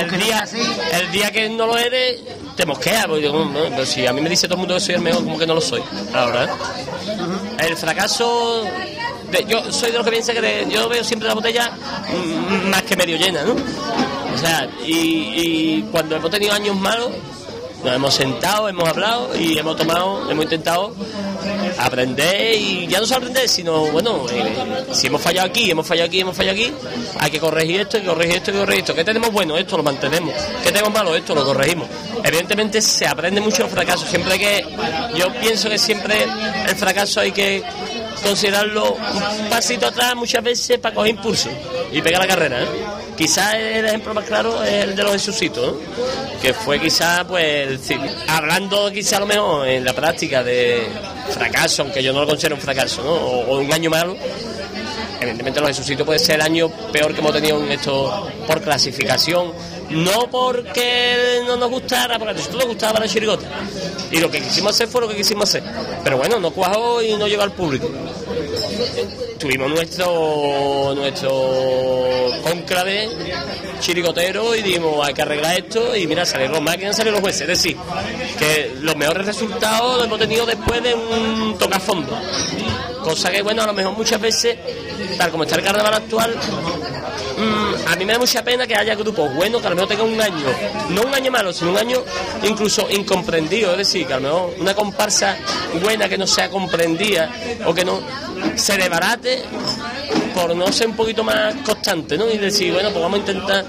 [0.00, 0.44] El día,
[0.92, 2.20] el día que no lo eres,
[2.56, 3.06] te mosquea.
[3.06, 5.24] Porque no, pero si a mí me dice todo el mundo que soy el mejor,
[5.24, 5.82] como que no lo soy.
[6.12, 6.48] Ahora, ¿eh?
[7.68, 8.64] El fracaso...
[9.30, 12.68] de- yo soy de los que piensa que de- yo veo siempre la botella mm,
[12.68, 13.52] más que medio llena, ¿no?
[13.52, 17.10] O sea, y, y cuando hemos tenido años malos,
[17.84, 20.94] nos hemos sentado, hemos hablado y hemos tomado, hemos intentado
[21.78, 26.06] aprender y ya no solo aprender, sino, bueno, eh, si hemos fallado aquí, hemos fallado
[26.06, 26.72] aquí, hemos fallado aquí,
[27.18, 28.94] hay que corregir esto, hay que corregir esto, hay que corregir esto.
[28.94, 29.56] ¿Qué tenemos bueno?
[29.58, 30.34] Esto lo mantenemos.
[30.62, 31.14] ¿Qué tenemos malo?
[31.14, 31.88] Esto lo corregimos.
[32.22, 34.06] Evidentemente se aprende mucho el fracaso.
[34.06, 34.64] Siempre que,
[35.16, 36.24] yo pienso que siempre
[36.66, 37.62] el fracaso hay que
[38.24, 41.50] considerarlo un pasito atrás muchas veces para coger impulso
[41.92, 42.62] y pegar la carrera.
[42.62, 42.66] ¿eh?
[43.16, 46.40] Quizás el ejemplo más claro es el de los Jesucitos, ¿no?
[46.40, 47.78] que fue quizás, pues,
[48.28, 50.88] hablando quizás a lo mejor en la práctica de
[51.30, 54.16] fracaso, aunque yo no lo considero un fracaso, o, o un año malo,
[55.20, 59.52] evidentemente los Jesucitos puede ser el año peor que hemos tenido en esto por clasificación,
[59.90, 63.46] no porque no nos gustara, porque a nosotros nos gustaba la chirigota.
[64.10, 65.62] Y lo que quisimos hacer fue lo que quisimos hacer.
[66.02, 67.90] Pero bueno, no cuajó y no llegó al público.
[69.38, 73.08] Tuvimos nuestro nuestro cónclave
[73.80, 77.42] chirigotero y dijimos hay que arreglar esto y mira salieron las máquinas salieron los jueces
[77.42, 77.76] es decir
[78.38, 82.18] que los mejores resultados los hemos tenido después de un tocafondo
[83.02, 84.56] cosa que bueno a lo mejor muchas veces
[85.18, 86.34] tal como está el carnaval actual
[87.36, 89.88] mm, a mí me da mucha pena que haya grupos buenos que a lo mejor
[89.88, 90.46] tengan un año
[90.90, 92.02] no un año malo sino un año
[92.42, 95.36] incluso incomprendido es decir que a lo mejor una comparsa
[95.82, 97.30] buena que no sea comprendida
[97.66, 98.00] o que no
[98.56, 99.42] se desbarate
[100.34, 102.28] por no ser un poquito más constante, ¿no?
[102.28, 103.64] Y decir, bueno, pues vamos a intentar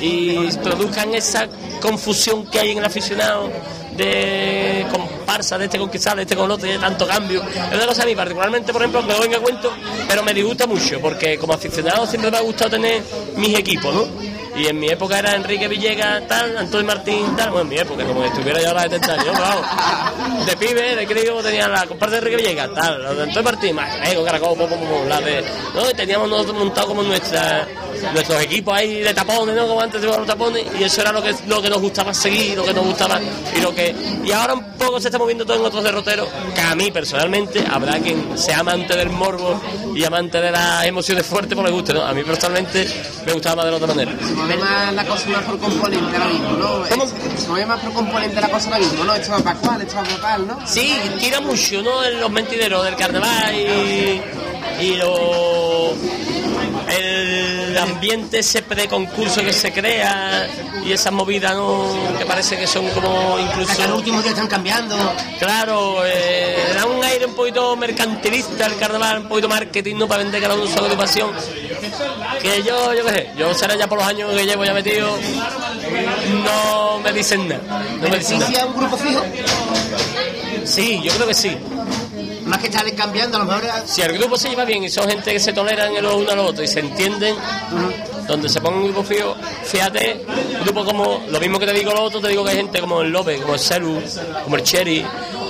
[0.00, 1.48] y produzcan esa
[1.80, 3.50] confusión que hay en el aficionado
[3.96, 7.42] de comparsa, de este con quizás, de este con otro, de tanto cambio.
[7.42, 9.72] Es una cosa a mí particularmente, por ejemplo, que no venga cuento,
[10.08, 13.02] pero me disgusta mucho, porque como aficionado siempre me ha gustado tener
[13.36, 14.34] mis equipos, ¿no?
[14.56, 17.50] Y en mi época era Enrique Villegas, tal, Antonio Martín, tal.
[17.50, 20.46] Bueno, en mi época, como si estuviera ya a las 70 años.
[20.46, 23.74] De pibe, de crío, tenía la comparsa de Enrique Villegas, tal, la de Antonio Martín,
[23.74, 25.44] más, eh, caracol, pum, la de.
[25.74, 25.90] ¿no?
[25.90, 27.66] Y teníamos nosotros montado como nuestra,
[28.12, 29.66] nuestros equipos ahí de tapones, ¿no?
[29.66, 32.56] Como antes de los tapones, y eso era lo que, lo que nos gustaba seguir,
[32.56, 33.20] lo que nos gustaba,
[33.56, 33.94] y lo que.
[34.24, 37.64] Y ahora un poco se está moviendo todo en otros derroteros, que a mí personalmente
[37.70, 39.60] habrá quien sea amante del morbo
[39.94, 42.02] y amante de las emociones fuertes, pues le guste, ¿no?
[42.02, 42.86] A mí personalmente
[43.26, 44.12] me gustaba más de la otra manera.
[44.26, 46.86] Se mueve más la cosa más por componente ahora mismo, ¿no?
[47.36, 49.14] Se mueve más por componente la cosa ahora mismo, ¿no?
[49.14, 50.66] Esto va para cual, esto va para tal, ¿no?
[50.66, 52.04] Sí, tira mucho, ¿no?
[52.04, 54.22] En los mentideros del carnaval y,
[54.80, 55.94] y lo,
[56.90, 60.48] el ambiente ese preconcurso que se crea
[60.84, 61.88] y esas movidas, ¿no?
[62.18, 63.70] Que parece que son como incluso...
[63.70, 64.96] Hasta el último día están cambiando.
[65.38, 70.08] Claro, eh, da un aire un poquito mercantilista el carnaval, un poquito marketing, ¿no?
[70.08, 71.30] Para vender cada uno su agrupación.
[72.42, 75.16] Que yo, yo qué sé, yo será ya por los años que llevo ya metido,
[76.44, 77.84] no me dicen nada.
[78.00, 78.50] No me dicen nada.
[78.50, 79.22] ¿Beneficia a un grupo fijo?
[80.64, 81.56] Sí, yo creo que sí.
[82.46, 83.64] Más que estar cambiando, a lo mejor.
[83.86, 86.38] Si el grupo se lleva bien y son gente que se toleran el uno al
[86.40, 87.34] otro y se entienden,
[88.26, 89.34] donde se ponga un grupo fijo,
[89.64, 90.24] fíjate,
[90.64, 93.02] grupo como, lo mismo que te digo lo otro, te digo que hay gente como
[93.02, 94.02] el López, como el Celu,
[94.44, 95.04] como el Cherry,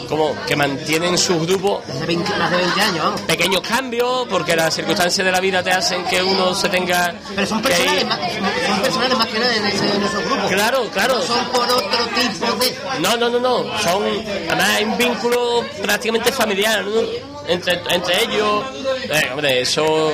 [0.07, 3.21] como que mantienen sus grupos Desde 20, más de 20 años, vamos.
[3.23, 7.47] pequeños cambios, porque las circunstancias de la vida te hacen que uno se tenga Pero
[7.47, 8.19] son que ir- personales, más,
[8.67, 10.51] son personales más que nada en, ese, en esos grupos.
[10.51, 11.15] Claro, claro.
[11.17, 12.79] No son por otro tipo de.
[13.01, 13.79] No, no, no, no.
[13.83, 14.03] Son,
[14.49, 17.01] además hay un vínculo prácticamente familiar, ¿no?
[17.47, 18.65] Entre, entre ellos.
[19.11, 20.13] Eh, hombre, eso,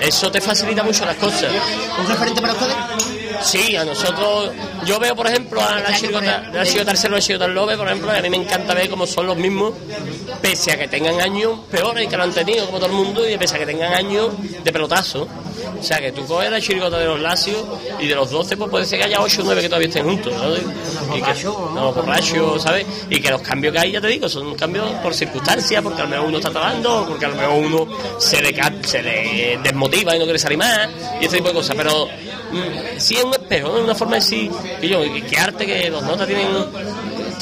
[0.00, 1.50] eso te facilita mucho las cosas.
[1.98, 2.76] ¿Un referente para ustedes?
[3.42, 4.52] Sí, a nosotros,
[4.86, 6.44] yo veo por ejemplo a la chirigota
[6.90, 9.36] Arcelo y la Lobe, por ejemplo, y a mí me encanta ver cómo son los
[9.36, 9.72] mismos,
[10.40, 13.36] pese a que tengan años peores que lo han tenido, como todo el mundo, y
[13.36, 14.28] pese a que tengan años
[14.62, 15.26] de pelotazo.
[15.78, 17.58] O sea, que tú coges la chirigota de los Lacios
[18.00, 20.04] y de los 12, pues puede ser que haya 8 o 9 que todavía estén
[20.04, 21.16] juntos, ¿no?
[21.16, 22.86] Y que, no, los borrachos, ¿sabes?
[23.10, 26.04] Y que los cambios que hay, ya te digo, son cambios por circunstancias, porque a
[26.04, 30.14] lo mejor uno está trabajando, porque a lo mejor uno se le, se le desmotiva
[30.14, 30.88] y no quiere salir más,
[31.20, 31.76] y este tipo de cosas.
[31.76, 33.84] Pero mm, sí es un espejo, ¿no?
[33.84, 34.50] una forma de decir,
[34.80, 36.46] que yo, que arte que los notas tienen,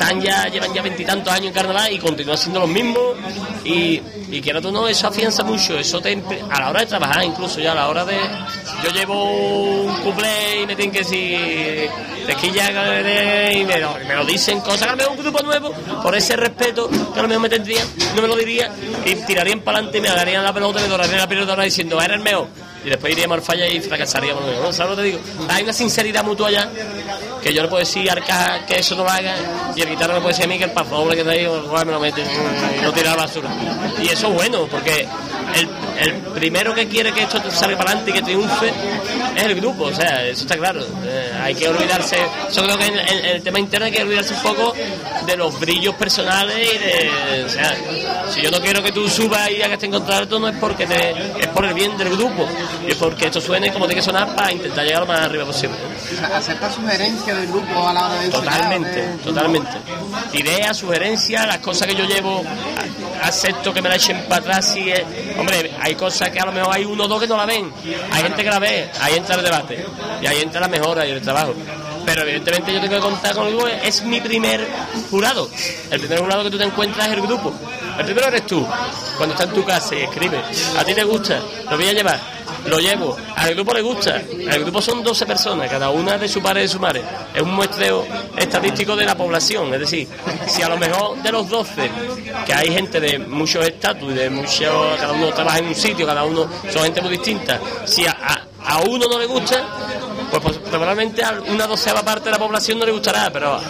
[0.01, 3.16] están ya, llevan ya veintitantos años en carnaval y continúan siendo los mismos,
[3.64, 6.18] y, y tú no, eso afianza mucho, eso te,
[6.51, 8.16] a la hora de trabajar, incluso ya a la hora de.
[8.82, 11.90] Yo llevo un cuplé y me tienen que decir
[12.26, 15.70] tequilla y me lo, me lo dicen cosas que un grupo nuevo,
[16.03, 17.86] por ese respeto que a lo mejor me tendrían,
[18.16, 18.72] no me lo diría,
[19.05, 22.22] y tirarían para adelante me darían la pelota me dorarían la pelota diciendo, eres el
[22.22, 22.48] mejor.
[22.85, 24.43] Y después iríamos al falla y fracasaríamos.
[24.45, 24.72] ¿no?
[24.72, 25.20] ¿Sabes lo que te digo?
[25.49, 26.70] Hay una sinceridad mutua ya
[27.43, 29.35] que yo le puedo decir Arcaja que eso no lo haga
[29.74, 31.87] y el guitarra me puede decir a mí que el paso doble que traigo igual
[31.87, 33.49] me lo mete y lo tira la basura.
[34.03, 35.07] Y eso es bueno, porque
[35.55, 35.68] el,
[35.99, 38.72] el primero que quiere que esto salga para adelante y que triunfe
[39.37, 40.81] es el grupo, o sea, eso está claro.
[41.05, 42.16] Eh, hay que olvidarse,
[42.53, 44.74] yo creo que en, el tema interno hay que olvidarse un poco
[45.26, 47.76] de los brillos personales y de, o sea,
[48.33, 51.11] si yo no quiero que tú subas y hagas este contrato no es porque te,
[51.41, 52.47] es por el bien del grupo
[52.87, 55.45] y es porque esto suene como tiene que sonar para intentar llegar lo más arriba
[55.45, 55.76] posible.
[56.35, 59.70] Aceptar sugerencias del grupo a la hora de ensayar, Totalmente, de- totalmente.
[60.33, 62.45] Ideas, sugerencias, las cosas que yo llevo,
[63.23, 64.73] acepto que me la echen para atrás.
[64.73, 65.03] Si es-
[65.39, 67.73] hombre, hay cosas que a lo mejor hay uno o dos que no la ven.
[68.12, 69.85] Hay gente que la ve, ahí entra el debate.
[70.23, 71.55] Y ahí entra la mejora y el trabajo.
[72.05, 74.66] Pero evidentemente yo tengo que contar con el grupo, es mi primer
[75.11, 75.49] jurado.
[75.91, 77.53] El primer jurado que tú te encuentras es el grupo.
[77.99, 78.66] El primero eres tú,
[79.18, 80.41] cuando está en tu casa y escribe.
[80.79, 81.39] A ti te gusta,
[81.71, 82.18] lo voy a llevar,
[82.66, 83.16] lo llevo.
[83.36, 84.16] Al grupo le gusta.
[84.20, 87.02] El grupo son 12 personas, cada una de su padre y de su madre.
[87.34, 88.06] Es un muestreo
[88.36, 89.72] estadístico de la población.
[89.74, 90.08] Es decir,
[90.46, 91.90] si a lo mejor de los 12,
[92.46, 94.96] que hay gente de muchos estatus de muchos.
[94.98, 97.58] Cada uno trabaja en un sitio, cada uno son gente muy distinta.
[97.84, 99.64] Si a- a uno no le gusta,
[100.31, 103.61] pues, pues, probablemente a una doceava parte de la población no le gustará, pero a,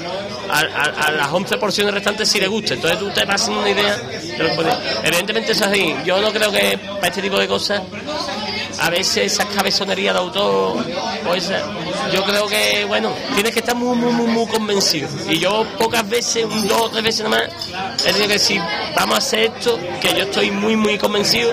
[0.50, 2.74] a- a las 11 porciones restantes sí le gusta.
[2.74, 3.96] Entonces tú te pasas una idea.
[3.96, 4.70] de lo que
[5.04, 6.04] Evidentemente eso es.
[6.04, 7.82] Yo no creo que para este tipo de cosas,
[8.80, 10.76] a veces esas cabezonerías de autor,
[11.26, 11.34] o
[12.12, 15.08] yo creo que, bueno, tienes que estar muy, muy, muy, muy convencido.
[15.28, 18.62] Y yo pocas veces, dos o tres veces nada más, he tenido que decir,
[18.96, 21.52] vamos a hacer esto, que yo estoy muy, muy convencido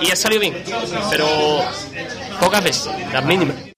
[0.00, 0.64] y ha salido bien.
[1.10, 1.26] Pero
[2.40, 3.75] pocas veces, las mínimas.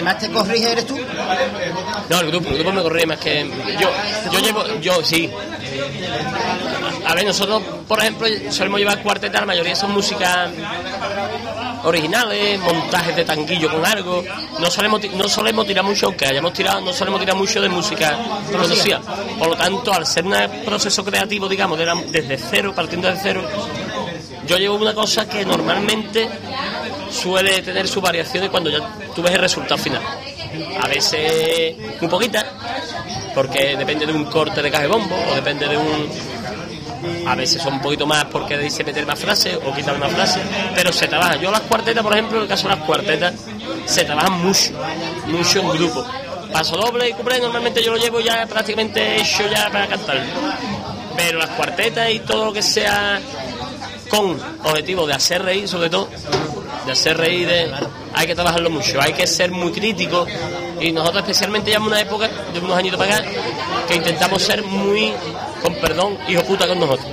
[0.00, 0.98] Que más te corrige eres tú.
[2.08, 3.46] No, el grupo, el grupo me corría más que
[3.78, 3.90] yo.
[4.32, 5.30] Yo llevo, yo sí.
[7.06, 10.50] A ver, nosotros, por ejemplo, solemos llevar cuartetas, la mayoría son músicas
[11.84, 14.24] originales, montajes de tanguillo con algo.
[14.58, 18.16] No solemos, no solemos tirar mucho, aunque hayamos tirado, no solemos tirar mucho de música
[18.50, 19.00] conocida.
[19.38, 20.34] Por lo tanto, al ser un
[20.64, 23.42] proceso creativo, digamos, desde cero, partiendo de cero,
[24.46, 26.28] yo llevo una cosa que normalmente
[27.10, 28.78] suele tener sus variaciones cuando ya
[29.14, 30.02] tú ves el resultado final.
[30.80, 32.44] A veces muy poquita,
[33.34, 36.08] porque depende de un corte de caja bombo o depende de un...
[37.26, 40.42] A veces son un poquito más porque dice meter más frases o quitar más frases,
[40.74, 41.36] pero se trabaja.
[41.36, 43.34] Yo las cuartetas, por ejemplo, en el caso de las cuartetas,
[43.86, 44.72] se trabajan mucho,
[45.26, 46.04] mucho en grupo.
[46.52, 50.20] Paso doble y cumple, normalmente yo lo llevo ya prácticamente hecho ya para cantar.
[51.16, 53.20] Pero las cuartetas y todo lo que sea
[54.10, 56.10] con objetivo de hacer reír, sobre todo,
[56.86, 57.70] de hacer reír, de-
[58.14, 60.26] hay que trabajarlo mucho, hay que ser muy crítico
[60.80, 63.28] y nosotros especialmente llevamos una época de unos añitos para acá
[63.86, 65.12] que intentamos ser muy,
[65.62, 67.06] con perdón, hijo puta con nosotros.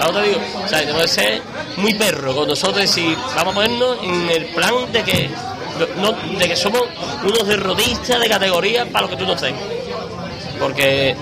[0.00, 1.42] Ahora digo, o sea, tenemos que ser
[1.76, 5.30] muy perro con nosotros y vamos a ponernos en el plan de que
[5.96, 6.82] no, de que somos
[7.22, 9.62] unos derrotistas de categoría para lo que tú no tengas.
[10.58, 11.16] Porque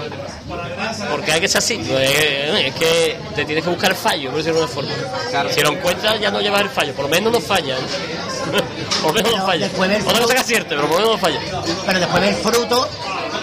[1.11, 4.31] porque hay que ser así, pues, eh, es que te tienes que buscar el fallo,
[4.31, 5.51] por decirlo de una forma.
[5.51, 7.77] Si lo encuentras ya no llevas el fallo, por lo menos no falla.
[7.77, 7.81] ¿eh?
[9.03, 9.69] por lo menos no falla.
[9.69, 11.41] del Otra cosa que acierte, pero por lo menos no falla.
[11.87, 12.89] Pero después ve el fruto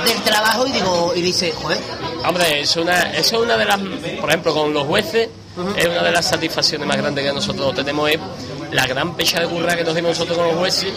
[0.05, 1.79] del trabajo y digo y dice, joder,
[2.25, 3.79] Hombre, es una, eso es una de las,
[4.19, 5.29] por ejemplo, con los jueces,
[5.77, 8.19] es una de las satisfacciones más grandes que nosotros tenemos, es
[8.71, 10.91] la gran pecha de curra que nos dimos nosotros con los jueces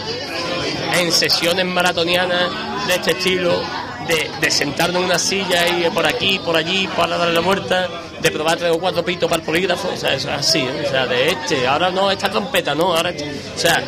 [0.99, 2.51] en sesiones maratonianas
[2.89, 3.63] de este estilo,
[4.07, 7.89] de, de sentarnos en una silla y por aquí, por allí, para darle la vuelta,
[8.21, 10.85] de probar tres o cuatro pitos para el polígrafo, o sea, eso es así, ¿eh?
[10.87, 13.25] o sea, de este, ahora no, esta trompeta, no, ahora, este.
[13.55, 13.83] o sea,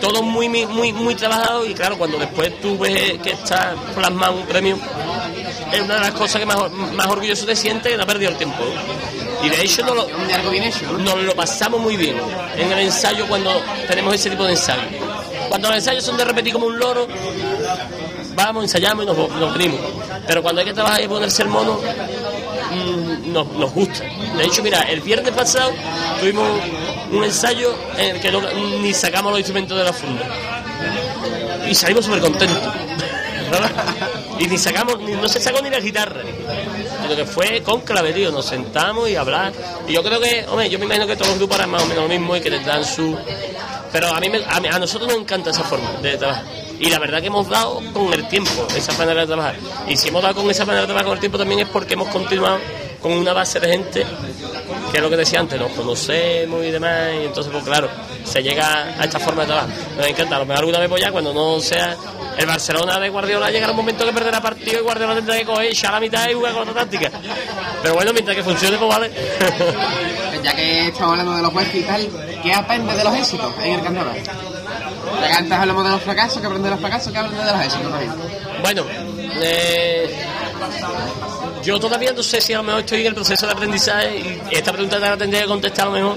[0.00, 4.46] todo muy, muy, muy, trabajado y claro, cuando después tú ves que está plasmado un
[4.46, 4.78] premio,
[5.72, 8.30] es una de las cosas que más, más orgulloso te sientes que no ha perdido
[8.30, 8.64] el tiempo.
[9.42, 10.08] Y de hecho no lo,
[10.98, 12.16] nos lo pasamos muy bien
[12.56, 14.82] en el ensayo cuando tenemos ese tipo de ensayo.
[15.48, 17.06] Cuando los ensayos son de repetir como un loro,
[18.38, 19.80] vamos, ensayamos y nos, nos venimos.
[20.26, 21.78] Pero cuando hay que trabajar y ponerse el mono,
[22.70, 24.04] mm, nos, nos gusta.
[24.36, 25.72] De hecho, mira, el viernes pasado
[26.20, 26.48] tuvimos
[27.12, 28.40] un ensayo en el que no-
[28.82, 30.26] ni sacamos los instrumentos de la funda.
[31.68, 32.62] Y salimos súper contentos.
[34.38, 36.22] y ni sacamos, ni- no se sacó ni la guitarra.
[37.08, 38.30] Lo que fue con clave, tío.
[38.30, 39.52] Nos sentamos y hablar.
[39.86, 41.86] Y yo creo que, hombre, yo me imagino que todos los grupos harán más o
[41.86, 43.16] menos lo mismo y que les dan su.
[43.92, 46.44] Pero a mí, me- a nosotros nos encanta esa forma de trabajar.
[46.80, 49.56] Y la verdad que hemos dado con el tiempo esa manera de trabajar.
[49.88, 51.94] Y si hemos dado con esa manera de trabajar con el tiempo también es porque
[51.94, 52.58] hemos continuado
[53.02, 54.06] con una base de gente
[54.90, 57.88] que es lo que decía antes, nos conocemos y demás, y entonces, pues claro,
[58.24, 59.70] se llega a esta forma de trabajar.
[59.96, 61.96] Nos encanta, a lo mejor alguna vez pues ya cuando no sea
[62.36, 65.66] el Barcelona de Guardiola llegará un momento que perderá partido y Guardiola tendrá que coger,
[65.66, 67.10] echar la mitad y jugar con otra táctica.
[67.82, 69.10] Pero bueno, mientras que funcione, pues vale.
[70.42, 72.08] Ya que estamos hablando de los jueces y tal,
[72.42, 74.22] ¿qué aprendes de los éxitos en el carnaval?
[75.20, 77.12] Ya que antes hablamos de los fracasos, ¿qué aprendes de los fracasos?
[77.12, 78.12] ¿Qué aprendes de los éxitos también?
[78.62, 78.84] Bueno,
[79.40, 80.26] eh,
[81.62, 84.54] yo todavía no sé si a lo mejor estoy en el proceso de aprendizaje y
[84.54, 86.16] esta pregunta te la tendría que contestar a lo mejor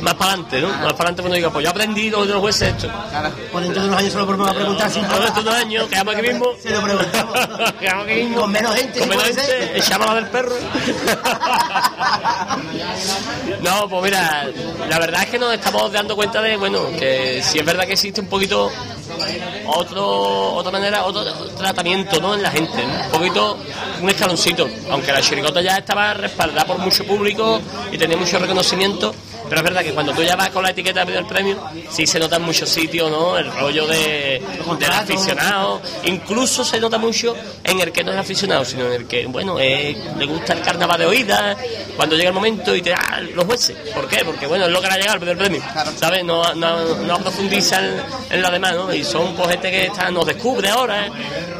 [0.00, 0.68] más para adelante, ¿no?
[0.68, 2.88] Más para adelante cuando diga, pues yo he aprendido de los jueces esto.
[3.10, 3.30] Claro.
[3.52, 6.14] Por dentro de unos años solo volvemos a preguntar si Todo estos dos años, quedamos
[6.14, 6.46] aquí mismo.
[6.60, 7.38] Se lo preguntamos.
[7.80, 8.40] quedamos aquí mismo.
[8.40, 10.54] Con menos gente, Con menos gente, echamos la del perro.
[13.62, 14.46] no, pues mira,
[14.88, 17.92] la verdad es que nos estamos dando cuenta de, bueno, que si es verdad que
[17.92, 18.70] existe un poquito
[19.66, 21.24] otro otra manera, otro
[21.56, 22.34] tratamiento, ¿no?
[22.34, 23.04] En la gente, ¿no?
[23.04, 23.58] un poquito,
[24.00, 24.68] un escaloncito.
[24.90, 27.60] Aunque la chiricota ya estaba respaldada por mucho público
[27.90, 29.14] y tenía mucho reconocimiento.
[29.48, 31.62] Pero es verdad que cuando tú ya vas con la etiqueta de pedir el premio,
[31.90, 33.36] sí se nota en muchos sitios, ¿no?
[33.38, 34.42] El rollo de,
[34.78, 35.80] del aficionado.
[36.04, 37.34] Incluso se nota mucho
[37.64, 40.62] en el que no es aficionado, sino en el que, bueno, eh, le gusta el
[40.62, 41.56] carnaval de oídas,
[41.96, 43.76] cuando llega el momento y te ah, los jueces.
[43.94, 44.24] ¿Por qué?
[44.24, 45.62] Porque, bueno, es lo que le ha llegado el premio,
[45.96, 46.24] ¿sabes?
[46.24, 48.92] No, no, no profundizan en lo demás, ¿no?
[48.92, 51.10] Y son pues, gente que está, nos descubre ahora, ¿eh?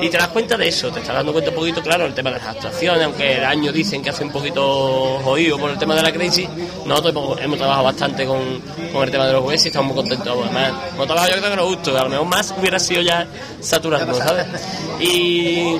[0.00, 2.30] y te das cuenta de eso, te estás dando cuenta un poquito, claro, el tema
[2.30, 5.94] de las actuaciones, aunque el año dicen que hace un poquito jodido por el tema
[5.94, 6.48] de la crisis,
[6.84, 10.02] nosotros hemos, hemos trabajado bastante con, con el tema de los jueces y estamos muy
[10.02, 10.38] contentos.
[10.44, 13.26] Además, hemos trabajado yo creo que nos gusta, a lo mejor más hubiera sido ya
[13.60, 14.46] saturando, ¿sabes?
[15.00, 15.76] Y,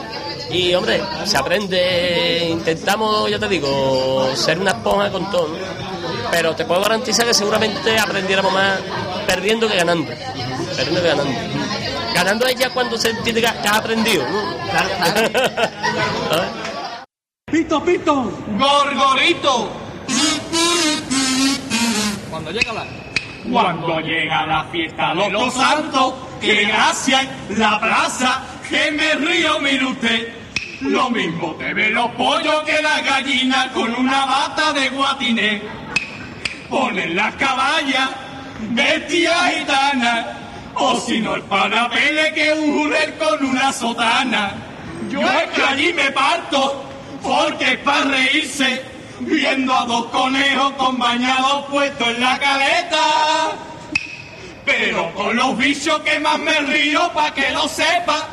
[0.50, 5.56] y hombre, se aprende, intentamos, ya te digo, ser una esponja con todo, ¿no?
[6.30, 8.78] Pero te puedo garantizar que seguramente aprendiéramos más
[9.26, 10.12] perdiendo que ganando.
[10.76, 11.40] Perdiendo que ganando.
[12.14, 14.56] Ganando es ya cuando se entiende que has aprendido, ¿no?
[14.70, 15.28] Claro, claro.
[16.30, 16.48] ¿Sabes?
[17.50, 18.32] Pito, pito.
[18.58, 19.85] Gorgorito.
[22.36, 22.84] Cuando llega la...
[23.50, 27.26] Cuando llega la fiesta de los santos, que gracia
[27.56, 30.34] la plaza, que me río, mire usted.
[30.82, 35.62] Lo mismo te ve los pollos que las gallinas con una bata de guatiné.
[36.68, 38.10] Ponen las caballas,
[38.68, 40.26] bestias gitanas,
[40.74, 44.52] o si no el panapele que un jurel con una sotana.
[45.08, 46.84] Yo es que allí me parto,
[47.22, 52.98] porque es para reírse, viendo a dos conejos con bañados puestos en la caleta.
[54.64, 58.30] Pero con los bichos que más me río, pa' que lo sepa,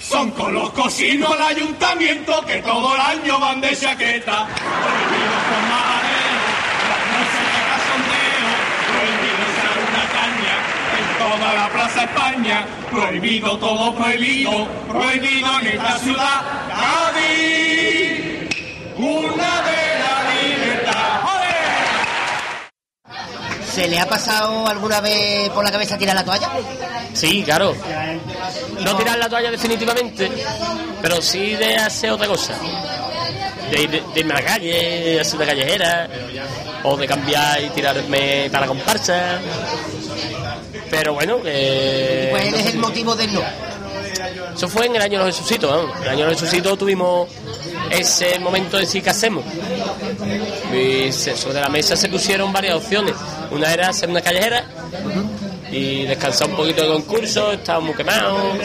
[0.00, 4.46] son con los cocinos del ayuntamiento que todo el año van de chaqueta.
[4.46, 5.36] Prohibido
[5.68, 6.38] majarero,
[6.86, 8.50] las de cachondeo,
[8.86, 10.54] prohibido usar una caña
[10.98, 18.25] en toda la plaza España, prohibido todo prohibido, prohibido en esta ciudad, Cádiz,
[23.72, 26.50] ¿Se le ha pasado alguna vez por la cabeza tirar la toalla?
[27.12, 27.74] Sí, claro.
[28.80, 30.30] No tirar la toalla definitivamente,
[31.02, 32.54] pero sí de hacer otra cosa.
[33.70, 36.08] De, ir- de irme a la calle, de hacer una callejera,
[36.84, 39.40] o de cambiar y tirarme para la comparsa.
[40.88, 42.28] Pero bueno, que...
[42.30, 43.42] ¿Cuál es el motivo del no?
[44.54, 45.96] Eso fue en el año de los Jesucitos, ¿no?
[45.98, 47.28] En el año de los Jesucitos tuvimos
[47.90, 49.44] ese momento de decir qué hacemos.
[50.72, 53.14] Y sobre la mesa se pusieron varias opciones.
[53.50, 54.64] Una era hacer una callejera
[55.70, 58.58] y descansar un poquito de concurso, estábamos muy quemados,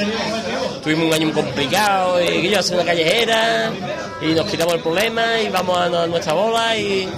[0.83, 3.71] tuvimos un año muy complicado y yo hacer una callejera
[4.21, 7.09] y nos quitamos el problema y vamos a, nuestra bola y,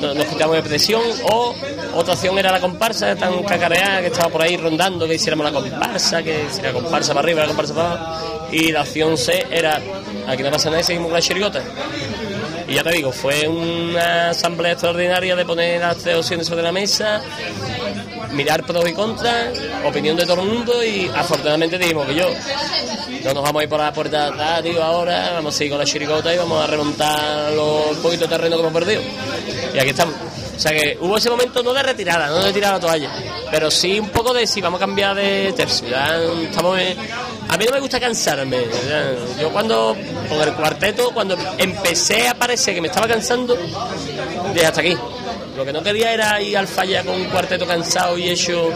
[0.00, 1.54] nos, quitamos de presión, o
[1.94, 5.52] otra opción era la comparsa, tan cacareada que estaba por ahí rondando, que hiciéramos la
[5.52, 9.46] comparsa, que hiciera la comparsa para arriba, la comparsa para abajo, y la opción C
[9.50, 9.80] era,
[10.28, 11.62] aquí no pasa nada y seguimos con la chirigota.
[12.68, 16.70] Y ya te digo, fue una asamblea extraordinaria de poner las tres opciones sobre la
[16.70, 17.22] mesa,
[18.32, 22.28] mirar pros y contras, opinión de todo el mundo y afortunadamente dijimos que yo
[23.24, 25.72] no nos vamos a ir por la puerta de atrás, tío, ahora vamos a seguir
[25.72, 29.02] con la chirigota y vamos a remontar los poquitos terreno que hemos perdido.
[29.74, 30.14] Y aquí estamos.
[30.58, 33.12] O sea que hubo ese momento no de retirada, no de tirar la toalla,
[33.48, 35.86] pero sí un poco de si vamos a cambiar de tercio.
[36.42, 36.98] Estamos en-
[37.48, 38.64] A mí no me gusta cansarme.
[39.40, 39.96] Yo cuando,
[40.28, 43.56] con el cuarteto, cuando empecé a parecer que me estaba cansando,
[44.52, 44.96] dije hasta aquí.
[45.56, 48.70] Lo que no quería era ir al falla con un cuarteto cansado y hecho,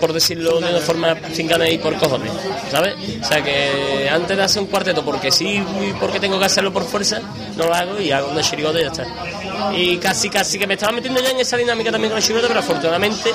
[0.00, 2.32] por decirlo de una forma sin ganas y por cojones,
[2.70, 2.94] ¿sabes?
[3.22, 6.72] O sea que antes de hacer un cuarteto porque sí y porque tengo que hacerlo
[6.72, 7.20] por fuerza,
[7.56, 9.06] no lo hago y hago una chirigota y ya está.
[9.76, 12.48] Y casi, casi que me estaba metiendo ya en esa dinámica también con la chirigota,
[12.48, 13.30] pero afortunadamente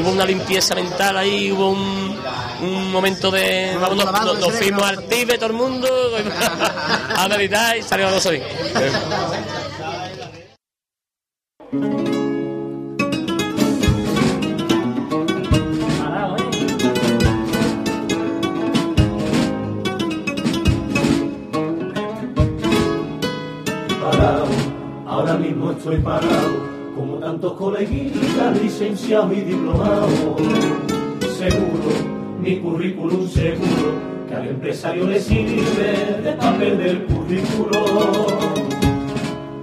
[0.00, 2.16] hubo una limpieza mental ahí, hubo un,
[2.62, 3.76] un momento de...
[3.80, 5.88] Vamos, nos, nos- nos fuimos al Tíbet todo el mundo
[7.16, 8.42] a meditar y salió todo bien.
[8.74, 9.32] parado,
[25.72, 30.10] mismo estoy parado, como tantos coleguitas licenciados y diplomados.
[31.38, 31.90] Seguro,
[32.40, 33.94] mi currículum seguro,
[34.28, 38.26] que al empresario le sirve de papel del currículo.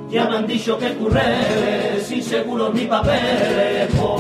[0.10, 4.20] Ya me han dicho que curré, sin seguros ni papeles por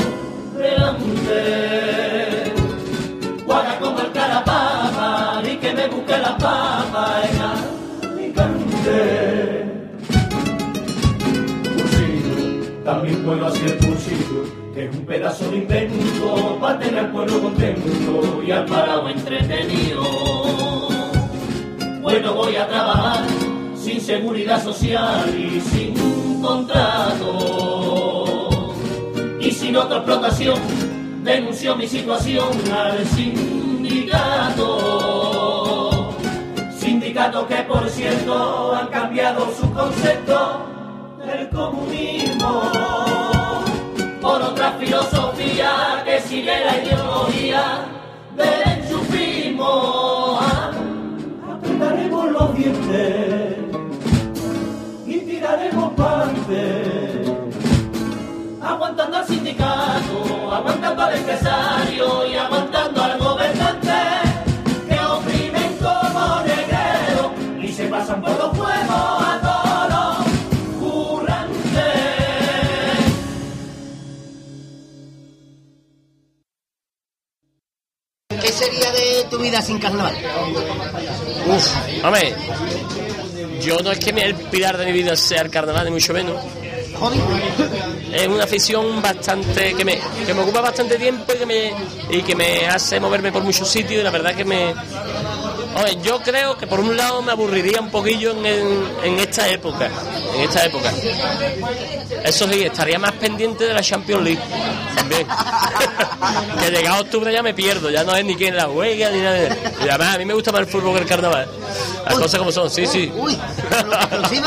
[0.57, 2.53] delante.
[3.45, 9.68] Guarda como el carapapa, y que me busque la papa en Alicante.
[12.89, 18.41] También puedo hacer cursillo, que es un pedazo de invento para tener al pueblo contento
[18.43, 20.01] y al parado entretenido.
[22.01, 23.25] Bueno, voy a trabajar
[23.75, 27.75] sin seguridad social y sin contrato.
[29.39, 30.57] Y sin otra explotación,
[31.23, 34.65] denunció mi situación al sindicato.
[36.75, 40.65] Sindicatos que, por cierto, han cambiado su concepto
[41.23, 42.28] del comunismo
[44.73, 47.85] filosofía que sigue la ideología
[48.35, 50.39] del enchufismo.
[51.51, 53.57] Apretaremos los dientes
[55.05, 57.23] y tiraremos parte.
[58.61, 62.98] Aguantando al sindicato, aguantando al empresario y aguantando
[79.29, 80.15] tu vida sin carnaval?
[81.47, 82.35] Uf, hombre,
[83.61, 86.35] yo no es que el pilar de mi vida sea el carnaval, ni mucho menos.
[86.99, 87.17] ¿Hobby?
[88.11, 91.73] Es una afición bastante que me, que me ocupa bastante tiempo y que me,
[92.09, 94.73] y que me hace moverme por muchos sitios y la verdad que me...
[95.75, 99.47] Hombre, yo creo que por un lado me aburriría un poquillo en, en- en esta
[99.49, 99.89] época,
[100.35, 100.91] en esta época.
[102.23, 104.41] Eso sí, estaría más pendiente de la Champions League
[104.95, 105.27] también.
[106.59, 109.55] que llegado octubre ya me pierdo, ya no es ni quién la juega ni nada.
[109.85, 111.47] Y además a mí me gusta más el fútbol que el carnaval.
[112.05, 112.21] Las Uy.
[112.23, 113.11] cosas como son, sí, sí.
[113.15, 113.37] Uy.
[113.39, 114.41] A mí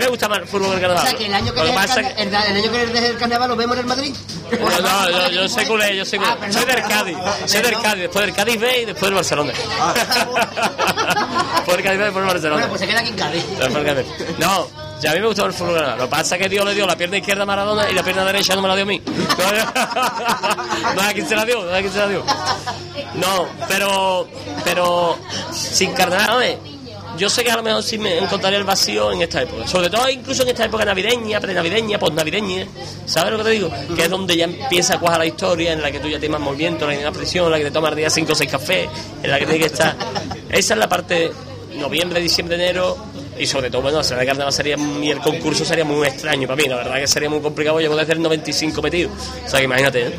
[0.00, 1.08] me gusta más el fútbol que el O carnaval.
[1.08, 3.48] sea, que el año que dejes el, pasa carna- que- el, año que el carnaval
[3.50, 4.14] lo vemos en el Madrid.
[4.50, 6.30] No, no, yo, yo soy culé, yo soy culé.
[6.30, 7.16] Ah, soy del Cádiz,
[7.46, 7.80] soy del.
[7.80, 9.52] Cádiz, después del Cádiz B y después del Barcelona.
[11.56, 12.54] después del Cádiz B y después del Barcelona.
[12.54, 13.44] Bueno, pues se queda aquí en Cádiz.
[14.38, 14.68] No,
[15.00, 15.94] ya a mí me gustaba el fútbol.
[15.96, 18.02] Lo que pasa es que Dios le dio la pierna izquierda a Maradona y la
[18.02, 19.02] pierna derecha no me la dio a mí.
[20.94, 22.24] No a quién se la dio, no a quién se la dio.
[23.14, 24.26] No, pero,
[24.64, 25.18] pero
[25.52, 26.58] sin hombre,
[27.18, 29.66] yo sé que a lo mejor sí me encontraría el vacío en esta época.
[29.66, 32.66] Sobre todo incluso en esta época navideña, prenavideña, posnavideña.
[33.04, 33.70] ¿Sabes lo que te digo?
[33.94, 36.38] Que es donde ya empieza a cuajar la historia, en la que tú ya tienes
[36.38, 38.32] más movimiento, en la que tienes presión, en la que te tomas al día 5
[38.32, 38.88] o 6 cafés,
[39.22, 39.96] en la que tienes que estar.
[40.48, 41.32] Esa es la parte
[41.76, 42.96] noviembre, diciembre, enero.
[43.38, 46.60] Y sobre todo, bueno, semana de carnaval sería, y el concurso sería muy extraño para
[46.60, 46.68] mí.
[46.68, 47.80] La verdad que sería muy complicado.
[47.80, 49.10] Llevo desde el 95 metido.
[49.44, 50.12] O sea que imagínate, ¿eh?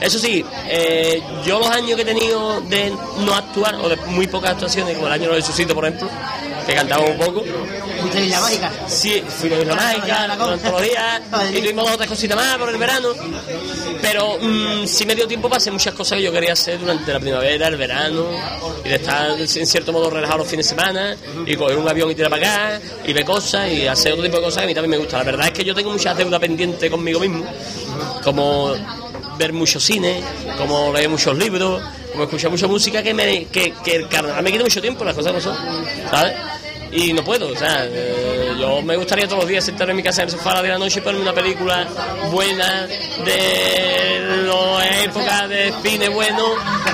[0.00, 2.92] Eso sí, eh, yo los años que he tenido de
[3.24, 6.08] no actuar, o de muy pocas actuaciones, como el año de Susito, por ejemplo,
[6.66, 7.44] que cantamos un poco.
[8.00, 8.72] Fuiste a Isla Mágica.
[8.86, 11.22] Sí, fui a Isla Mágica durante los días
[11.52, 13.08] y tuvimos dos o tres cositas más por el verano.
[14.02, 17.12] Pero mm, sí me dio tiempo para hacer muchas cosas que yo quería hacer durante
[17.12, 18.26] la primavera, el verano,
[18.84, 21.16] y de estar en cierto modo relajado los fines de semana,
[21.46, 24.36] y coger un avión y tirar para acá, y ver cosas, y hacer otro tipo
[24.38, 25.18] de cosas que a mí también me gusta.
[25.18, 27.44] La verdad es que yo tengo muchas deudas pendientes conmigo mismo,
[28.22, 28.74] como
[29.38, 30.20] ver mucho cine,
[30.56, 31.82] como leer muchos libros,
[32.12, 35.14] como escuchar mucha música que me que, que el carnaval me quita mucho tiempo, las
[35.14, 35.56] cosas no son,
[36.10, 36.34] ¿sabes?
[36.98, 40.02] Y no puedo, o sea, eh, yo me gustaría todos los días sentarme en mi
[40.02, 41.86] casa en el sofá a las 10 de la noche y ponerme una película
[42.30, 46.42] buena de la época de cine bueno,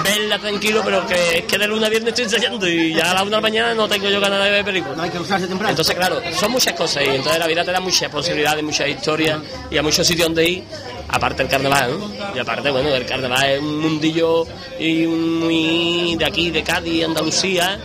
[0.03, 3.15] verla tranquilo, pero que es que de luna a viernes estoy ensayando y ya a
[3.15, 4.97] las 1 de la mañana no tengo yo ganas de ver películas.
[4.97, 5.70] No hay que usarse temprano.
[5.70, 9.39] Entonces, claro, son muchas cosas y entonces la vida te da muchas posibilidades, muchas historias
[9.70, 10.65] y a muchos sitios donde ir,
[11.11, 12.11] aparte del carnaval, ¿no?
[12.35, 14.47] Y aparte, bueno, el carnaval es un mundillo
[14.81, 17.79] y un- muy de aquí, de Cádiz, Andalucía,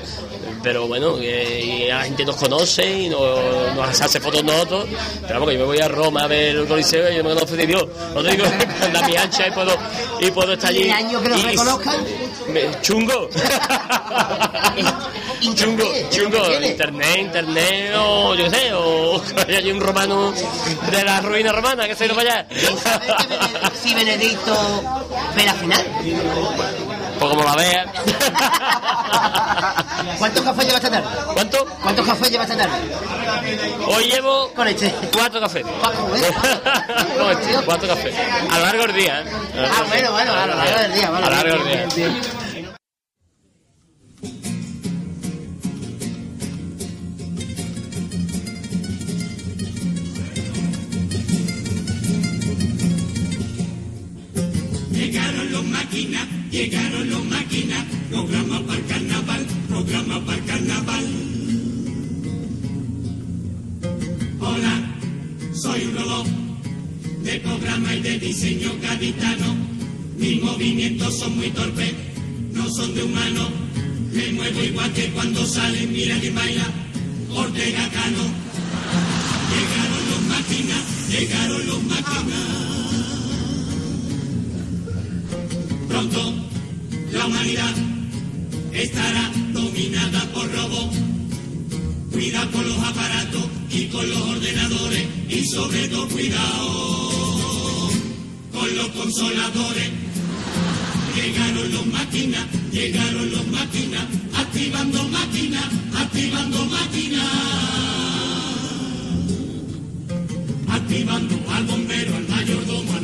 [0.68, 4.86] pero bueno, la gente nos conoce y nos, nos hace fotos nosotros,
[5.22, 7.30] pero vamos, que yo me voy a Roma a ver el Coliseo y yo me
[7.30, 8.44] conozco de Dios, no digo,
[8.84, 9.78] anda mi ancha y puedo,
[10.20, 10.80] y puedo estar allí.
[10.80, 12.04] Y el año que nos reconozcan.
[12.50, 13.30] me- chungo.
[15.56, 20.34] chungo, chungo, internet, internet, o yo qué sé, o hay un romano
[20.92, 22.46] de la ruina romana que se ha ido para allá.
[23.82, 24.54] Si Benedicto
[25.34, 25.86] ve la final.
[27.20, 27.86] Pues como la vea.
[30.20, 31.08] ¿Cuántos cafés lleva esta tarde?
[31.34, 31.66] ¿Cuánto?
[31.82, 32.76] ¿Cuántos cafés lleva esta tarde?
[33.88, 34.94] Hoy llevo Con este.
[35.14, 35.66] cuatro cafés.
[37.18, 38.14] No, este, cuatro cafés.
[38.52, 39.22] A lo largo del día.
[39.22, 39.26] ¿eh?
[39.58, 41.26] Ah, bueno, bueno, a lo largo del día, vale.
[41.26, 41.86] A lo largo del día.
[41.96, 42.22] bien, bien.
[54.92, 61.06] Llegaron los máquinas, llegaron los máquinas, programa para el carnaval, programa para el carnaval.
[64.40, 64.96] Hola,
[65.54, 66.28] soy un robot
[67.24, 69.56] de programa y de diseño gaditano.
[70.18, 71.94] Mis movimientos son muy torpes,
[72.54, 73.50] no son de humano.
[74.14, 76.66] Me muevo igual que cuando salen, mira que baila
[77.36, 78.24] Ortega Cano.
[79.52, 82.67] Llegaron los máquinas, llegaron los máquinas.
[85.98, 86.32] Pronto
[87.12, 87.74] la humanidad
[88.72, 90.96] estará dominada por robots.
[92.12, 97.90] Cuidado con los aparatos y con los ordenadores y sobre todo cuidado
[98.54, 99.90] con los consoladores.
[101.16, 104.04] Llegaron los máquinas, llegaron los máquinas,
[104.36, 105.66] activando máquinas,
[105.96, 107.26] activando máquinas.
[110.68, 112.28] Activando al bombero, al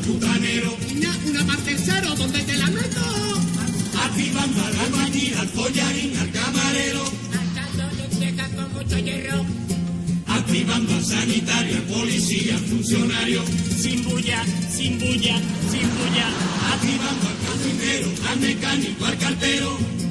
[0.04, 0.78] al bucanero.
[0.96, 3.02] Una, una más tercero, ¿dónde te la meto?
[4.04, 7.04] Activando al albañil, al collarín, al camarero.
[10.28, 13.44] Activando al sanitario, al policía, al funcionario.
[13.78, 14.44] Sin bulla,
[14.76, 15.38] sin bulla,
[15.72, 16.28] sin bulla.
[16.74, 20.03] Activando al cocinero, al mecánico, al cartero.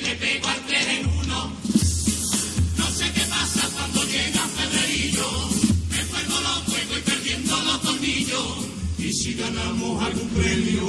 [0.00, 1.52] Le pego al 3 en 1
[2.78, 5.28] No sé qué pasa cuando llega febrero.
[5.90, 8.56] Me vuelvo loco y voy perdiendo los tornillos.
[8.98, 10.88] Y si ganamos algún premio,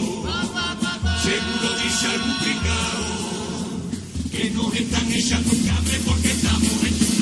[1.23, 3.13] seguro dice algún pringao
[4.31, 7.12] que nos están echando un cable porque estamos enchufados.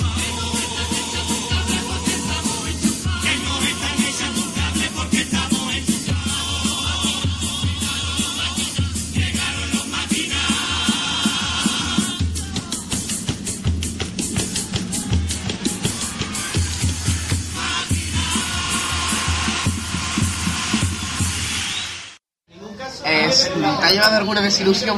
[24.02, 24.98] Llevado alguna desilusión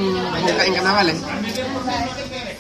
[0.66, 1.16] en carnavales?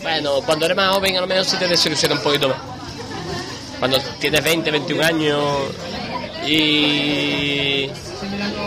[0.02, 2.58] Bueno, cuando eres más joven a lo mejor sí te desilusiona un poquito más.
[3.80, 5.44] Cuando tienes 20, 21 años
[6.46, 7.90] y,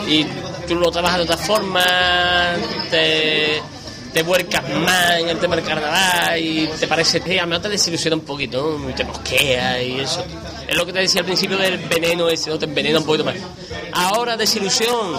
[0.07, 0.27] y
[0.67, 1.85] tú lo trabajas de otra forma,
[2.91, 3.61] te,
[4.13, 7.63] te vuelcas más en el tema del carnaval y te parece, sí, a lo mejor
[7.65, 8.81] te desilusiona un poquito.
[8.89, 10.25] Y te mosquea y eso.
[10.69, 12.59] Es lo que te decía al principio del veneno ese, ¿no?
[12.59, 13.37] Te envenena un poquito más.
[13.93, 15.15] Ahora, desilusión.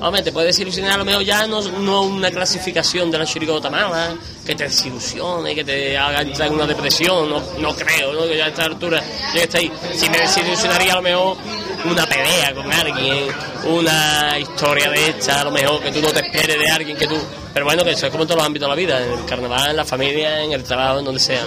[0.00, 3.70] Hombre, te puede desilusionar a lo mejor ya no, no una clasificación de la chirigota
[3.70, 8.26] mala, que te desilusione, que te haga entrar en una depresión, no, no creo, ¿no?
[8.26, 9.02] Que ya a esta altura
[9.34, 9.70] ya está ahí.
[9.94, 11.36] Si me desilusionaría a lo mejor
[11.84, 13.26] una pelea con alguien,
[13.64, 17.06] una historia de esta, a lo mejor que tú no te esperes de alguien que
[17.06, 17.16] tú...
[17.52, 19.24] Pero bueno, que eso es como en todos los ámbitos de la vida, en el
[19.26, 21.44] carnaval, en la familia, en el trabajo, en donde sea.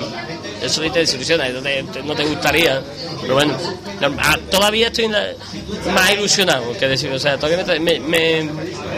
[0.62, 2.82] Eso sí te desilusiona, no te, no te gustaría.
[3.22, 3.58] Pero bueno,
[4.02, 8.50] no, ah, todavía estoy más ilusionado que decir, o sea, todavía me, me,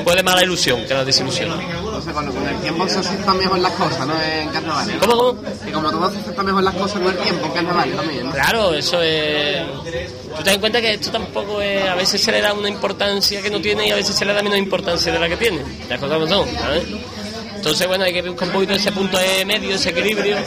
[0.04, 1.52] puede más la ilusión que la desilusión.
[1.52, 4.22] O sea, cuando con el tiempo se aceptan mejor las cosas, ¿no?
[4.22, 4.88] En carnaval.
[4.88, 5.00] ¿no?
[5.00, 5.40] ¿Cómo, cómo?
[5.66, 8.26] Y como todo se aceptan mejor las cosas con el tiempo en carnaval también.
[8.26, 8.32] ¿no?
[8.34, 9.62] Claro, eso es.
[10.38, 11.84] Tú te das cuenta que esto tampoco es.
[11.84, 14.34] A veces se le da una importancia que no tiene y a veces se le
[14.34, 15.62] da menos importancia de la que tiene.
[15.90, 16.84] Las cosas no son, ¿sabes?
[17.56, 20.38] Entonces, bueno, hay que buscar un poquito ese punto de medio, ese equilibrio,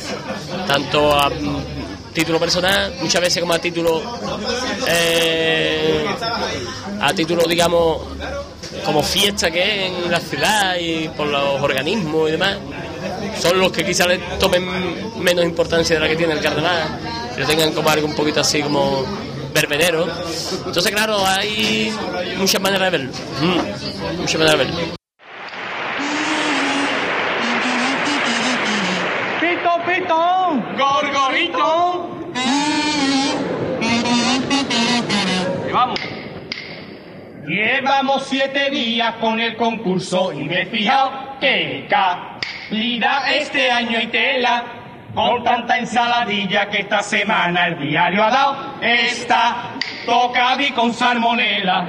[0.68, 4.00] tanto a mm, título personal, muchas veces como a título.
[4.86, 6.06] eh,
[7.00, 8.02] a título, digamos,
[8.84, 12.56] como fiesta que es en la ciudad y por los organismos y demás
[13.40, 14.08] son los que quizás
[14.38, 16.98] tomen menos importancia de la que tiene el carnaval,
[17.34, 19.04] que lo tengan como algo un poquito así como
[19.52, 20.06] verbenero.
[20.66, 21.92] Entonces, claro, hay
[22.36, 23.12] muchas maneras de verlo.
[23.40, 24.80] Mm, muchas maneras de verlo.
[29.40, 30.16] Pito, pito,
[30.78, 32.10] gorgorito.
[35.68, 36.00] Y vamos.
[37.46, 44.06] Llevamos siete días con el concurso y me he fijado que calidad este año hay
[44.06, 44.79] tela.
[45.14, 48.56] Con tanta ensaladilla que esta semana el diario ha dado.
[48.80, 49.72] Está
[50.06, 51.86] tocadi con salmonela.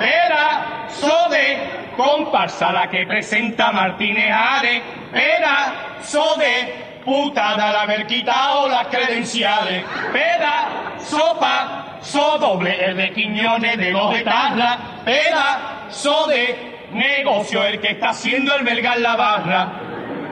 [0.00, 4.82] Era Sode, comparsa la que presenta Martínez Are.
[5.12, 9.84] Era Sode, putada al haber quitado las credenciales.
[10.12, 14.78] Peda, sopa, so doble el de Quiñones de los de Tarra.
[15.04, 19.68] Peda, Sode, negocio el que está haciendo el belga en la barra.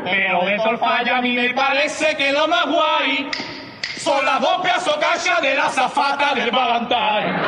[0.05, 3.31] Pero de Torfalla a mí me parece que lo más guay
[3.97, 7.39] son las dos pedazos cachas de la zafata del Valentine.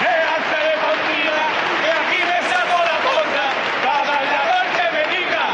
[0.00, 1.42] ¡Quédate de partida!
[1.82, 3.44] ¡Que aquí me saco la corta!
[3.84, 5.44] ¡Cada bailador que me diga!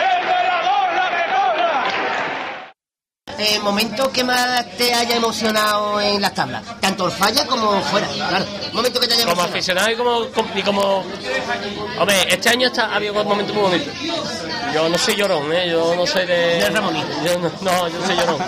[0.00, 1.76] ¡El velador la que corra!
[3.26, 7.80] El Eh, momento que más te haya emocionado en las tablas, tanto el falla como
[7.84, 8.44] fuera, claro.
[8.74, 9.50] Momento que te haya Como emocionado.
[9.56, 11.04] aficionado y como, com- y como...
[11.98, 13.94] Hombre, este año está, ha habido momentos muy bonitos.
[14.74, 15.68] Yo no soy llorón, ¿eh?
[15.70, 16.68] Yo no soy de...
[16.70, 17.06] Ramonito.
[17.24, 18.38] Yo no, no, yo no soy llorón.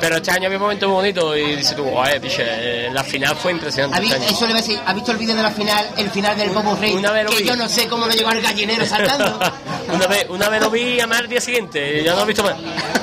[0.00, 3.36] Pero este año había momentos muy bonitos y dices tú, oye, piche, eh, la final
[3.36, 4.30] fue impresionante ¿Ha vi- este año.
[4.36, 6.50] eso le iba a decir, ¿ha visto el vídeo de la final, el final del
[6.50, 6.92] Bobo Rey?
[6.94, 7.44] Una vez lo que vi.
[7.44, 9.38] yo no sé cómo no llegó al gallinero saltando.
[9.94, 12.26] una, vez, una vez lo vi a más el día siguiente, ya no lo he
[12.26, 12.56] visto más.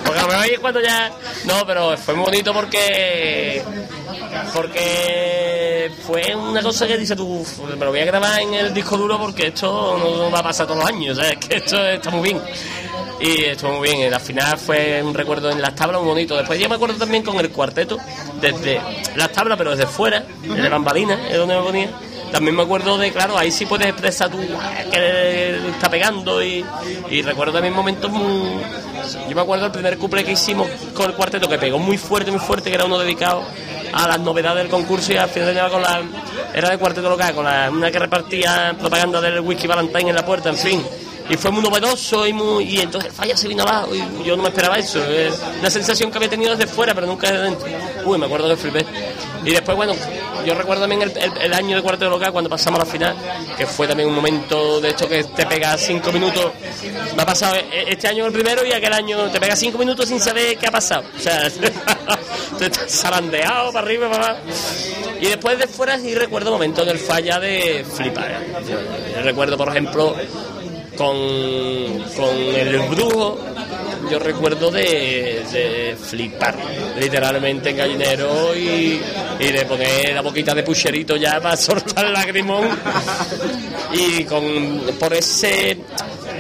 [0.05, 0.96] Porque a lo mejor cuando ya.
[1.45, 3.61] No, pero fue bonito porque.
[4.53, 8.73] Porque fue una cosa que dice tú, "Uf, me lo voy a grabar en el
[8.73, 11.37] disco duro porque esto no va a pasar todos los años, ¿sabes?
[11.47, 12.41] Que esto está muy bien.
[13.19, 16.37] Y estuvo muy bien, la final fue un recuerdo en las tablas muy bonito.
[16.37, 17.97] Después yo me acuerdo también con el cuarteto,
[18.39, 18.79] desde
[19.15, 21.89] las tablas, pero desde fuera, desde bambalinas, es donde me ponía.
[22.31, 26.63] También me acuerdo de, claro, ahí sí puedes expresar tú "Guau, que está pegando y,
[27.09, 28.59] y recuerdo también momentos muy...
[29.29, 32.29] Yo me acuerdo el primer couple que hicimos con el cuarteto que pegó muy fuerte,
[32.31, 33.43] muy fuerte, que era uno dedicado
[33.93, 36.01] a las novedades del concurso y al final terminaba con la...
[36.53, 40.25] Era de cuarteto local, con la, una que repartía propaganda del whisky Valentine en la
[40.25, 40.83] puerta, en fin.
[41.29, 42.63] Y fue muy novedoso y muy...
[42.63, 45.03] Y entonces el falla se vino abajo y yo no me esperaba eso.
[45.03, 47.67] Es una sensación que había tenido desde fuera, pero nunca desde dentro.
[48.05, 48.85] Uy, me acuerdo que flipé.
[49.43, 49.93] Y después, bueno,
[50.45, 53.15] yo recuerdo también el, el- año de cuarteto local cuando pasamos a la final,
[53.57, 56.51] que fue también un momento de esto que te pega cinco minutos.
[57.15, 60.07] Me ha pasado e- este año el primero y aquel año te pega cinco minutos
[60.07, 61.03] sin saber qué ha pasado.
[61.15, 61.49] O sea,
[62.57, 64.41] te estás zarandeado para arriba, para abajo.
[65.19, 68.39] Y después de fuera sí recuerdo momentos del falla de flipar.
[69.23, 70.15] Recuerdo, por ejemplo,
[70.97, 71.15] con,
[72.15, 73.37] con el brujo,
[74.09, 76.55] yo recuerdo de, de flipar,
[76.99, 78.99] literalmente en gallinero y,
[79.39, 82.67] y de poner la boquita de pucherito ya para soltar el lagrimón.
[83.93, 85.77] Y con, por ese.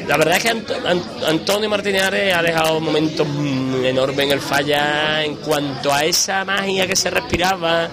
[0.07, 4.39] La verdad es que Ant- Ant- Antonio Martínez ha dejado momentos mm, enormes en el
[4.39, 7.89] falla en cuanto a esa magia que se respiraba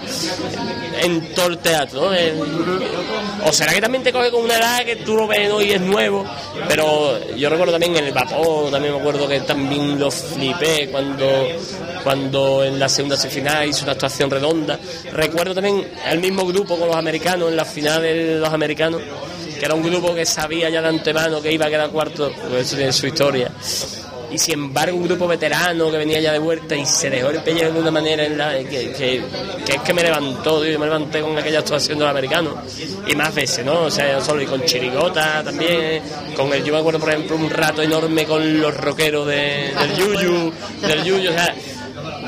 [1.03, 2.11] en todo el teatro.
[3.45, 5.61] O será que también te coge con una edad que tú lo ves ¿no?
[5.61, 6.25] y es nuevo,
[6.69, 11.27] pero yo recuerdo también en el vapor, también me acuerdo que también lo flipé cuando,
[12.05, 14.79] cuando en la segunda semifinal hizo una actuación redonda.
[15.13, 19.03] Recuerdo también al mismo grupo con los americanos, en la final de los americanos,
[19.65, 22.67] que era un grupo que sabía ya de antemano que iba a quedar cuarto, pues
[22.67, 23.51] eso tiene su historia.
[24.31, 27.43] Y sin embargo, un grupo veterano que venía ya de vuelta y se dejó el
[27.43, 29.23] pellejo de una manera en la que,
[29.67, 32.53] es que me levantó, tío, me levanté con aquella actuación de los americanos.
[33.07, 33.85] Y más veces, ¿no?
[33.85, 36.03] O sea, solo, y con Chirigota también,
[36.37, 39.97] con el, yo me acuerdo, por ejemplo, un rato enorme con los rockeros de, del
[39.97, 41.55] Yuyu, del Yuyu, o sea,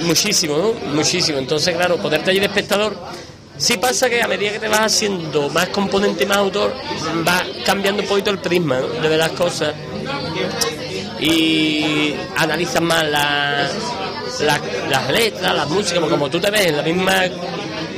[0.04, 0.72] muchísimo, ¿no?
[0.94, 1.36] Muchísimo.
[1.36, 2.96] Entonces, claro, ponerte allí de espectador.
[3.58, 6.74] Sí pasa que a medida que te vas haciendo más componente y más autor,
[7.26, 9.74] va cambiando un poquito el prisma de las cosas
[11.20, 13.68] y analizas más la-
[14.40, 14.60] la-
[14.90, 17.24] las letras, las músicas, como tú te ves en la misma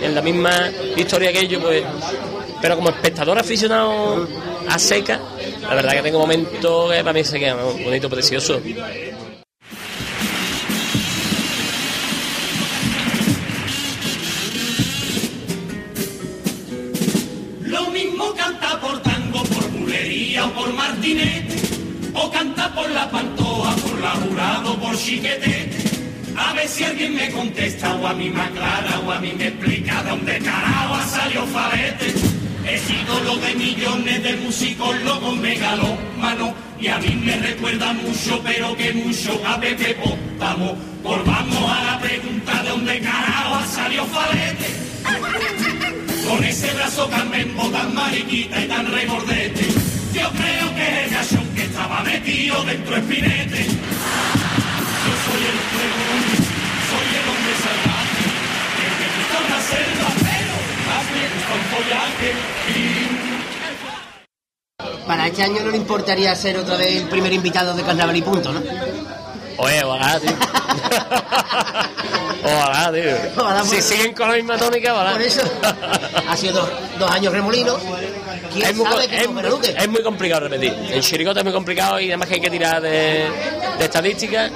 [0.01, 1.83] en la misma historia que ellos, pues
[2.63, 4.29] pero como espectador aficionado
[4.69, 5.19] a seca,
[5.63, 7.73] la verdad que tengo momentos que para mí se quedan ¿no?
[7.73, 8.61] bonito, precioso.
[22.13, 25.71] O canta por la pantoja, por la jurado, por chiquete.
[26.37, 29.49] A ver si alguien me contesta, o a mí me aclara, o a mí me
[29.49, 32.09] explica dónde carajo ha salido Farete.
[32.67, 38.77] Es ídolo de millones de músicos locos megalómanos, y a mí me recuerda mucho, pero
[38.77, 40.77] que mucho a Pepe Pótamo.
[41.03, 44.89] Volvamos a la pregunta de dónde carajo ha salido Farete.
[46.29, 49.67] Con ese brazo Carmenbo tan mariquita y tan regordete
[50.13, 50.31] Yo
[51.79, 53.73] estaba metido dentro de Espinete Yo
[55.25, 56.23] soy el pregón,
[56.91, 58.25] soy el hombre salvaje
[58.85, 60.55] El que gusta una selva, pero
[60.89, 62.31] más me gusta un follaje
[62.75, 62.77] y
[65.07, 68.23] Para este año no le importaría ser otra vez el primer invitado de Carnaval y
[68.23, 68.61] punto, ¿no?
[69.59, 70.31] Oye, ojalá, tío.
[72.45, 73.17] ojalá, tío.
[73.37, 73.85] Ojalá, si pues.
[73.85, 75.13] siguen con la misma tónica, ojalá.
[75.13, 75.43] Por eso
[76.29, 77.81] ha sido dos, dos años remolinos.
[78.53, 80.75] ¿Quién Es muy, es, no muy complicado repetir.
[80.91, 83.27] En Chiricota es muy complicado y además que hay que tirar de,
[83.79, 84.51] de estadísticas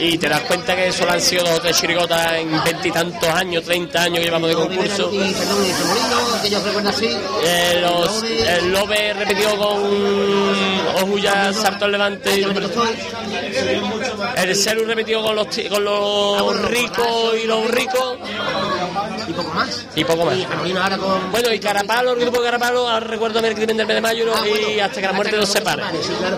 [0.00, 3.64] y te das cuenta que solo han sido dos o tres chirigotas en veintitantos años,
[3.64, 5.10] 30 años que llevamos de concurso.
[5.12, 7.16] Y, perdón, y Remolino, que yo recuerdo así.
[7.44, 12.30] Eh, los, el Lobe repitió con Ojuya, Salto al Levante.
[12.30, 12.46] Ay.
[14.36, 18.18] El Celu repitió con los, con los ricos y los ricos
[19.26, 19.86] Y poco más.
[19.96, 20.36] y poco más.
[20.36, 21.32] Y Remolino ahora con.
[21.32, 24.44] Bueno, y Carapalo, el grupo Carapalo, ahora recuerdo el crimen del mes de mayo Ah,
[24.48, 25.82] bueno, y hasta que la muerte nos separe.
[26.02, 26.36] Sí, claro.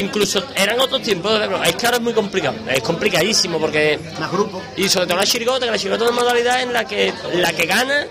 [0.00, 4.62] Incluso eran otros tiempos, es que ahora es muy complicado, es complicadísimo porque Más grupos.
[4.76, 7.52] y sobre todo la chirigota, que la chirigota es una modalidad en la que la
[7.52, 8.06] que gana,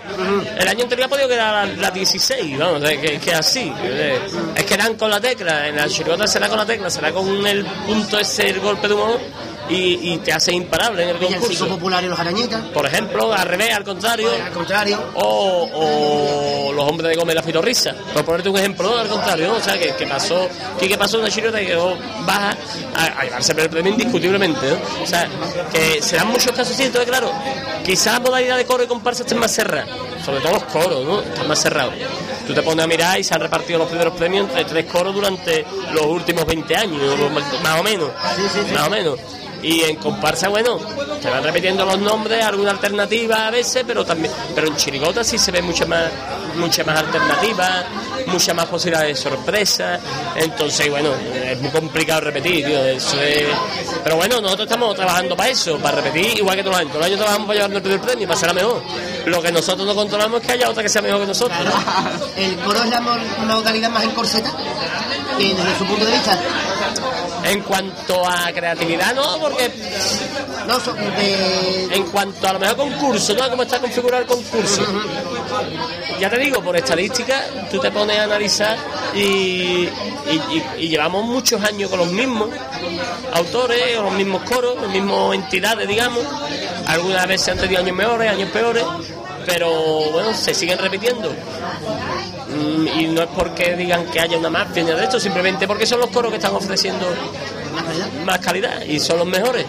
[0.58, 3.72] el año anterior ha podido quedar la, la 16, vamos, es que, que así.
[4.54, 7.46] Es que dan con la tecla, en la chirigota será con la tecla, será con
[7.46, 9.20] el punto ese, el golpe de humor,
[9.68, 11.68] y, y te hace imparable en el Villancico concurso.
[11.68, 12.62] popular y los arañitas.
[12.66, 15.02] Por ejemplo, al revés, al contrario, Al contrario.
[15.14, 15.70] o,
[16.68, 17.94] o los hombres de Gómez la fitorrisa.
[18.12, 19.54] Por ponerte un ejemplo, al contrario, ¿no?
[19.54, 21.96] o sea, que, que pasó, que, que pasó una chirota y quedó
[22.26, 22.56] baja
[22.94, 25.02] a, a llevarse el premio indiscutiblemente, ¿no?
[25.02, 25.28] O sea,
[25.72, 27.32] que se dan muchos casos entonces claro,
[27.84, 29.88] quizás la modalidad de coro y comparsa estén más cerradas,
[30.24, 31.20] sobre todo los coros, ¿no?
[31.22, 31.94] Están más cerrados.
[32.46, 35.14] Tú te pones a mirar y se han repartido los primeros premios entre tres coros
[35.14, 37.00] durante los últimos 20 años,
[37.62, 38.10] más o menos,
[38.74, 39.18] más o menos.
[39.64, 40.76] Y en comparsa, bueno,
[41.22, 45.38] te van repitiendo los nombres, alguna alternativa a veces, pero también, pero en chirigota sí
[45.38, 46.04] se ve mucha más,
[46.56, 47.82] mucha más alternativa,
[48.26, 49.98] mucha más posibilidad de sorpresa.
[50.36, 52.84] Entonces, bueno, es muy complicado repetir, tío.
[52.84, 53.46] Eso es...
[54.02, 56.92] Pero bueno, nosotros estamos trabajando para eso, para repetir igual que todos los años.
[56.92, 58.82] Todos los años trabajamos para llevarnos el primer premio, para ser mejor.
[59.24, 61.58] Lo que nosotros no controlamos es que haya otra que sea mejor que nosotros.
[61.58, 62.28] Claro.
[62.36, 63.16] El coro es la mo-
[63.46, 64.52] modalidad más encorseta.
[65.38, 66.38] Desde su punto de vista.
[67.44, 69.70] En cuanto a creatividad, no, porque
[70.66, 70.78] No,
[71.16, 71.94] de.
[71.94, 73.50] en cuanto a lo mejor concurso, ¿no?
[73.50, 74.82] ¿Cómo está configurado el concurso?
[76.20, 78.76] Ya te digo, por estadística, tú te pones a analizar
[79.14, 79.88] y, y-
[80.28, 82.48] y- y llevamos muchos años con los mismos
[83.32, 86.24] autores, o los mismos coros, las mismas entidades, digamos.
[86.86, 88.84] Algunas veces han tenido años mejores, años peores,
[89.46, 89.70] pero
[90.12, 91.30] bueno, se siguen repitiendo.
[92.48, 95.86] Mm, Y no es porque digan que haya una mafia ni de esto, simplemente porque
[95.86, 97.06] son los coros que están ofreciendo
[98.24, 98.82] Más calidad.
[98.82, 99.64] y son los mejores.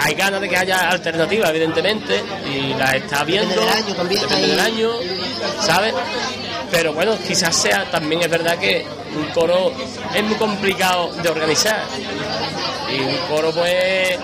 [0.00, 3.54] Hay ganas de que haya alternativas, evidentemente, y las está viendo.
[3.54, 4.90] Depende del año también, depende hay- del año,
[5.60, 5.94] ¿sabes?
[6.70, 8.84] Pero bueno, quizás sea, también es verdad que
[9.14, 9.70] un coro
[10.14, 11.82] es muy complicado de organizar.
[12.90, 14.18] Y un coro, pues,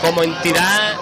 [0.00, 0.94] como entidad,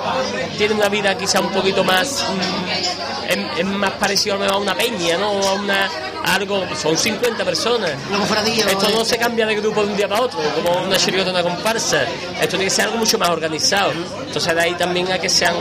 [0.56, 2.24] tiene una vida quizá un poquito más.
[2.24, 5.26] mm, es, es más parecido a una peña, ¿no?
[5.46, 5.88] A una.
[6.26, 6.64] Algo.
[6.76, 7.92] Son 50 personas.
[8.08, 8.66] Una cofradía.
[8.66, 11.42] Esto no se cambia de grupo de un día para otro, como una chirigota, una
[11.42, 12.02] comparsa.
[12.34, 13.92] Esto tiene que ser algo mucho más organizado.
[14.26, 15.54] Entonces de ahí también a que sean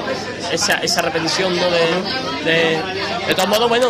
[0.52, 1.66] esa, esa repetición ¿no?
[1.70, 2.82] de, de,
[3.28, 3.90] de todos modos, bueno,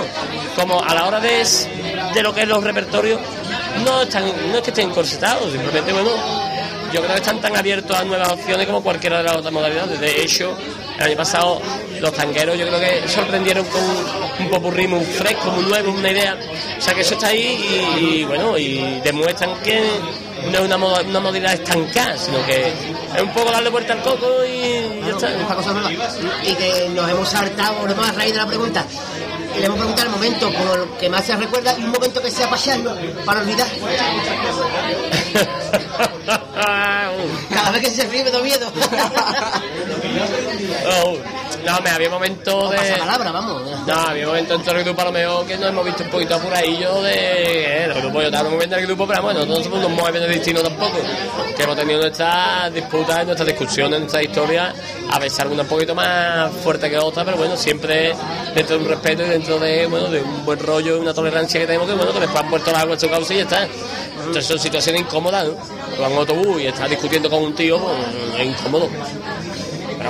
[0.55, 1.45] como a la hora de,
[2.13, 3.19] de lo que es los repertorios,
[3.83, 6.11] no están, no es que estén corsetados, simplemente bueno,
[6.95, 9.99] yo creo que están tan abiertos a nuevas opciones como cualquiera de las otras modalidades.
[9.99, 10.57] De hecho,
[10.97, 11.61] el año pasado
[11.99, 13.81] los tangueros yo creo que sorprendieron con
[14.39, 16.37] un popurrí muy fresco, muy nuevo, una idea.
[16.77, 19.81] O sea que eso está ahí y, y, bueno, y demuestran que
[20.51, 22.67] no es una, moda- una modalidad estancada, sino que
[23.15, 25.29] es un poco darle vuelta al coco y ya está.
[25.31, 25.89] Esta cosa nueva.
[26.43, 28.85] Y que nos hemos saltado, hemos a raíz de la pregunta.
[29.57, 32.29] Le hemos preguntado el momento por el que más se recuerda y un momento que
[32.31, 32.95] sea para echarlo,
[33.25, 33.67] para olvidar.
[37.49, 38.71] Cada vez que se ríe me da miedo.
[41.65, 42.77] No, me había momentos de.
[42.77, 43.63] Pasa palabra, vamos.
[43.87, 46.09] No, había momentos en todo el grupo a lo mejor que nos hemos visto un
[46.09, 47.83] poquito apuradillos de.
[47.83, 50.29] Eh, los grupos, yo estaba muy bien del grupo, pero bueno, no somos unos móviles
[50.29, 50.97] distintos tampoco.
[51.57, 54.75] Que hemos tenido nuestras disputas, nuestras discusiones, nuestras historias,
[55.09, 58.13] a veces alguna un poquito más fuerte que otra, pero bueno, siempre
[58.53, 61.59] dentro de un respeto y dentro de, bueno, de un buen rollo y una tolerancia
[61.59, 63.43] que tenemos, que bueno, que después han puesto las aguas en su causa y ya
[63.43, 63.67] está.
[64.17, 65.55] Entonces son situaciones incómodas, ¿no?
[65.99, 68.89] Vas en autobús y estás discutiendo con un tío, pues, es incómodo.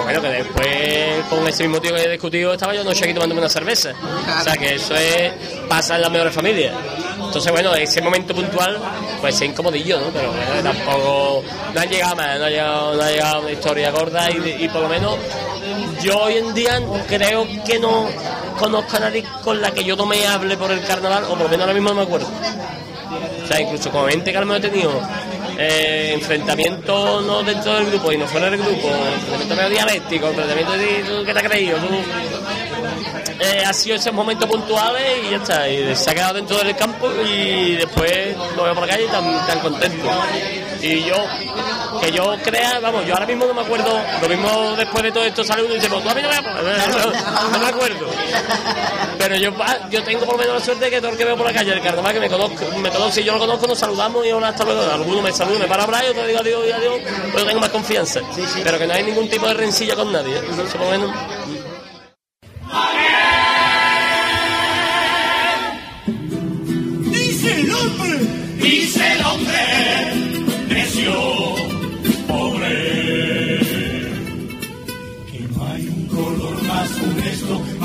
[0.04, 3.42] Bueno, que después con ese mismo tío que he discutido estaba yo anoche aquí tomándome
[3.42, 3.92] una cerveza.
[4.40, 5.32] O sea que eso es
[5.68, 6.74] pasa en las mejores familias.
[7.18, 8.80] Entonces bueno, ese momento puntual
[9.22, 10.08] pues es incomodillo, ¿no?
[10.08, 10.32] Pero
[10.64, 11.44] tampoco
[11.74, 14.90] no han llegado más, no ha llegado, no llegado una historia gorda y, por lo
[14.90, 15.18] menos
[16.02, 18.08] yo hoy en día creo que no
[18.60, 21.42] conozco a nadie con la que yo no me hable por el carnaval, o por
[21.42, 22.28] lo menos ahora mismo no me acuerdo.
[23.44, 25.02] O sea, incluso como mente que mejor he tenido
[25.58, 30.74] eh, enfrentamientos no dentro del grupo y no fuera del grupo, enfrentamiento medio dialéctico, enfrentamiento
[30.74, 31.78] de ¿tú qué te has creído?
[33.40, 36.76] Eh, ha sido esos momentos puntuales y ya está, y se ha quedado dentro del
[36.76, 40.10] campo y después lo veo por la calle tan, tan contento.
[40.82, 41.16] Y yo,
[42.06, 45.24] que yo crea, vamos, yo ahora mismo no me acuerdo, lo mismo después de todo
[45.24, 48.08] esto sale uno y dice, tú a mí no me, no, no me acuerdo.
[49.18, 51.26] Pero yo, ah, yo tengo por lo menos la suerte de que todo el que
[51.26, 53.68] veo por la calle del carnaval que me conozco, me conozco, si yo lo conozco
[53.68, 54.82] nos saludamos y hola hasta luego.
[54.82, 57.00] Algunos me saludan, me para a hablar y otros digo adiós y adiós,
[57.34, 58.22] pero tengo más confianza.
[58.64, 60.42] Pero que no hay ningún tipo de rencilla con nadie, ¿eh?
[60.72, 61.12] Por lo menos.
[67.12, 68.18] Dice el hombre,
[68.58, 69.05] dice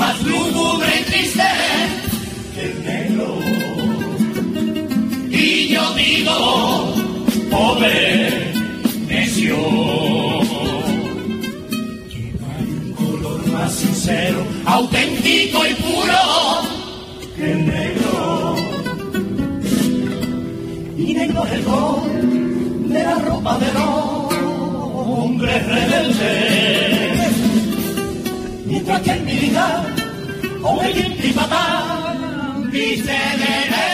[0.01, 1.49] más lúgubre y triste
[2.55, 3.27] que el negro.
[5.29, 6.93] Y yo digo,
[7.51, 8.53] pobre,
[9.07, 9.57] necio.
[12.11, 16.21] Que no hay un color más sincero, auténtico y puro
[17.35, 18.55] que el negro.
[20.97, 24.33] Y negro es el gol de la ropa de los
[25.19, 27.40] hombres rebeldes.
[28.71, 29.83] Mientras que el militar
[30.61, 30.97] con el
[33.37, 33.90] de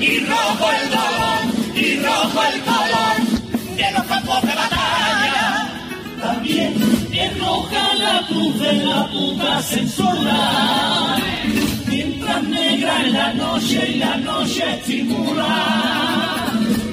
[0.00, 1.40] y rojo el dolor
[1.74, 3.16] y rojo el color
[3.76, 5.68] de los campos de batalla.
[6.22, 6.74] También
[7.12, 11.16] es roja la cruz de la puta censura,
[11.86, 16.46] mientras negra en la noche y la noche estimula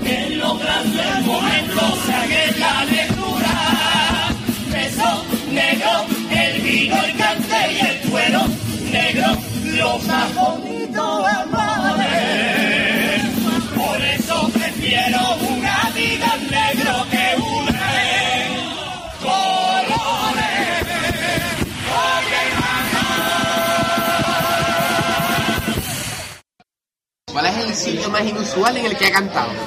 [0.06, 3.56] en los grandes momentos se la lectura.
[4.72, 8.42] Beso negro, el vino, el cante y el cuero
[8.92, 9.38] negro,
[9.78, 10.34] lo más
[27.60, 29.50] es el sitio más inusual en el que ha cantado?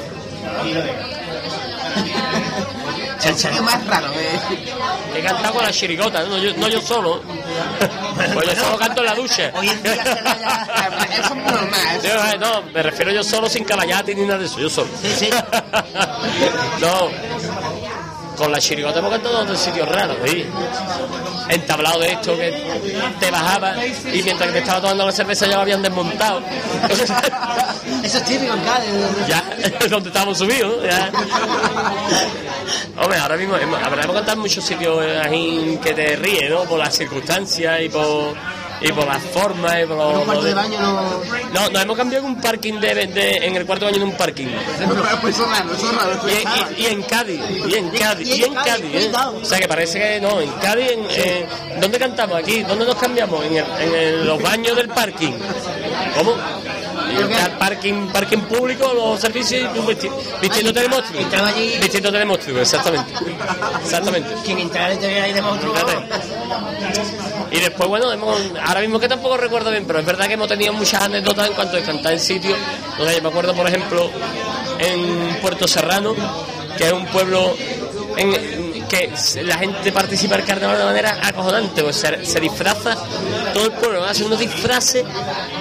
[3.22, 4.06] El sitio más raro.
[4.14, 4.40] eh.
[5.14, 7.20] He cantado con la chirigota, no yo, no yo solo.
[8.34, 9.50] Pues yo solo canto en la ducha.
[9.54, 11.06] Hoy en día se da ya.
[11.18, 12.00] Eso es normal.
[12.02, 14.88] Eh, no, me refiero yo solo sin caballate ni nada de eso, yo solo.
[15.00, 15.30] Sí, sí.
[16.80, 17.08] no,
[18.40, 20.46] con la chirigota hemos cantado en sitios raros, ¿sí?
[21.50, 22.50] Entablado de esto que
[23.20, 26.40] te bajaba y mientras que te estaba tomando la cerveza ya lo habían desmontado.
[28.02, 28.90] Eso es típico en Cádiz.
[29.28, 29.44] ya,
[29.90, 31.10] donde estábamos subidos, ya.
[32.96, 36.62] Hombre, ahora mismo hemos, habremos cantado en muchos sitios eh, ahí que te ríes, ¿no?
[36.64, 38.34] Por las circunstancias y por,
[38.82, 40.22] y por las formas y por un los...
[40.24, 41.20] cuarto de baño no...
[41.52, 44.08] No, nos hemos cambiado en un parking de, de- en el cuarto de baño en
[44.10, 44.46] un parking.
[45.20, 46.12] Pues eso es raro, eso es raro.
[46.12, 46.28] eso
[46.78, 49.12] Y, en Cádiz, y en Cádiz, Y en Cádiz, ¿eh?
[49.42, 52.36] O sea que parece que no, en Cádiz, en, en- ¿dónde cantamos?
[52.38, 53.44] Aquí, ¿dónde nos cambiamos?
[53.44, 55.32] En, el- en el- los baños del parking.
[56.16, 56.34] ¿Cómo?
[57.58, 61.20] Parking, parking público, los servicios y tú visti- vistiéndote de monstruo.
[61.20, 63.12] Entraba allí- Vistiéndote de monstruo, exactamente.
[63.84, 64.30] Exactamente.
[64.44, 65.74] Quien entrara y te viera ahí de monstruo.
[67.50, 68.06] Y después, bueno,
[68.64, 71.54] ahora mismo que tampoco recuerdo bien, pero es verdad que hemos tenido muchas anécdotas en
[71.54, 72.56] cuanto a cantar en sitios.
[72.96, 74.10] donde yo me acuerdo, por ejemplo,
[74.78, 76.14] en Puerto Serrano,
[76.76, 77.56] que es un pueblo
[78.16, 79.12] en, que
[79.44, 82.96] la gente participa del carnaval de manera acojonante, pues se, disfraza
[83.54, 85.04] todo el pueblo, hace unos disfraces,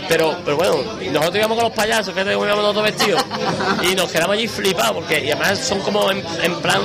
[0.07, 0.75] pero, pero bueno,
[1.11, 3.23] nosotros íbamos con los payasos, que íbamos todos vestidos,
[3.83, 6.21] y nos quedamos allí flipados, porque y además son como en
[6.61, 6.81] plan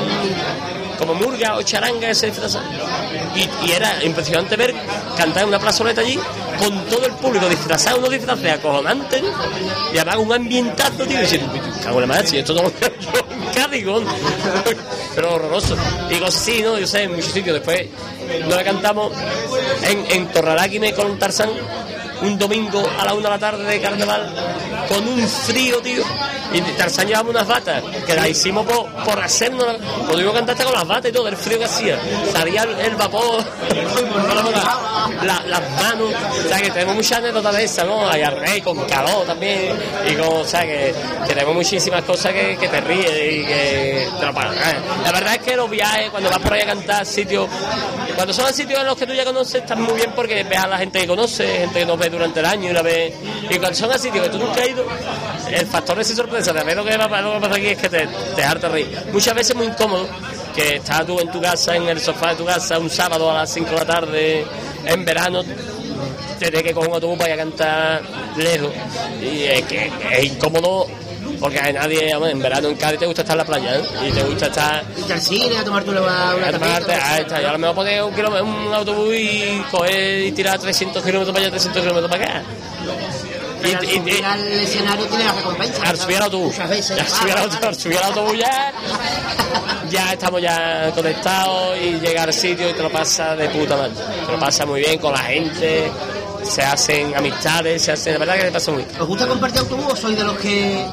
[0.98, 2.64] como murga o charanga se disfrazan.
[3.34, 4.74] Y, era impresionante ver
[5.16, 6.18] cantar en una plazoleta allí
[6.58, 9.28] con todo el público disfrazado, unos disfraces acojonantes ¿no?
[9.92, 12.90] y además un ambientazo, tío, y cago en la madre, si esto no lo veo
[13.72, 14.06] yo ¿no?
[15.14, 15.76] pero horroroso.
[16.20, 16.78] Cosas así, ¿no?
[16.78, 17.54] Yo sé, en muchos sitios.
[17.54, 17.86] Después
[18.48, 19.12] nos cantamos
[19.82, 21.50] en, en Torraláquime con Tarzán
[22.22, 24.32] un domingo a la una de la tarde de carnaval
[24.88, 26.02] con un frío, tío.
[26.52, 29.64] Y Tarzán llevaba unas batas que las hicimos por, por hacernos.
[30.04, 31.98] Cuando yo cantaste con las batas y todo, el frío que hacía.
[32.32, 33.42] Salía el, vapor,
[35.22, 36.12] la- las manos.
[36.44, 38.10] O sea, que tenemos muchas anécdotas de esas, ¿no?
[38.10, 39.76] Rey con calor también.
[40.08, 40.94] Y con, o sea, que,
[41.26, 44.54] tenemos muchísimas cosas que, que te ríes y que te lo pagan.
[44.54, 44.76] ¿eh?
[45.02, 47.48] La verdad es que los viajes, cuando vas por ahí a cantar sitios,
[48.14, 50.66] cuando son sitios en los que tú ya conoces, están muy bien porque ves a
[50.68, 53.14] la gente que conoce, gente que nos ve durante el año y una vez.
[53.50, 54.84] Y cuando son a sitios que tú nunca has ido,
[55.50, 57.88] el factor de esa sorpresa de lo que, va- lo que pasa aquí es que
[57.88, 58.98] te, te harta reír.
[59.12, 60.08] Muchas veces es muy incómodo
[60.54, 63.34] que estás tú en tu casa, en el sofá de tu casa, un sábado a
[63.34, 64.46] las 5 de la tarde,
[64.86, 65.42] en verano,
[66.38, 68.02] tienes que coger un autobús para ir a cantar
[68.36, 68.70] lejos.
[69.20, 70.86] Y es que es incómodo
[71.40, 73.82] porque a nadie, hombre, en verano en Cádiz te gusta estar en la playa ¿eh?
[74.08, 77.52] y te gusta estar Irte al cine, a tomarte una, una a está, y a
[77.52, 81.50] lo mejor poner un, kilómetro- un autobús y coger y tirar 300 kilómetros para allá,
[81.50, 82.42] 300 kilómetros para acá.
[83.62, 85.82] Pero al Y- y- subir y- al escenario tiene la recompensa.
[85.84, 87.00] al subir al autobús, veces.
[87.00, 88.72] al subir al autobús, al subir al autobús ya,
[89.90, 93.92] ya estamos ya conectados y llegar al sitio y te lo pasa de puta madre.
[94.26, 95.90] Te lo pasa muy bien con la gente,
[96.44, 99.00] se hacen amistades, se hacen, la verdad que te pasa muy bien.
[99.00, 100.86] ¿Os gusta compartir autobús o sois de los que.?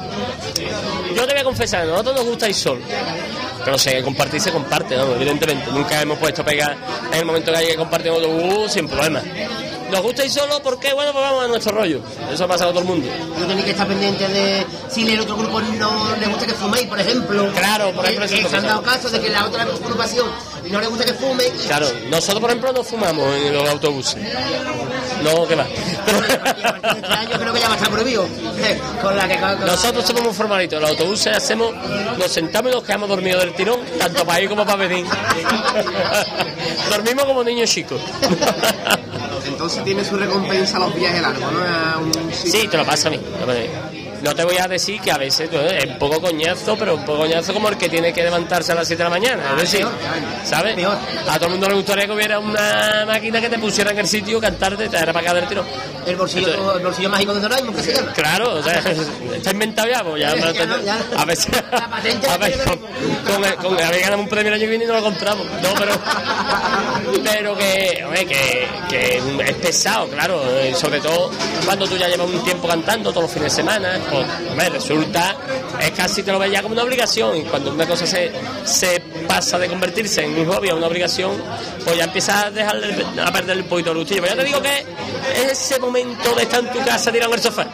[1.14, 2.80] Yo te voy a confesar, a nosotros nos gusta ir solo.
[3.64, 5.14] Pero que compartir, se comparte, ¿no?
[5.14, 5.70] evidentemente.
[5.70, 6.76] Nunca hemos puesto pegar
[7.12, 9.22] en el momento que hay que compartir un autobús sin problema.
[9.92, 12.00] Nos gusta ir solo porque, bueno, pues vamos a nuestro rollo.
[12.32, 13.06] Eso pasa a todo el mundo.
[13.38, 16.86] No tenéis que estar pendientes de si el otro grupo no le gusta que fuméis,
[16.86, 17.52] por ejemplo.
[17.52, 20.26] Claro, por ejemplo, Que- se han dado caso de que la otra agrupación
[20.70, 21.44] no le gusta que fume.
[21.44, 24.16] y- Claro, nosotros, por ejemplo, no fumamos en los autobuses.
[25.22, 25.66] No, que va.
[25.68, 28.26] y a partir de este creo que ya va a estar prohibido.
[29.02, 29.38] Con la que.
[29.38, 30.76] con- con- Nosotros somos muy formalitos.
[30.78, 31.70] En los autobuses hacemos,
[32.18, 35.04] nos sentamos y nos quedamos dormidos del tirón, tanto para ir como para venir.
[36.90, 38.00] Dormimos como niños chicos.
[39.46, 42.00] Entonces tiene su recompensa los viajes largos, ¿no?
[42.00, 43.20] Un Sí, te lo pasa a mí.
[44.22, 47.04] No te voy a decir que a veces pues, es un poco coñazo, pero un
[47.04, 49.42] poco coñazo como el que tiene que levantarse a las 7 de la mañana.
[49.56, 49.92] Es decir, peor,
[50.44, 50.76] ¿sabes?
[51.28, 54.06] A todo el mundo le gustaría que hubiera una máquina que te pusiera en el
[54.06, 55.64] sitio, cantarte, te para acá del tiro.
[56.06, 58.12] El bolsillo, el bolsillo mágico de Doraemon, ¿qué se llama?
[58.12, 58.74] Claro, o sea,
[59.34, 60.98] está inventado ya, pues ya, Ya, no, ya.
[61.16, 64.54] a veces, a tiene con, con, el- con el- a ver, ganamos un premio el
[64.54, 65.92] año que viene y no lo compramos, no, pero,
[67.22, 68.04] pero que,
[68.88, 69.16] que,
[69.46, 71.30] es pesado, claro, eh, sobre todo
[71.64, 75.36] cuando tú ya llevas un tiempo cantando todos los fines de semana, pues, resulta,
[75.80, 78.30] es casi te lo ves ya como una obligación, y cuando una cosa se,
[78.64, 81.32] se pasa de convertirse en un hobby a una obligación,
[81.84, 84.62] pues ya empiezas a dejarle, a perder un poquito el gustillo, pero ya te digo
[84.62, 84.86] que
[85.36, 87.66] es ese momento de estar en tu casa tirado en el sofá,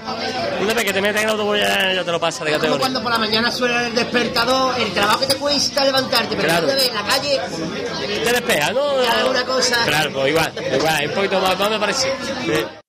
[0.60, 2.60] una vez que te metes en el autobús ya, ya te lo pasa de como
[2.60, 2.80] categoría.
[2.80, 6.66] cuando por la mañana suena el despertador, el trabajo que te cuesta levantarte, pero Claro.
[6.66, 7.40] tú te ves en la calle,
[8.24, 9.02] te despeja, ¿no?
[9.02, 9.84] Ya, una cosa.
[9.84, 12.12] Claro, pues igual, igual, un poquito más, más me parece.
[12.44, 12.87] Sí.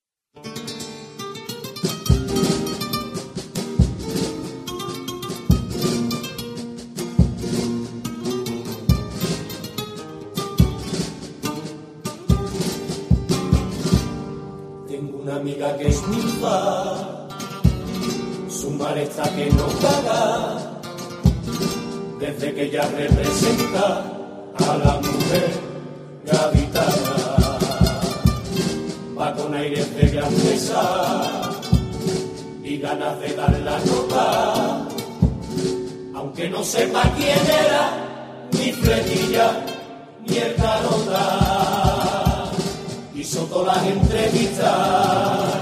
[18.50, 20.58] Su maleza que no paga,
[22.20, 24.04] desde que ella representa
[24.58, 25.50] a la mujer
[26.26, 27.16] gaditana.
[29.18, 30.82] Va con aires de grandeza
[32.64, 34.88] y ganas de dar la nota,
[36.16, 37.84] aunque no sepa quién era,
[38.52, 39.66] ni Fletilla,
[40.28, 42.52] ni el Carota.
[43.16, 45.59] Hizo todas las entrevistas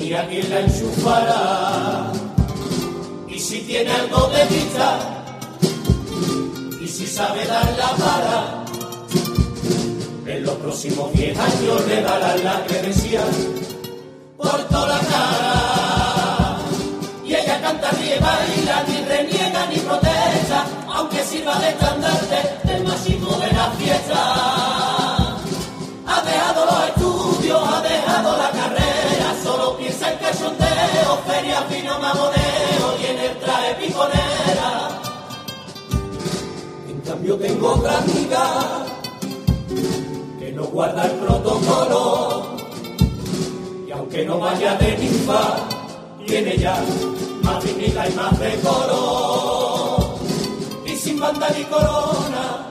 [0.00, 2.12] tenía quien la enchufara.
[3.28, 4.98] Y si tiene algo de vista,
[6.80, 8.64] y si sabe dar la para,
[10.26, 13.30] en los próximos 10 años le darán la credencial
[14.36, 16.58] por toda la cara.
[17.24, 22.29] Y ella canta, ríe, baila, ni reniega ni protesta, aunque sirva de estandarte
[37.20, 38.86] cambio tengo otra amiga
[40.38, 42.56] que no guarda el protocolo
[43.86, 45.68] y aunque no vaya de ninfa,
[46.26, 46.82] tiene ya
[47.42, 50.18] más dignidad y más decoro.
[50.86, 52.66] Y sin banda ni corona,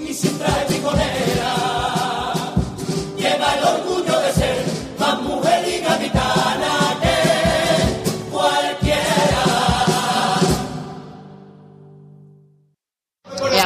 [0.00, 1.23] y sin traje piconera, lleva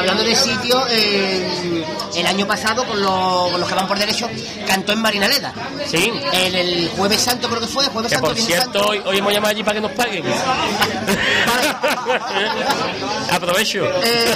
[0.09, 4.29] hablando de sitio, eh, el año pasado, con, los- con los que van por derecho,
[4.67, 5.53] cantó en Marinaleda.
[5.87, 6.11] Sí.
[6.33, 9.33] En el Jueves Santo, creo que fue, Jueves Que Santo, por cierto, hoy, hoy hemos
[9.33, 10.23] llamado allí para que nos paguen.
[13.31, 13.85] Aprovecho.
[14.03, 14.35] Eh,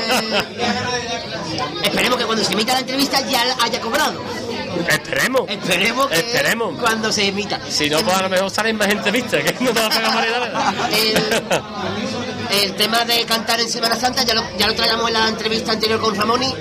[1.83, 4.21] esperemos que cuando se emita la entrevista ya haya cobrado.
[4.87, 5.49] Esperemos.
[5.49, 6.79] Esperemos que Esperemos.
[6.79, 7.59] cuando se emita.
[7.69, 10.13] Si no, pues a lo mejor salen más entrevistas, que no te va a pagar
[10.15, 10.73] Marinaleda.
[10.97, 12.22] El
[12.75, 15.99] tema de cantar en Semana Santa ya lo, ya lo traíamos en la entrevista anterior
[15.99, 16.53] con Ramoni.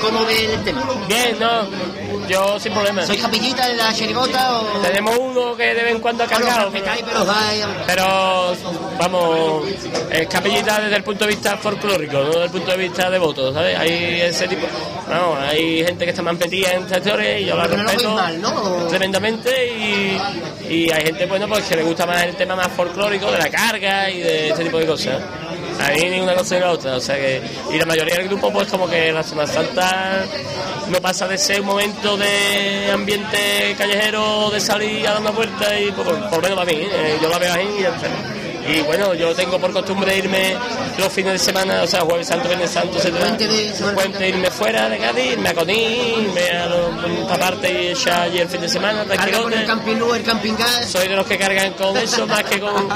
[0.00, 0.82] ¿Cómo ve el tema?
[1.08, 3.04] Bien, no, yo sin problema.
[3.06, 4.80] ¿Sois capillita de la chirigota o...?
[4.80, 6.70] Tenemos uno que de vez en cuando ha cargado.
[6.70, 7.24] respetáis, pero
[7.86, 8.54] Pero,
[8.98, 9.64] vamos,
[10.10, 13.18] es capellita desde el punto de vista folclórico, no desde el punto de vista de
[13.18, 13.78] votos, ¿sabes?
[13.78, 14.66] Hay ese tipo.
[15.08, 18.14] No, hay gente que está más metida en historias y yo la Pero respeto veis
[18.14, 18.86] mal, ¿no?
[18.88, 20.18] tremendamente y,
[20.68, 23.48] y hay gente, bueno, pues que le gusta más el tema más folclórico de la
[23.48, 25.22] carga y de ese tipo de cosas.
[25.80, 27.42] A mí ni una cosa ni la otra, o sea que.
[27.72, 30.24] Y la mayoría del grupo, pues como que la Semana Santa
[30.88, 35.78] no pasa de ser un momento de ambiente callejero, de salir a dar una vuelta
[35.78, 37.18] y por, por menos para mí, ¿eh?
[37.20, 38.45] yo la veo ahí y ya.
[38.68, 40.56] Y bueno, yo tengo por costumbre irme
[40.98, 43.36] los fines de semana, o sea, Jueves Santo, Viernes Santo, etcétera.
[43.94, 46.66] Puente irme fuera de Cádiz, irme a Conil, irme a
[47.26, 50.86] esta parte y echar allí el fin de semana, con el camping el camping gas.
[50.88, 52.88] soy de los que cargan con eso más que con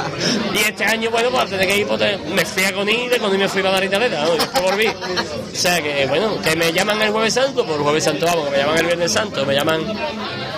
[0.55, 3.39] y este año bueno pues de que ir pues, me fui a Conil de Conil
[3.39, 4.35] me fui para Marinaleda ¿no?
[4.35, 7.83] y después volví o sea que bueno que me llaman el jueves santo por el
[7.83, 9.85] jueves santo vamos que me llaman el viernes santo me llaman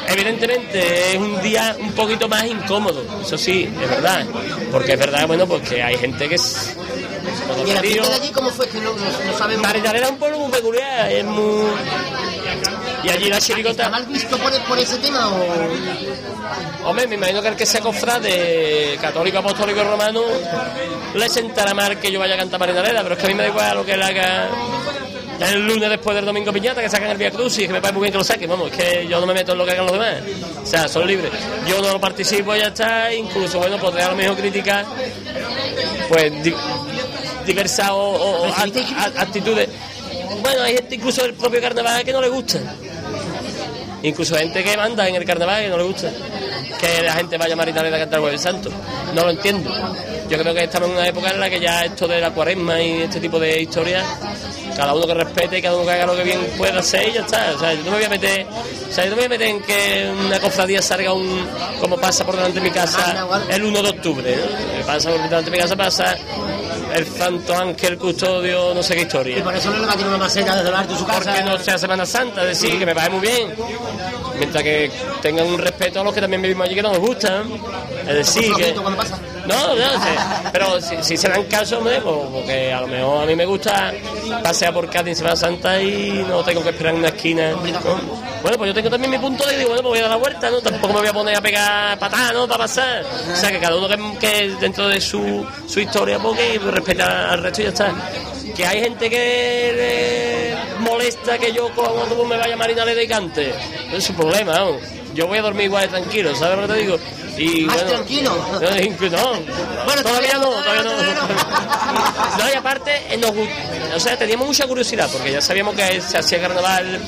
[0.08, 4.26] evidentemente es un día un poquito más incómodo eso sí es verdad
[4.70, 6.76] porque verdad bueno pues que hay gente que es
[7.66, 8.66] ¿Y Río- de allí cómo fue?
[8.68, 9.62] Que no, no, no sabemos.
[9.66, 11.66] Marinaleda es un pueblo muy peculiar es muy
[13.04, 16.88] y allí la ¿Está chirigota mal visto por, por ese tema o...?
[16.88, 20.22] Hombre, me imagino que el que sea cofrade católico, apostólico, romano,
[21.14, 23.42] le sentará mal que yo vaya a cantar Marinaleda, pero es que a mí me
[23.44, 24.48] da igual lo que él haga
[25.50, 27.94] el lunes después del domingo piñata, que sacan el Via Cruz y que me parece
[27.94, 29.70] muy bien que lo saquen, vamos, es que yo no me meto en lo que
[29.72, 30.14] hagan los demás.
[30.62, 31.30] O sea, son libres.
[31.66, 34.84] Yo no participo y ya está, incluso, bueno, podré a lo mejor criticar,
[36.08, 36.54] pues, di-
[37.46, 39.68] diversas o, o- o ¿Recibiste act- a- actitudes.
[40.42, 42.58] Bueno, hay gente incluso del propio carnaval que no le gusta.
[44.04, 46.10] Incluso gente que manda en el carnaval que no le gusta
[46.80, 48.68] que la gente vaya a Marinaleda a cantar el Santo.
[49.14, 49.70] No lo entiendo.
[50.28, 52.80] Yo creo que estamos en una época en la que ya esto de la cuaresma
[52.82, 54.04] y este tipo de historias,
[54.76, 57.12] cada uno que respete y cada uno que haga lo que bien pueda hacer y
[57.12, 57.52] ya está.
[57.54, 59.28] O sea, yo no me voy a meter, o sea, yo no me voy a
[59.30, 61.46] meter en que una cofradía salga un,
[61.80, 64.36] como pasa por delante de mi casa el 1 de octubre.
[64.36, 64.78] ¿no?
[64.78, 66.16] Que Pasa por delante de mi casa, pasa
[66.94, 69.44] el santo ángel custodio, no sé qué Y historia.
[69.44, 71.32] por eso no le va a tirar una maceta desde el alto de su casa.
[71.32, 73.54] Porque no sea Semana Santa, es decir, que me parece muy bien.
[74.38, 74.90] Mientras que
[75.20, 77.44] tengan un respeto a los que también vivimos allí que no nos gustan.
[78.06, 78.74] Es decir, que.
[79.46, 80.10] No, no, sí,
[80.52, 83.92] pero si, si se dan caso, pues, porque a lo mejor a mí me gusta
[84.40, 87.50] pasear por Cádiz en Semana Santa y no tengo que esperar en una esquina.
[87.50, 87.58] ¿no?
[88.42, 90.16] Bueno, pues yo tengo también mi punto de digo, bueno, pues voy a dar la
[90.16, 90.60] vuelta, ¿no?
[90.60, 92.46] Tampoco me voy a poner a pegar patadas, ¿no?
[92.46, 93.04] Para pasar.
[93.04, 97.42] O sea, que cada uno que, que dentro de su, su historia, porque respeta al
[97.42, 97.92] resto y ya está.
[98.54, 103.02] Que hay gente que le molesta que yo coja un autobús me vaya a Marinaleda
[103.02, 103.54] y cante.
[103.92, 104.76] Es su problema, ¿no?
[105.14, 106.98] Yo voy a dormir igual de tranquilo, ¿sabes lo que te digo?
[107.36, 108.36] Y Más bueno, tranquilo.
[109.10, 109.32] no.
[109.84, 110.92] Bueno, todavía no, todavía no,
[112.38, 112.50] no.
[112.52, 113.30] Y aparte, eh, nos,
[113.96, 117.00] o sea, teníamos mucha curiosidad, porque ya sabíamos que se hacía carnaval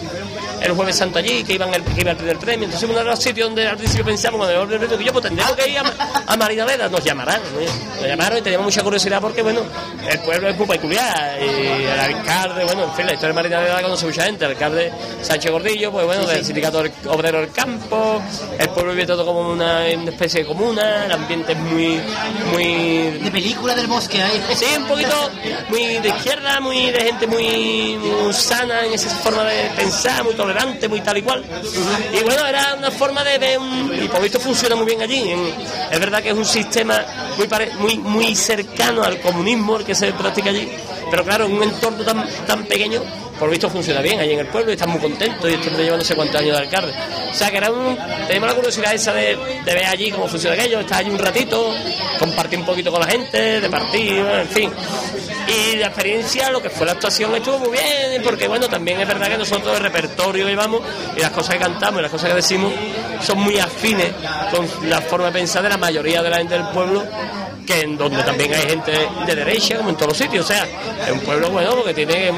[0.61, 2.65] el Jueves Santo allí, que iban el, que iba el primer premio.
[2.65, 5.79] Entonces, uno de los sitios donde al principio premio, que yo pues tendríamos que ir
[5.79, 5.85] a,
[6.27, 7.41] a Marinaleda, nos llamarán.
[7.43, 8.01] ¿no?
[8.01, 9.61] Nos llamaron y teníamos mucha curiosidad porque, bueno,
[10.09, 11.39] el pueblo es muy peculiar.
[11.43, 14.47] Y el alcalde, bueno, en fin, la historia de Marinaleda conoce mucha gente.
[14.47, 14.91] El alcalde
[15.21, 18.23] Sánchez Gordillo, pues bueno, del sindicato del- obrero del campo.
[18.59, 21.05] El pueblo vive todo como una especie de comuna.
[21.07, 22.01] El ambiente es muy,
[22.53, 24.43] muy De película del bosque ahí.
[24.55, 25.31] Sí, un poquito
[25.69, 30.35] muy de izquierda, muy de gente muy, muy sana en esa forma de pensar, muy
[30.35, 31.45] tolerante, muy tal y cual.
[32.13, 33.93] Y bueno, era una forma de ver un...
[34.03, 35.35] Y por visto funciona muy bien allí.
[35.91, 37.05] Es verdad que es un sistema
[37.37, 40.69] muy, pare- muy, muy cercano al comunismo el que se practica allí.
[41.11, 43.03] Pero claro, en un entorno tan, tan pequeño,
[43.39, 45.97] por visto funciona bien allí en el pueblo y están muy contentos y hombre lleva
[45.97, 46.93] no sé cuántos años de alcalde.
[47.31, 47.97] O sea que era un...
[48.27, 51.75] Tenemos la curiosidad esa de, de ver allí cómo funciona aquello, estar allí un ratito,
[52.19, 54.71] compartir un poquito con la gente, de partido, en fin.
[55.47, 59.09] Y la experiencia, lo que fue la actuación estuvo muy bien, porque bueno, también es
[59.09, 60.81] verdad que nosotros el repertorio llevamos
[61.17, 62.73] y las cosas que cantamos y las cosas que decimos
[63.21, 64.13] son muy afines
[64.51, 67.05] con la forma de pensar de la mayoría de la gente del pueblo
[67.67, 68.93] que en donde también hay gente
[69.27, 70.45] de derecha, como en todos los sitios.
[70.45, 70.65] O sea,
[71.07, 72.33] es un pueblo bueno porque tiene,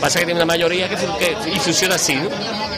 [0.00, 2.28] pasa que tiene una mayoría que, que- y funciona así, ¿no?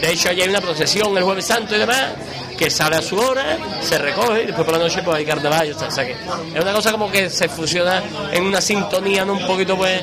[0.00, 2.12] De hecho, ayer hay una procesión el Jueves Santo y demás,
[2.58, 5.72] que sale a su hora, se recoge y después por la noche pues hay carnaval.
[5.72, 8.02] O sea que es una cosa como que se fusiona
[8.32, 9.32] en una sintonía, ¿no?
[9.34, 10.02] Un poquito pues.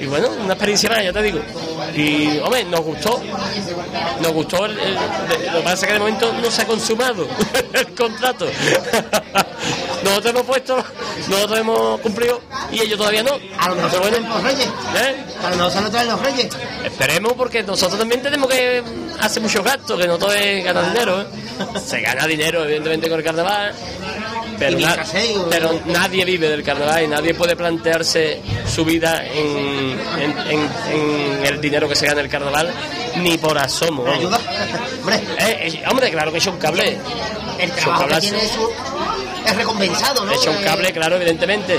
[0.00, 1.40] Y bueno, una experiencia más, ya te digo.
[1.94, 3.20] Y, hombre, nos gustó.
[4.22, 4.64] Nos gustó.
[4.64, 7.26] El, el- de- lo que pasa es que de momento no se ha consumado
[7.72, 8.46] el contrato.
[10.04, 10.82] nosotros hemos puesto,
[11.28, 12.40] nosotros hemos cumplido
[12.72, 13.32] y ellos todavía no.
[13.58, 14.66] A lo mejor bueno, los reyes.
[14.66, 15.16] ¿eh?
[15.44, 16.48] A lo mejor se lo traen los reyes.
[16.84, 18.82] Esperemos porque nosotros también tenemos que
[19.20, 21.20] hacer muchos gastos, que no todo es ganar dinero.
[21.20, 21.26] ¿eh?
[21.84, 23.74] Se gana dinero, evidentemente, con el carnaval.
[24.60, 30.70] Pero, na- nadie vive del carnaval y nadie puede plantearse su vida en, en- en-
[30.92, 32.70] en el dinero que se gana el carnaval,
[33.16, 34.02] ni por asomo.
[34.04, 36.96] Hombre, Eh, eh, hombre, claro que es un cable.
[37.58, 40.32] el trabajo que tiene es, un- es recompensado, ¿no?
[40.32, 41.78] Echa un Eh, cable, claro, evidentemente.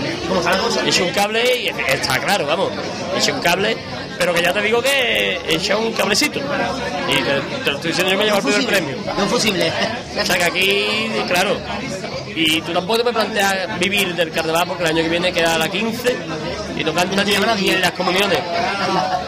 [0.86, 2.72] Echa un cable y está claro, vamos.
[3.18, 3.78] Echa un cable,
[4.18, 6.40] pero que ya te digo que echa un cablecito.
[6.40, 8.95] Y te, te lo estoy diciendo yo que llevo el primer premio.
[9.18, 9.72] Un fusible.
[10.22, 10.86] O sea que aquí,
[11.28, 11.58] claro.
[12.36, 15.58] Y tú tampoco te puedes plantear vivir del carnaval porque el año que viene queda
[15.58, 16.16] la 15
[16.78, 18.40] y cantas ni, en- ni en las comuniones.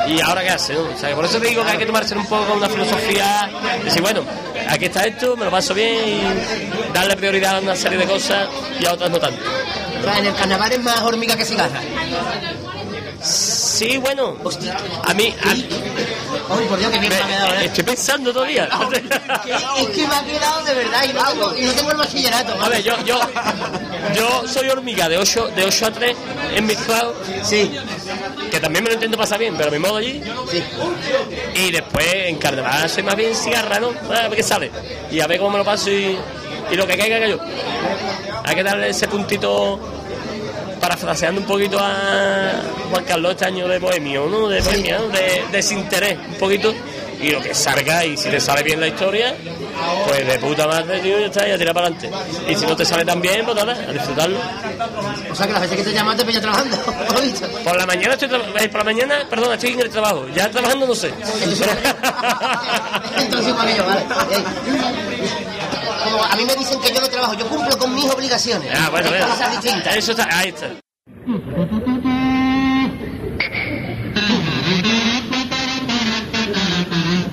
[0.07, 0.73] ¿Y ahora qué hace?
[0.73, 0.81] no?
[0.83, 2.69] O sea, que por eso te digo que hay que tomarse un poco con una
[2.69, 3.49] filosofía.
[3.83, 4.21] Decir, bueno,
[4.69, 8.47] aquí está esto, me lo paso bien y darle prioridad a una serie de cosas
[8.79, 9.41] y a otras no tanto.
[9.99, 11.79] O sea, en el carnaval es más hormiga que cigarra.
[13.73, 14.35] Sí, bueno,
[15.03, 15.33] a mí.
[15.43, 17.65] a- Ay, por Dios, que bien me ha quedado, me- ¿eh?
[17.65, 18.69] estoy pensando todavía.
[19.77, 22.61] Es que me ha quedado de verdad y no tengo, y no tengo el bachillerato.
[22.61, 23.19] A ver, yo, yo,
[24.15, 26.15] yo soy hormiga de 8, de 8 a 3
[26.55, 27.73] en mis clavos, Sí,
[28.51, 30.21] que también me lo intento pasar bien, pero a mi modo allí.
[30.51, 30.63] sí.
[31.55, 33.89] Y después en carnaval soy más bien cigarra, ¿no?
[34.09, 34.69] A ver qué sale.
[35.11, 36.17] Y a ver cómo me lo paso y,
[36.71, 37.39] y lo que caiga que yo.
[38.45, 39.79] Hay que darle ese puntito,
[40.83, 42.61] parafraseando un poquito a
[42.91, 44.49] Juan Carlos este año de bohemio, ¿no?
[44.49, 45.07] De bohemia, ¿no?
[45.07, 46.73] De desinterés, un poquito.
[47.21, 49.33] Y lo que salga, y si te sale bien la historia,
[50.05, 52.11] pues de puta madre, tío, ya está, ya tira para adelante.
[52.49, 54.37] Y si no te sale tan bien, pues nada, a disfrutarlo.
[55.31, 56.77] O sea, que las veces que te llamas te pillo trabajando.
[56.85, 57.47] ¿Lo has visto?
[57.63, 58.29] Por la mañana estoy
[58.59, 60.25] eh, por la mañana, perdón, estoy en el trabajo.
[60.35, 61.13] Ya trabajando no sé.
[63.17, 64.05] Entonces que yo, vale.
[66.13, 68.69] Como a mí me dicen que yo no trabajo, yo cumplo con mis obligaciones.
[68.79, 69.27] Ah, bueno, Hay bueno.
[69.29, 69.95] cosas distintas.
[69.97, 70.69] Eso está, ahí está.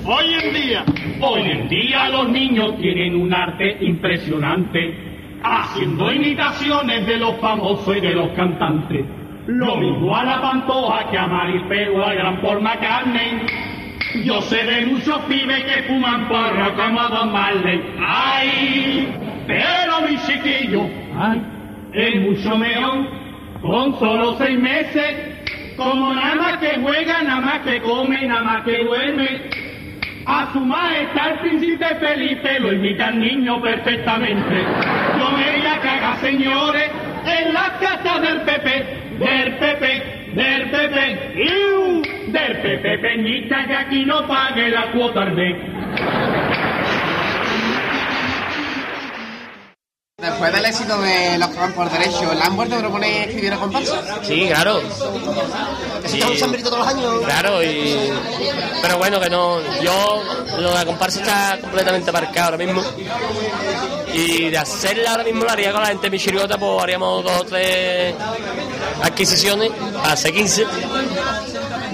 [0.05, 0.85] Hoy en día,
[1.21, 8.01] hoy en día los niños tienen un arte impresionante, haciendo imitaciones de los famosos y
[8.01, 9.05] de los cantantes.
[9.47, 13.45] Lo mismo a la Pantoja que a Maripel o a Gran Paul McCartney.
[14.13, 17.81] Yo sé de muchos pibes que fuman porro como Don Marley.
[17.99, 19.07] ¡Ay!
[19.47, 20.85] Pero mi chiquillo,
[21.17, 21.41] ¡ay!
[21.93, 23.07] Es mucho mejor
[23.61, 25.75] con solo seis meses.
[25.77, 29.49] Como nada más que juega, nada más que come, nada más que duerme.
[30.25, 34.63] A su majestad el príncipe Felipe lo imita el niño perfectamente.
[35.17, 36.91] Yo me voy a cagar, señores,
[37.25, 38.85] en la casa del Pepe,
[39.17, 42.01] del Pepe, del Pepe, ¡Iu!
[42.27, 45.35] del Pepe Peñita que aquí no pague la cuota al
[50.21, 53.53] Después del éxito de los que van por derecho, ¿la han vuelto a proponer escribir
[53.53, 54.19] a comparsa?
[54.21, 54.79] Sí, claro.
[54.79, 57.25] Eso está un sambrito todos los años.
[57.25, 58.11] Claro, y...
[58.83, 59.59] Pero bueno, que no...
[59.81, 60.23] Yo...
[60.59, 62.83] Lo de la comparsa está completamente marcado ahora mismo.
[64.13, 67.23] Y de hacerla ahora mismo lo haría con la gente de mi chirigota, pues haríamos
[67.23, 68.13] dos o tres
[69.01, 69.71] adquisiciones,
[70.03, 70.65] hace 15.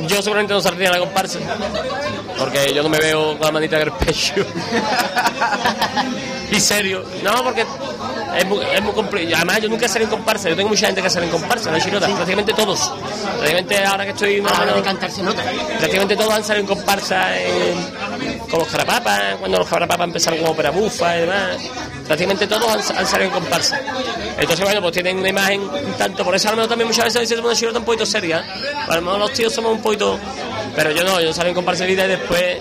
[0.07, 1.39] Yo seguramente no saldría en la comparsa.
[2.37, 4.33] Porque yo no me veo con la manita en el pecho.
[6.51, 7.03] y serio.
[7.23, 7.65] No, porque
[8.37, 9.35] es muy, es muy complicado.
[9.37, 10.49] Además, yo nunca salí en comparsa.
[10.49, 12.07] Yo tengo mucha gente que sale en comparsa, ¿no, Chirota?
[12.07, 12.91] Prácticamente todos.
[13.37, 14.87] Prácticamente ahora que estoy más o Ahora de menos...
[14.87, 15.43] cantar se nota.
[15.79, 20.51] Prácticamente todos han salido en comparsa en- con los carapapas, cuando los carapapas empezaron como
[20.51, 21.57] ópera bufa y demás.
[22.05, 23.79] Prácticamente todos han, han salido en comparsa.
[24.37, 26.23] Entonces, bueno, pues tienen una imagen un tanto.
[26.23, 28.45] Por eso a lo mejor también muchas veces se una chirota un poquito seria.
[28.87, 30.17] A lo mejor los tíos somos un poquito.
[30.77, 32.57] Pero yo no, yo salí de vida y después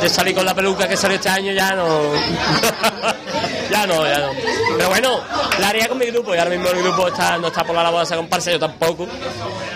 [0.00, 1.86] de salir con la peluca que salió este año ya no.
[3.70, 4.30] ya no, ya no.
[4.76, 5.20] Pero bueno,
[5.60, 7.08] la haría con mi grupo y ahora mismo el grupo
[7.40, 9.06] no está por la labor de esa comparsa, yo tampoco.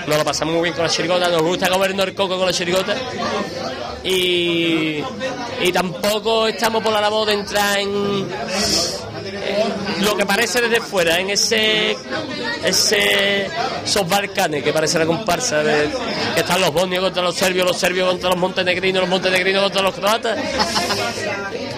[0.05, 2.53] Nos lo pasamos muy bien con la chirigota, nos gusta comernos el coco con la
[2.53, 2.97] chirigota.
[4.03, 5.05] Y,
[5.61, 9.16] y tampoco estamos por la labor de entrar en, en
[10.01, 11.97] lo que parece desde fuera, en ese
[12.65, 13.49] ese
[13.85, 15.89] esos Balcanes que parece la comparsa de,
[16.35, 19.83] que están los bosnios contra los serbios, los serbios contra los montenegrinos, los montenegrinos contra
[19.83, 20.39] los croatas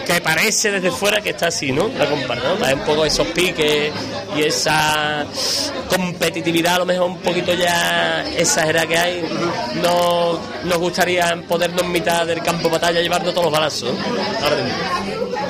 [0.07, 1.89] que parece desde fuera que está así, ¿no?
[1.89, 3.93] La comparsa, un poco esos piques
[4.35, 5.27] y esa
[5.89, 9.23] competitividad a lo mejor un poquito ya exagerada que hay.
[9.83, 13.93] No nos gustaría ponernos en mitad del campo de batalla llevarnos todos los balazos.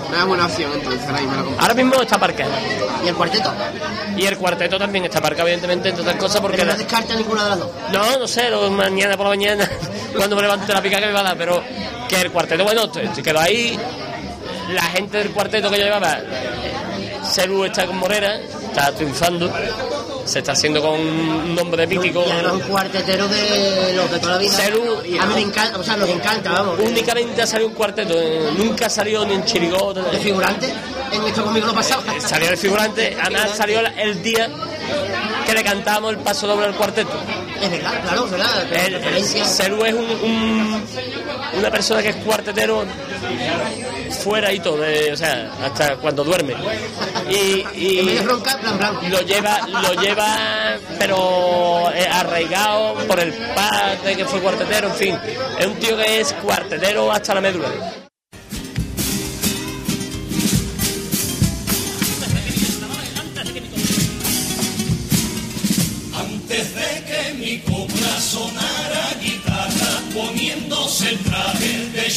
[0.08, 1.62] Una buena opción entonces, ahora mismo la.
[1.62, 2.50] Ahora mismo está aparcado.
[3.04, 3.52] Y el cuarteto.
[4.16, 6.56] Y el cuarteto también está aparcado, evidentemente, entre otras cosas, porque...
[6.58, 7.70] Pero no descarta ninguna de las dos.
[7.92, 9.68] No, no sé, lo- mañana por la mañana,
[10.16, 11.62] cuando me levante la pica que me va a dar, pero
[12.08, 12.82] que el cuarteto, bueno,
[13.14, 13.78] se quedó ahí.
[14.72, 16.18] La gente del cuarteto que yo llevaba,
[17.24, 19.50] Celu está con Morera, está triunfando,
[20.28, 22.24] se está haciendo con un nombre mítico.
[22.26, 24.52] Y además un cuartetero de los de toda la vida.
[24.52, 26.78] Celu y- A mí me encanta, o sea, nos encanta, vamos.
[26.80, 30.02] Únicamente ha salido un cuarteto, eh, nunca ha salido ni en chirigota.
[30.02, 30.72] De figurante.
[31.12, 32.02] En esto conmigo lo pasaba.
[32.20, 34.48] Salió el figurante, además salió el día
[35.64, 37.10] cantábamos el paso doble al cuarteto.
[37.60, 38.72] Es verdad, claro, es verdad.
[38.72, 39.24] El, el.
[39.24, 40.84] Celu es un, un-
[41.58, 42.84] una persona que es cuartetero
[44.22, 46.54] fuera y todo, eh, o sea, hasta cuando duerme.
[47.30, 48.02] Y,
[49.10, 55.18] lo lleva, lo lleva, pero eh, arraigado por el padre que fue cuartetero, en fin.
[55.58, 57.68] Es un tío que es cuartetero hasta la médula.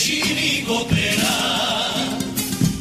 [0.01, 1.37] Chirigotera.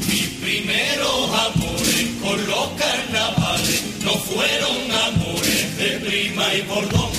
[0.08, 4.76] Mis primeros amores con los carnavales no fueron
[5.08, 7.12] amores de prima y bordón.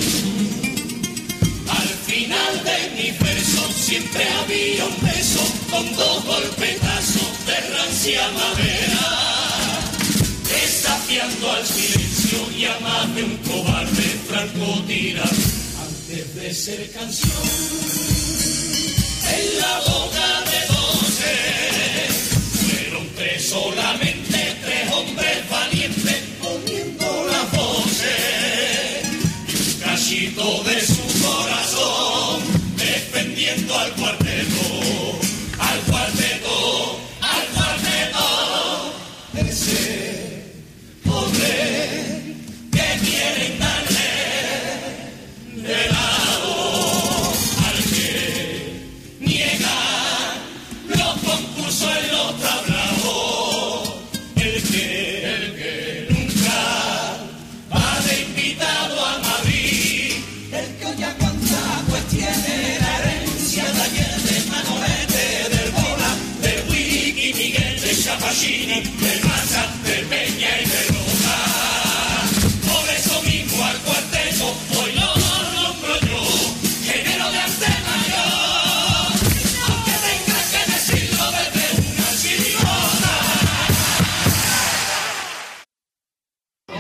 [1.70, 9.04] Al final de mi verso siempre había un beso con dos golpetazos de rancia madera
[10.50, 12.76] desafiando al silencio y a
[13.24, 15.30] un cobarde francotirador.
[15.86, 18.51] Antes de ser canción,
[19.28, 21.34] en la boca de doce,
[22.54, 24.11] fueron tres solamente,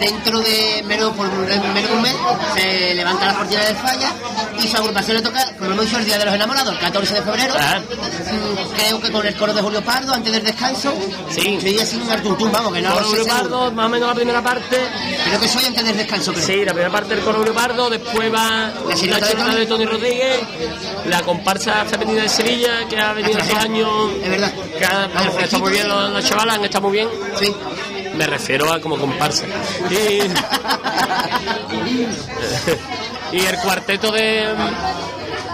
[0.02, 2.15] Dentro de menos, por menos de un mes
[2.56, 4.11] se levanta la cortina de falla
[4.60, 7.14] y su agrupación le toca, como hemos dicho, el Día de los Enamorados, el 14
[7.14, 7.53] de febrero.
[7.57, 7.80] Ah.
[7.80, 10.91] Mm, Creo que con el coro de Julio Pardo antes del descanso.
[11.30, 11.60] Sí.
[11.61, 13.23] Sí, así un artuntum, vamos, que no Coro seguro.
[13.26, 14.78] Leopardo, más o menos la primera parte.
[15.26, 16.45] Creo que soy antes del descanso, creo.
[16.45, 20.40] Sí, la primera parte del coro Leopardo, después va la chirigota de de Tony Rodríguez,
[21.06, 23.90] la comparsa femenina de Sevilla, que ha venido estos años.
[24.23, 24.52] Es verdad.
[24.80, 27.07] Que ha- vamos, está muy bien, los, los chavalas han estado muy bien.
[27.40, 27.53] Sí.
[28.15, 29.45] Me refiero a como comparsa.
[29.91, 30.22] Y,
[33.38, 34.47] y el cuarteto de.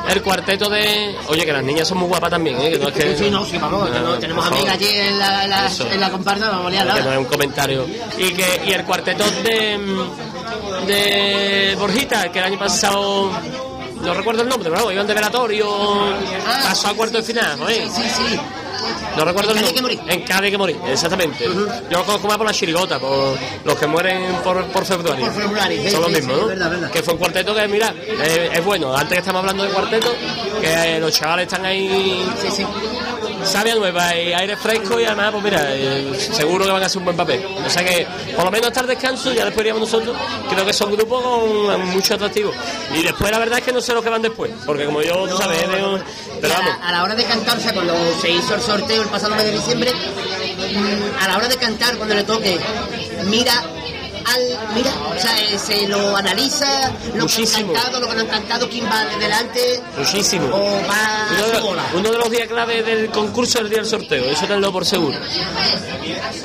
[0.10, 1.16] El cuarteto de.
[1.28, 2.72] Oye, que las niñas son muy guapas también, ¿eh?
[2.72, 4.88] Que no es que, Sí, sí, no, sí, vamos, que no, Ah, tenemos amigas allí
[4.90, 7.86] en la, la, en la comparsa, vamos a liar que no es un comentario.
[8.18, 9.78] Y que y el cuarteto de,
[10.88, 13.32] de Borjita, que el año pasado
[14.02, 15.68] no recuerdo el nombre, pero iban de velatorio,
[16.48, 17.68] Ah, pasó a cuarto de final, ¿no?
[17.68, 18.40] Sí, sí, sí.
[19.16, 19.98] No recuerdo el En Cádiz que nombre.
[19.98, 20.14] morir.
[20.14, 21.46] En Cádiz que morir, exactamente.
[21.46, 24.74] Yo lo conozco más por la chirigota, por los que mueren por, por.
[24.74, 25.26] Por februario,
[25.84, 26.48] sí, Son los mismos, sí, ¿no?
[26.48, 26.92] verdad, verdad.
[26.92, 27.94] Que fue un cuarteto que, mira,
[28.54, 28.94] es bueno.
[28.96, 30.14] Antes que estamos hablando de cuarteto,
[30.62, 32.66] que los chavales están ahí Sí, sí.
[33.48, 37.00] Sabia nueva y aire fresco y además, pues mira, eh, seguro que van a hacer
[37.00, 37.46] un buen papel.
[37.66, 38.06] O sea que,
[38.36, 40.16] por lo menos el descanso, ya después iríamos nosotros,
[40.50, 42.52] creo que son grupos con mucho atractivo.
[42.94, 45.28] Y después la verdad es que no sé los que van después, porque como yo,
[45.28, 48.30] tú sabes, pero a, vamos, la, a la hora de cantar, o sea, cuando se
[48.30, 52.16] hizo el sorteo el pasado mes de diciembre, mm, a la hora de cantar, cuando
[52.16, 52.60] le toque,
[53.26, 53.64] mira
[54.28, 54.60] al.
[54.76, 57.72] Mira, o sea, eh, se lo analiza, lo Muchísimo.
[57.74, 60.48] que han cantado, lo que no han cantado, quién va de delante, muchísimo.
[60.48, 61.84] o va Uno a de, su bola.
[61.96, 64.86] uno de los días clave del concurso es el día del sorteo, eso tenlo por
[64.86, 65.18] seguro.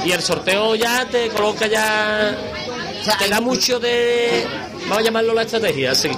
[0.05, 2.37] Y el sorteo ya te coloca ya.
[3.01, 4.47] O sea, Te da mucho de.
[4.83, 6.09] Vamos a llamarlo la estrategia, sí.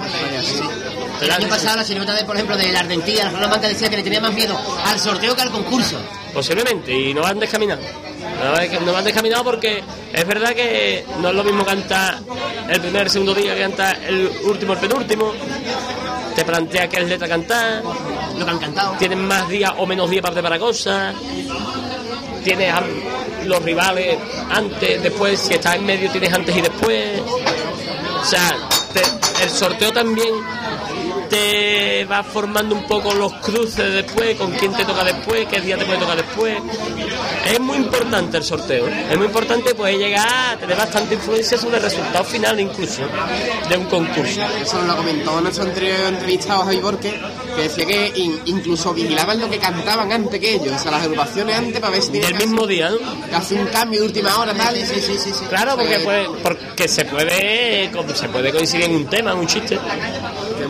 [1.19, 3.89] Te El año pasado la señorita de, por ejemplo, de la Argentina, la Salamanca decía
[3.89, 4.55] que le tenía más miedo
[4.85, 5.97] al sorteo que al concurso.
[6.33, 7.85] Posiblemente, y no van descaminados.
[8.85, 9.81] No van descaminados porque
[10.15, 12.19] es verdad que no es lo mismo cantar
[12.69, 15.31] el primer, el segundo día que cantar el último, el penúltimo.
[16.35, 17.81] Te plantea qué letra cantar,
[18.37, 18.95] Lo que han cantado.
[18.97, 21.15] tienes más días o menos días para preparar cosas,
[22.43, 22.81] tienes a
[23.45, 24.17] los rivales
[24.51, 27.21] antes, después, si estás en medio tienes antes y después.
[27.21, 28.57] O sea,
[28.93, 30.27] te- el sorteo también
[31.35, 35.77] te va formando un poco los cruces después, con quién te toca después, qué día
[35.77, 36.55] te puede tocar después.
[37.51, 39.07] Es muy importante el sorteo, ¿eh?
[39.11, 43.01] es muy importante pues llegar a tener bastante influencia sobre el resultado final incluso
[43.69, 44.41] de un concurso.
[44.61, 47.19] Eso nos lo comentó nuestro anterior entrevistado Javi Borque,
[47.55, 51.01] que decía que in- incluso vigilaban lo que cantaban antes que ellos, o sea, las
[51.03, 53.37] agrupaciones antes para ver si tenían que mismo día, ¿no?
[53.37, 55.45] hacer un cambio de última hora, tal, y sí, sí, sí, sí.
[55.49, 59.47] Claro, porque, Eh, puede, porque se puede se puede coincidir en un tema, en un
[59.47, 59.77] chiste.
[60.57, 60.67] que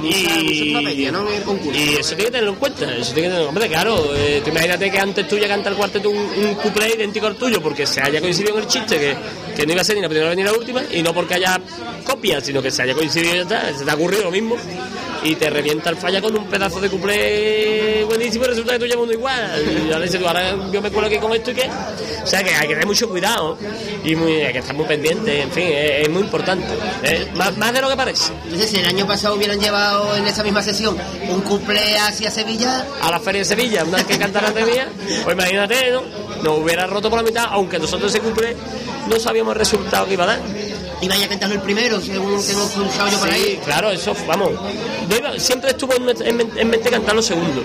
[0.61, 1.79] En el concurso.
[1.79, 2.95] y eso tiene que tenerlo en cuenta.
[2.95, 6.09] Eso tiene que tenerlo Hombre, claro, eh, tú imagínate que antes tuya canta el cuarteto
[6.09, 9.15] un, un cuplé idéntico al tuyo porque se haya coincidido en el chiste, que,
[9.55, 11.59] que no iba a ser ni la primera ni la última, y no porque haya
[12.03, 14.55] copias, sino que se haya coincidido y ya está, se te ha ocurrido lo mismo,
[15.23, 18.85] y te revienta el falla con un pedazo de cuplé buenísimo y resulta que tú
[18.85, 19.87] llevas uno igual.
[19.87, 21.69] Y ahora dices tú, ahora yo me cuelo aquí con esto y qué.
[22.23, 23.57] O sea que hay que tener mucho cuidado
[24.03, 26.67] y muy, hay que estar muy pendiente, en fin, es, es muy importante.
[27.33, 28.33] Más, más de lo que parece.
[28.43, 30.97] Entonces, si el año pasado hubieran llevado en esa misma sesión
[31.29, 34.89] un cuplé hacia Sevilla, a la Feria de Sevilla, una vez que cantaran de día,
[35.23, 36.01] pues imagínate, ¿no?
[36.43, 38.55] Nos hubiera roto por la mitad, aunque nosotros ese cumple
[39.09, 40.39] no sabíamos el resultado que iba a dar.
[41.01, 43.61] iba ya cantando el primero, según tengo escuchado yo por Sí, ahí.
[43.65, 44.51] claro, eso, vamos.
[45.17, 47.63] iba- siempre estuvo en, en en mente cantar los segundos.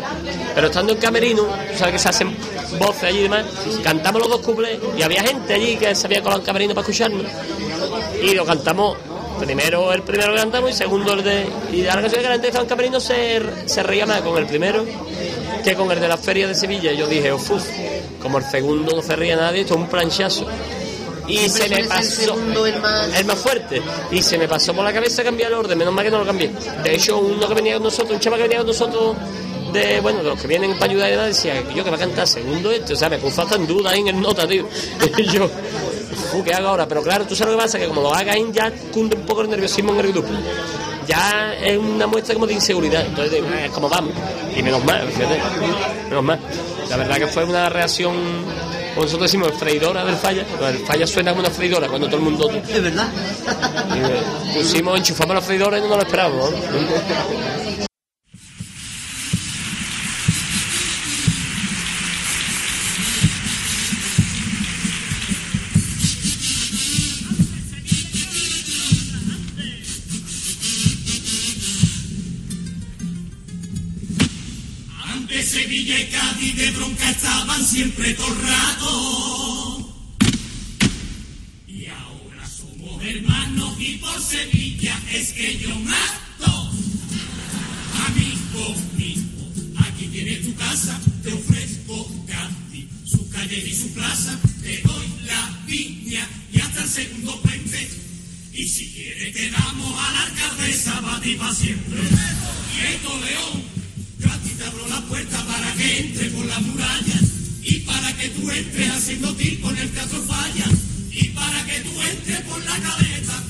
[0.55, 2.37] Pero estando en Camerino, sabes que se hacen
[2.79, 3.45] voces allí y demás,
[3.83, 6.83] cantamos los dos cuplés y había gente allí que se había colado en Camerino para
[6.83, 7.25] escucharnos.
[8.23, 8.97] Y lo cantamos.
[9.41, 11.47] Primero el primero que cantamos y segundo el de.
[11.73, 14.85] Y ahora que que estaba en Camerino se, se reía más con el primero
[15.65, 16.93] que con el de la feria de Sevilla.
[16.93, 17.51] Yo dije, uff,
[18.21, 20.47] como el segundo no se ría nadie, esto es un planchazo.
[21.27, 23.17] Y se me el pasó segundo el más...
[23.17, 23.81] el más fuerte.
[24.11, 26.27] Y se me pasó por la cabeza cambiar el orden, menos mal que no lo
[26.27, 26.51] cambié.
[26.83, 29.17] De hecho, uno que venía con nosotros, un chaval que venía con nosotros,
[29.73, 32.01] de bueno, de los que vienen para ayudar y demás, decía yo que va a
[32.01, 34.67] cantar segundo este, o sea, me puso hasta en duda ahí en el nota, tío.
[35.19, 35.49] Y yo,
[36.31, 36.87] "Fu, ¿qué hago ahora?
[36.87, 39.23] Pero claro, tú sabes lo que pasa, que como lo haga ahí ya cunde un
[39.27, 40.29] poco el nerviosismo en el grupo.
[41.07, 44.13] Ya es una muestra como de inseguridad, entonces digo, "Ah, es como vamos.
[44.57, 45.41] Y menos mal, fíjate,
[46.09, 46.39] menos mal.
[46.89, 48.15] La verdad que fue una reacción,
[48.97, 50.45] nosotros decimos, freidora del falla.
[50.69, 53.09] El falla suena como una freidora cuando todo el mundo Es verdad.
[53.95, 54.23] y, eh,
[54.55, 56.51] pusimos, enchufamos la freidora y no nos lo esperábamos.
[56.51, 56.57] ¿no?
[75.91, 79.95] Sevilla y de bronca estaban siempre todo el rato.
[81.67, 86.71] Y ahora somos hermanos y por Sevilla es que yo mato.
[88.07, 89.23] Amigo mío,
[89.79, 95.59] aquí tienes tu casa, te ofrezco Cádiz, su calle y su plaza, te doy la
[95.67, 97.91] viña y hasta el segundo puente.
[98.53, 102.01] Y si quieres te damos a la alcaldesa para siempre.
[102.95, 103.71] Esto León,
[104.71, 107.21] abro la puerta para que entre por la muralla
[107.63, 110.67] y para que tú entres haciendo tipo en el teatro falla
[111.11, 113.43] y para que tú entres por la caleta.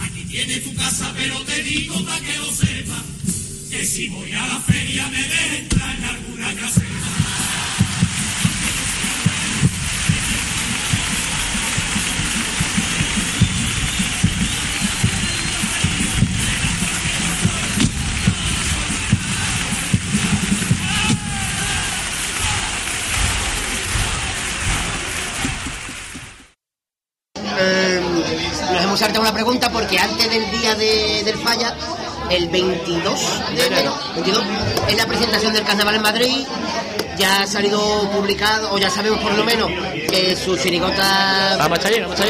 [0.00, 3.02] Aquí tienes tu casa, pero te digo para que lo sepas
[3.70, 7.13] que si voy a la feria me dejes entrar en alguna caseta.
[29.04, 31.74] Saltado una pregunta porque antes del día de- del falla,
[32.30, 33.20] el 22
[33.54, 34.42] de enero, 22,
[34.88, 36.46] es la presentación del carnaval en Madrid.
[37.18, 39.70] Ya ha salido publicado, o ya sabemos por lo menos,
[40.10, 41.56] que su chirigota.
[41.58, 42.24] Vamos a allí, vamos a.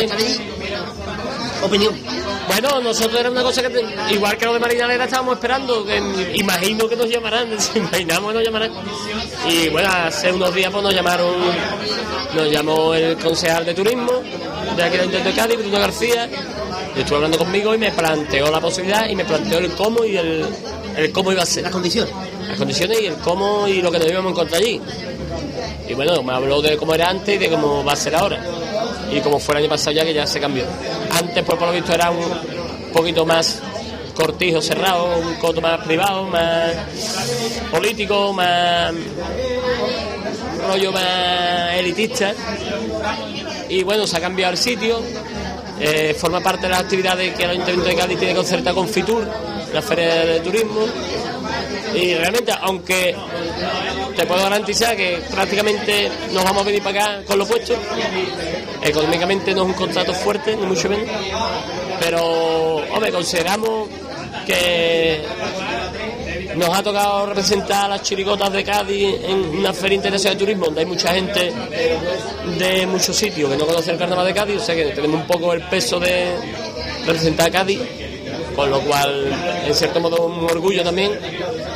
[1.64, 1.94] Opinión.
[2.46, 6.34] Bueno, nosotros era una cosa que, igual que lo de Marinalera, estábamos esperando, que mm,
[6.34, 8.72] imagino que nos llamarán, imaginamos que nos llamarán.
[9.48, 11.34] Y bueno, hace unos días pues nos llamaron,
[12.34, 14.22] nos llamó el concejal de turismo
[14.76, 16.28] de aquí Ayuntamiento de Cádiz, Bruno García,
[16.96, 20.16] y estuvo hablando conmigo y me planteó la posibilidad y me planteó el cómo y
[20.16, 20.44] el,
[20.96, 21.62] el cómo iba a ser.
[21.62, 22.12] Las condiciones.
[22.48, 24.80] Las condiciones y el cómo y lo que nos íbamos a encontrar allí.
[25.88, 28.42] Y bueno, me habló de cómo era antes y de cómo va a ser ahora.
[29.14, 30.64] Y como fue el año pasado ya que ya se cambió.
[31.10, 33.62] Antes, pues por lo visto, era un poquito más
[34.14, 36.72] cortijo, cerrado, un coto más privado, más
[37.70, 38.92] político, más
[40.66, 42.32] rollo más elitista.
[43.68, 45.00] Y bueno, se ha cambiado el sitio.
[45.80, 49.26] Eh, forma parte de las actividades que el Ayuntamiento de Cádiz tiene concertada con Fitur,
[49.72, 50.86] la Feria de Turismo.
[51.94, 53.14] Y realmente, aunque
[54.16, 57.74] te puedo garantizar que prácticamente nos vamos a venir para acá con lo puesto,
[58.82, 61.08] económicamente no es un contrato fuerte, ni mucho menos,
[62.00, 63.88] pero, hombre, consideramos
[64.46, 65.22] que
[66.56, 70.66] nos ha tocado representar a las chirigotas de Cádiz en una feria internacional de turismo
[70.66, 71.52] donde hay mucha gente
[72.58, 75.26] de muchos sitios que no conoce el carnaval de Cádiz, o sea que tenemos un
[75.26, 76.34] poco el peso de
[77.06, 77.80] representar a Cádiz,
[78.54, 79.32] con lo cual,
[79.66, 81.18] en cierto modo, un orgullo también.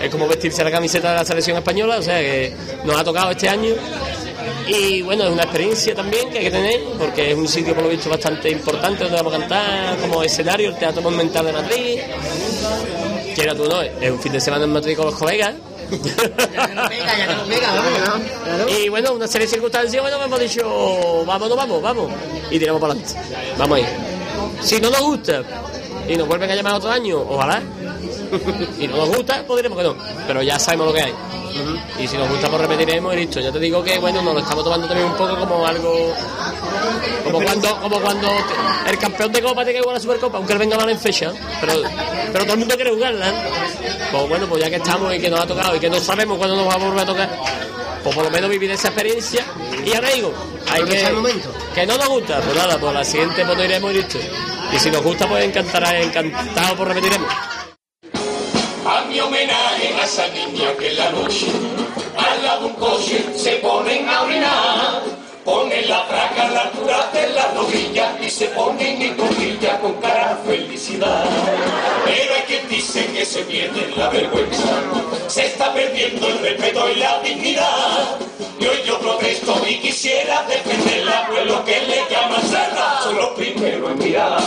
[0.02, 3.30] Es como vestirse la camiseta de la selección española, o sea que nos ha tocado
[3.30, 3.74] este año.
[4.66, 7.84] Y bueno, es una experiencia también que hay que tener, porque es un sitio por
[7.84, 11.98] lo visto bastante importante donde vamos a cantar, como escenario, el Teatro Monumental de Madrid.
[13.34, 15.54] Quiera tú no, es un fin de semana en Madrid con los colegas.
[15.90, 16.90] Vamos.
[18.78, 22.10] Y bueno, una serie de circunstancias, bueno, hemos dicho, vámonos, vamos, vamos.
[22.50, 23.18] Y tiramos para adelante.
[23.56, 23.86] Vamos ahí.
[24.60, 25.42] Si no nos gusta
[26.08, 27.62] y nos vuelven a llamar otro año, ojalá.
[28.78, 29.96] y no nos gusta, pues diremos que no.
[30.26, 31.14] Pero ya sabemos lo que hay.
[31.98, 33.40] Y si nos gusta, pues repetiremos y listo.
[33.40, 36.14] Ya te digo que, bueno, nos lo estamos tomando también un poco como algo.
[37.24, 38.28] Como cuando, como cuando
[38.88, 41.32] el campeón de Copa tiene que jugar la Supercopa, aunque él venga mal en fecha.
[41.60, 41.72] Pero,
[42.32, 43.32] pero todo el mundo quiere jugarla.
[44.10, 46.38] Pues bueno, pues ya que estamos y que nos ha tocado y que no sabemos
[46.38, 47.30] cuándo nos va a volver a tocar,
[48.02, 49.44] pues por lo menos vivir esa experiencia.
[49.84, 50.32] Y ahora digo,
[50.70, 51.54] hay que, Aprovechar el momento.
[51.74, 54.18] que no nos gusta, pues nada, pues la siguiente pues nos iremos y listo.
[54.72, 57.28] Y si nos gusta, pues encantará, encantado, pues repetiremos.
[58.86, 61.46] A mi homenaje a esa niña que en la noche
[62.16, 65.02] al lado de un coche se ponen a orinar.
[65.44, 69.94] Ponen la fraca a la altura de la rodilla y se ponen en cojilla con
[69.94, 71.24] cara felicidad.
[72.04, 74.82] Pero hay quien dice que se pierde la vergüenza,
[75.28, 78.16] se está perdiendo el respeto y la dignidad.
[78.58, 83.30] Y hoy yo protesto y quisiera defenderla, pues lo que le llaman cerda son los
[83.30, 84.38] primeros en mirar.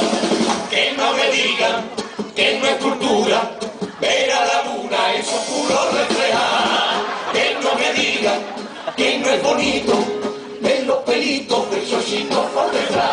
[0.70, 1.86] Que no me digan
[2.36, 3.52] que no es cultura
[4.00, 7.06] ver a la luna en su oscuro reflejar.
[7.32, 8.40] Que no me digan
[8.98, 9.94] que no es bonito
[10.62, 13.10] ver los pelitos del socito por detrás.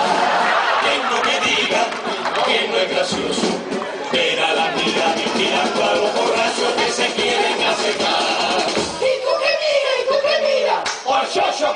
[0.85, 1.87] Que no me digan
[2.47, 3.68] que no es gracioso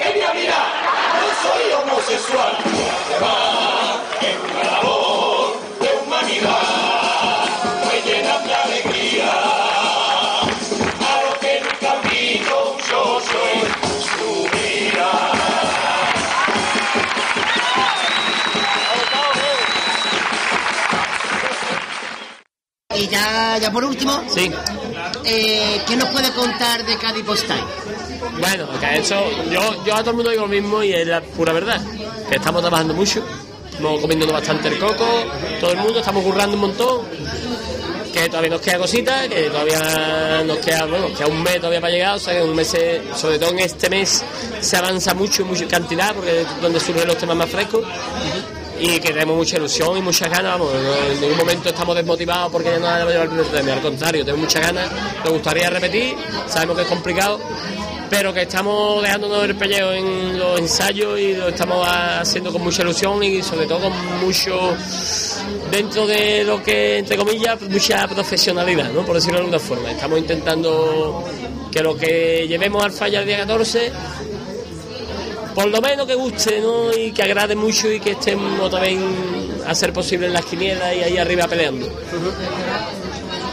[0.02, 0.60] que mira, mira.
[1.20, 2.52] No soy homosexual.
[3.22, 3.36] Va,
[4.20, 7.44] es una labor de humanidad.
[7.86, 9.30] Me llena de alegría.
[11.10, 13.58] A lo que nunca han visto, yo soy
[14.10, 15.10] su vida.
[22.94, 24.50] Y ya, ya por último, Sí.
[25.24, 27.64] eh, ¿qué nos puede contar de Cádiz Post Time?
[28.38, 31.20] Bueno, que hecho, yo, yo a todo el mundo digo lo mismo y es la
[31.20, 31.80] pura verdad,
[32.28, 33.22] que estamos trabajando mucho,
[33.70, 35.06] estamos comiéndonos bastante el coco,
[35.60, 37.02] todo el mundo, estamos currando un montón,
[38.12, 41.80] que todavía nos queda cositas, que todavía nos queda, bueno, nos queda un mes todavía
[41.80, 42.76] para llegar, o sea que un mes,
[43.16, 44.24] sobre todo en este mes,
[44.60, 47.84] se avanza mucho, mucho en cantidad, porque es donde surgen los temas más frescos.
[48.78, 52.70] Y que tenemos mucha ilusión y muchas ganas, vamos, en ningún momento estamos desmotivados porque
[52.70, 54.90] ya no va a llevar el primer premio, al contrario, tenemos muchas ganas,
[55.22, 56.16] nos gustaría repetir,
[56.48, 57.38] sabemos que es complicado,
[58.12, 62.82] pero que estamos dejándonos el pellejo en los ensayos y lo estamos haciendo con mucha
[62.82, 64.76] ilusión y sobre todo con mucho,
[65.70, 69.02] dentro de lo que, entre comillas, mucha profesionalidad, ¿no?
[69.06, 69.92] por decirlo de alguna forma.
[69.92, 71.24] Estamos intentando
[71.72, 73.92] que lo que llevemos al falla el día 14
[75.54, 76.92] por lo menos que guste, ¿no?
[76.92, 79.00] Y que agrade mucho y que estemos también
[79.66, 81.86] a ser posible en las quinielas y ahí arriba peleando.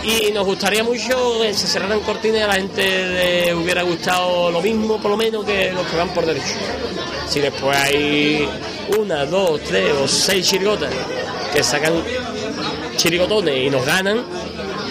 [0.03, 4.61] Y nos gustaría mucho que se cerraran cortinas a la gente le hubiera gustado lo
[4.61, 6.55] mismo, por lo menos, que los que van por derecho.
[7.27, 8.47] Si después hay
[8.97, 10.91] una, dos, tres o seis chirgotas
[11.53, 11.93] que sacan
[12.95, 14.23] chirigotones y nos ganan,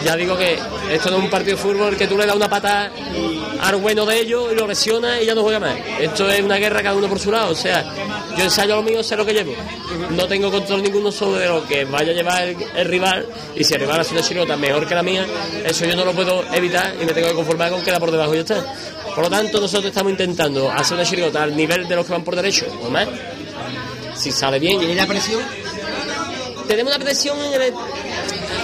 [0.05, 0.59] ya digo que
[0.91, 2.91] esto no es un partido de fútbol que tú le das una pata
[3.61, 5.77] al bueno de ellos y lo lesiona y ya no juega más.
[6.01, 7.53] Esto es una guerra cada uno por su lado.
[7.53, 7.85] O sea,
[8.37, 9.53] yo ensayo lo mío, sé lo que llevo.
[10.11, 13.27] No tengo control ninguno sobre lo que vaya a llevar el, rival
[13.57, 15.27] y si el rival hace una chirigota mejor que la mía,
[15.65, 18.33] eso yo no lo puedo evitar y me tengo que conformar con queda por debajo
[18.35, 18.75] y ya está.
[19.15, 22.23] Por lo tanto, nosotros estamos intentando hacer una chirigota al nivel de los que van
[22.23, 23.09] por derecho o más.
[24.15, 25.43] Si sale bien, ¿Tiene la presión?
[26.69, 27.75] tenemos una presión en el-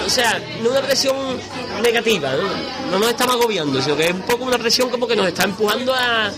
[0.07, 1.17] o sea, no una presión
[1.83, 2.91] negativa, ¿no?
[2.91, 5.45] no nos estamos agobiando, sino que es un poco una presión como que nos está
[5.45, 6.31] empujando a,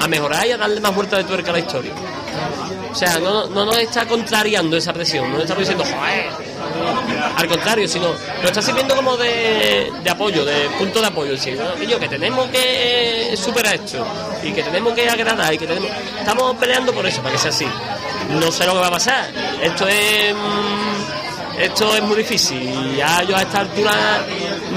[0.00, 1.92] a mejorar y a darle más vuelta de tuerca a la historia.
[2.90, 6.26] O sea, no, no nos está contrariando esa presión, no nos está diciendo, joder,
[7.36, 11.58] al contrario, sino nos está sirviendo como de, de apoyo, de punto de apoyo, decir,
[11.58, 14.04] "No, que tenemos que superar esto
[14.42, 15.90] y que tenemos que agradar y que tenemos...
[16.18, 17.66] Estamos peleando por eso, para que sea así.
[18.30, 19.30] No sé lo que va a pasar.
[19.62, 20.34] Esto es...
[21.58, 23.92] Esto es muy difícil ya yo a esta altura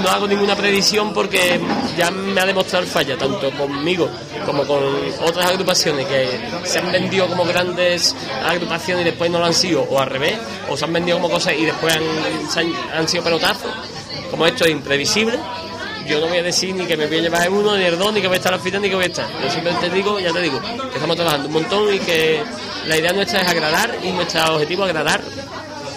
[0.02, 1.60] no hago ninguna predicción porque
[1.96, 4.08] ya me ha demostrado falla, tanto conmigo
[4.44, 4.82] como con
[5.20, 8.14] otras agrupaciones que se han vendido como grandes
[8.44, 10.36] agrupaciones y después no lo han sido, o al revés,
[10.68, 11.96] o se han vendido como cosas y después
[12.94, 13.70] han, sido pelotazos.
[14.30, 15.38] Como esto es imprevisible,
[16.06, 17.98] yo no voy a decir ni que me voy a llevar el uno, ni el
[17.98, 19.26] dos, ni que voy a estar al final, ni que voy a estar.
[19.42, 22.42] Yo simplemente digo, ya te digo, que estamos trabajando un montón y que
[22.86, 25.20] la idea nuestra es agradar y nuestro objetivo es agradar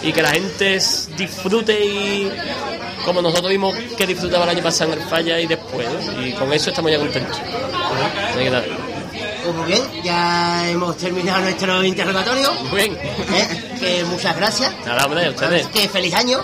[0.06, 0.78] y que la gente
[1.16, 2.32] disfrute y
[3.04, 6.22] como nosotros vimos que disfrutaba el año pasado en el falla y después ¿no?
[6.22, 7.36] y con eso estamos ya contentos
[8.50, 8.64] nada.
[9.42, 12.52] Pues muy bien, ya hemos terminado nuestro interrogatorio.
[12.70, 13.76] muy bien ¿eh?
[13.80, 14.72] Que muchas gracias.
[14.84, 16.40] nada hombre a ustedes Que feliz año.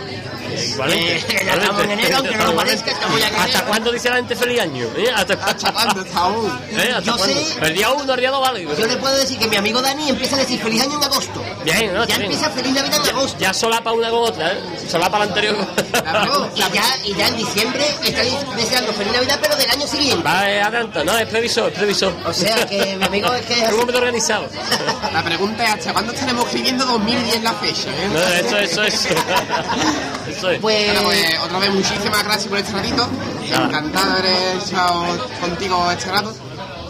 [0.60, 3.66] Igualmente, Eh, ya estamos en enero, aunque no lo parezca, estamos ya en ¿hasta enero.
[3.68, 4.86] cuándo dice la gente feliz año?
[4.96, 5.06] ¿Eh?
[5.14, 6.60] ¿hasta, ¿Hasta cuándo está aún?
[6.72, 6.88] ¿Eh?
[6.94, 7.34] ¿Hasta Yo cuándo?
[7.40, 9.80] sé- el día uno el día dos vale Yo le puedo decir que mi amigo
[9.82, 11.42] Dani empieza a decir feliz año en agosto.
[11.64, 12.00] bien ¿no?
[12.00, 12.22] Ya Está bien.
[12.32, 13.38] empieza feliz Navidad en agosto.
[13.38, 14.60] ya solapa una con otra ¿eh?
[14.90, 15.56] solapa la anterior
[15.92, 20.22] Claro, y ya, y ya en diciembre estáis deseando feliz Navidad, pero del año siguiente.
[20.22, 23.62] va eh, adelanta no es previsor es previsor O sea que mi amigo es que
[23.64, 24.48] es un hombre organizado
[25.12, 27.88] La pregunta es ¿hasta cuándo estaremos escribiendo 2010 la fecha?
[27.90, 28.10] eh?
[28.12, 29.08] no, eso eso eso
[30.42, 33.08] eso es Pues, Bueno, pues otra vez muchísimas gracias por este ratito.
[33.50, 33.64] Nada.
[33.66, 36.34] Encantado de haber estado contigo este rato.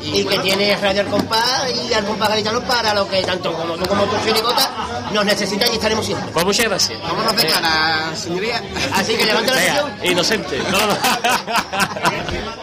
[0.02, 3.52] y que bueno, tiene Radio al Compás y al Compás Gaditano para lo que tanto
[3.52, 4.70] como tú como tu chirigota
[5.12, 6.30] nos necesitan y estaremos siempre.
[6.32, 7.60] pues muchas gracias de Venga.
[7.60, 8.62] cara, señoría.
[8.94, 9.92] Así que levanta la sesión.
[10.04, 10.58] inocente.
[10.70, 10.96] No, no.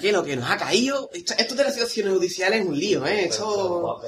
[0.00, 1.10] que lo que nos ha caído.
[1.12, 3.26] Esto, esto de las situaciones judiciales es un lío, ¿eh?
[3.26, 4.00] Esto.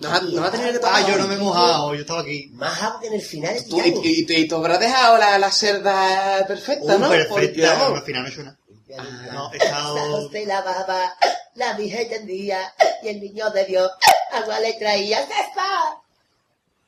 [0.00, 0.92] Nos ha, nos ha tenido que tocar.
[0.96, 2.48] Ah, yo no me he mojado, yo estaba aquí.
[2.54, 5.52] Más agua que en el final Tú, y, y, y te habrás dejado la, la
[5.52, 7.08] cerda perfecta, Uh, ¿no?
[7.10, 8.58] perfecta, Porque, pero vamos, al final no suena.
[8.98, 9.02] Ah,
[9.32, 10.30] No, he estado...
[10.46, 11.16] La baba,
[11.54, 12.50] la Virgen y
[13.08, 13.90] el niño de Dios
[14.32, 15.20] agua le traía.
[15.20, 16.03] ¡César!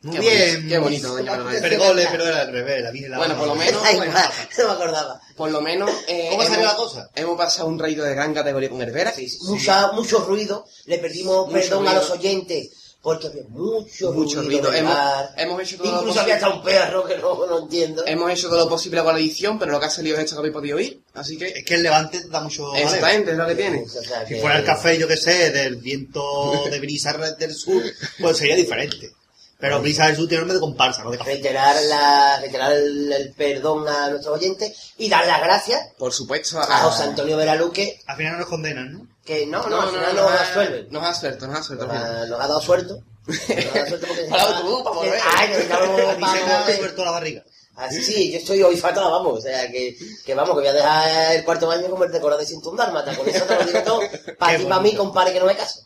[0.06, 0.52] Muy Qué bien.
[0.54, 1.60] bonito, qué bonito, doña Manuel.
[1.60, 4.24] Perdole, pero era al revés, la la Bueno, por lo menos, Ay, bueno, guau,
[4.58, 5.20] no me acordaba.
[5.36, 5.90] por lo menos.
[6.06, 7.10] Eh, ¿Cómo salió hemos- la cosa?
[7.14, 9.12] Hemos pasado un raído de gran categoría con Herbera.
[9.42, 12.68] Mucha, mucho ruido, le pedimos Mucho perdón a los oyentes,
[13.02, 14.72] porque había mucho, Mucho ruido.
[14.72, 18.04] Hemos, hecho todo lo Incluso había hasta un perro que no, no entiendo.
[18.06, 20.34] Hemos hecho todo lo posible con la edición, pero lo que ha salido es esto
[20.36, 21.00] que habéis podido oír.
[21.14, 21.46] Así que.
[21.48, 22.74] Es que el levante da mucho...
[22.74, 23.82] Exactamente, es lo que tiene.
[23.84, 27.54] O sea, Si que- fuera el café, yo qué sé, del viento de brisa del
[27.54, 27.82] sur,
[28.20, 29.12] pues sería diferente.
[29.58, 31.32] Pero Brisa del Sur tiene nombre de comparsa, no de café.
[31.32, 36.60] Reiterar, la, reiterar el, el perdón a nuestros oyentes y dar las gracias Por supuesto,
[36.60, 39.16] a José Antonio Veraluque, Al final no nos condenan, ¿no?
[39.26, 40.86] que no, no, al final nos absuelven.
[40.90, 41.86] Nos ha suelto, nos ha suelto.
[41.86, 43.02] Nos ha, nos ha dado suelto.
[43.26, 45.20] Nos ha dado suelto porque Para autobús, para volver.
[45.36, 47.44] Ay, necesitamos A mí se para suelto la barriga.
[47.74, 49.38] Así sí, yo estoy hoy fatal, vamos.
[49.38, 52.40] O sea, que, que vamos, que voy a dejar el cuarto baño como el decorado
[52.40, 53.14] de Sintun Dálmata.
[53.14, 54.00] Con eso te lo digo todo.
[54.38, 55.80] Para ti, para mí, compadre, que no me caso.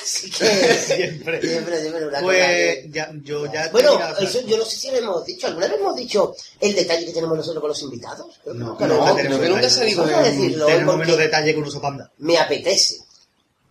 [0.00, 0.44] Así que...
[0.86, 1.40] Siempre.
[1.42, 3.68] Siempre, siempre una cosa Pues que- ya, yo ya...
[3.70, 5.46] Bueno, eso yo no sé si lo hemos dicho.
[5.48, 8.26] ¿Alguna vez hemos dicho el detalle que tenemos nosotros con los invitados?
[8.42, 10.02] Creo que No, nunca no, tenemos creo que nunca se ha dicho.
[10.02, 12.10] A Tenemos porque menos detalle un oso panda.
[12.18, 12.96] me apetece.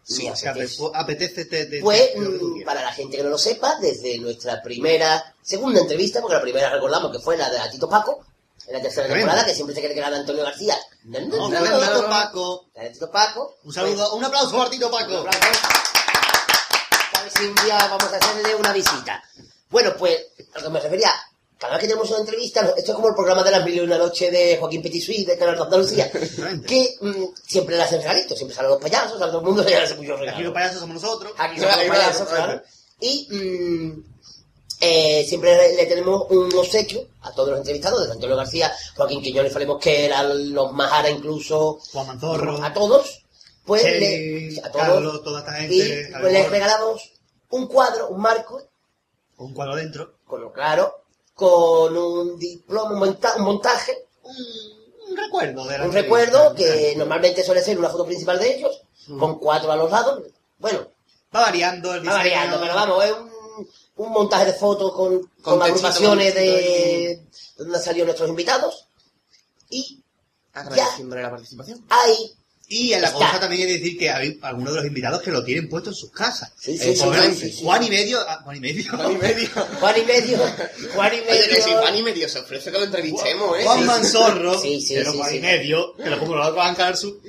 [0.03, 0.76] Sí, me o sea, apetece.
[0.80, 3.77] pues, apetece te, te- Pues, te- tú mm, para la gente que no lo sepa,
[3.80, 7.88] desde nuestra primera, segunda entrevista, porque la primera recordamos que fue la de a Tito
[7.89, 8.23] Paco,
[8.68, 10.76] en la tercera temporada, que siempre se cree que era de Antonio García.
[11.06, 12.07] No, no, No, no, no, no.
[12.10, 12.65] Paco.
[12.93, 13.57] Tito Paco.
[13.64, 15.22] Un saludo, un aplauso para Tito Pues, Paco.
[15.22, 15.60] un aplauso.
[17.36, 19.24] Si un día vamos a hacerle una visita.
[19.70, 20.18] Bueno, pues,
[20.53, 21.12] a lo que me refería,
[21.62, 23.80] cada vez que tenemos una entrevista, esto es como el programa de las mil y
[23.82, 26.12] una noche de Joaquín Petitsuí de Canal de Andalucía,
[26.68, 29.76] que mm, siempre le hacen regalitos, siempre salen los payasos, sale todo el mundo le
[29.76, 30.34] hace muchos regalos.
[30.34, 31.34] Aquí los payasos somos nosotros.
[31.38, 32.62] Aquí somos claro, payasos, claro.
[32.99, 34.03] Y mm,
[34.82, 39.53] eh, siempre le tenemos un obsequio a todos los entrevistados, desde Antonio García, Joaquín Quiñones,
[39.53, 42.64] Fale Mosquera, los Majara incluso, Juan Manzorro.
[42.64, 43.24] a todos,
[43.64, 45.76] pues le, a todos, Carlos, toda esta gente.
[45.76, 47.12] y pues les regalamos
[47.52, 48.61] un cuadro, un marco,
[49.38, 50.15] un cuadro dentro.
[50.26, 51.03] con lo claro,
[51.34, 54.36] con un diploma, un, monta- un montaje, Un,
[55.10, 58.82] un recuerdo de la un recuerdo que normalmente suele ser una foto principal de ellos,
[59.19, 60.22] con cuatro a los lados,
[60.60, 60.88] bueno,
[61.34, 62.18] Va variando el Va diseño.
[62.18, 63.32] variando, pero vamos, es un,
[63.95, 67.26] un montaje de fotos con, con, Con agrupaciones de
[67.57, 68.88] donde han salido nuestros invitados.
[69.69, 70.03] Y
[70.53, 71.86] Agradeciéndole la participación.
[71.90, 72.34] ahí,
[72.73, 75.30] Y en la cosa también hay que decir que hay algunos de los invitados que
[75.30, 76.53] lo tienen puesto en sus casas.
[76.57, 77.60] Sí, sí, Eh, sí, sí.
[77.64, 78.19] Juan y medio.
[78.26, 78.84] ah, Juan y medio.
[78.95, 79.49] Juan y medio.
[79.80, 80.38] Juan y medio,
[80.95, 81.81] Juan y Oye, que si medio.
[81.81, 83.64] Juan y medio se ofrece que lo entrevistemos, ¿eh?
[83.65, 83.85] Juan.
[83.85, 85.35] Manzorro, Sí, sí, pero sí, Juan sí.
[85.38, 87.22] y medio, que lo pongo lo Juan Carsu.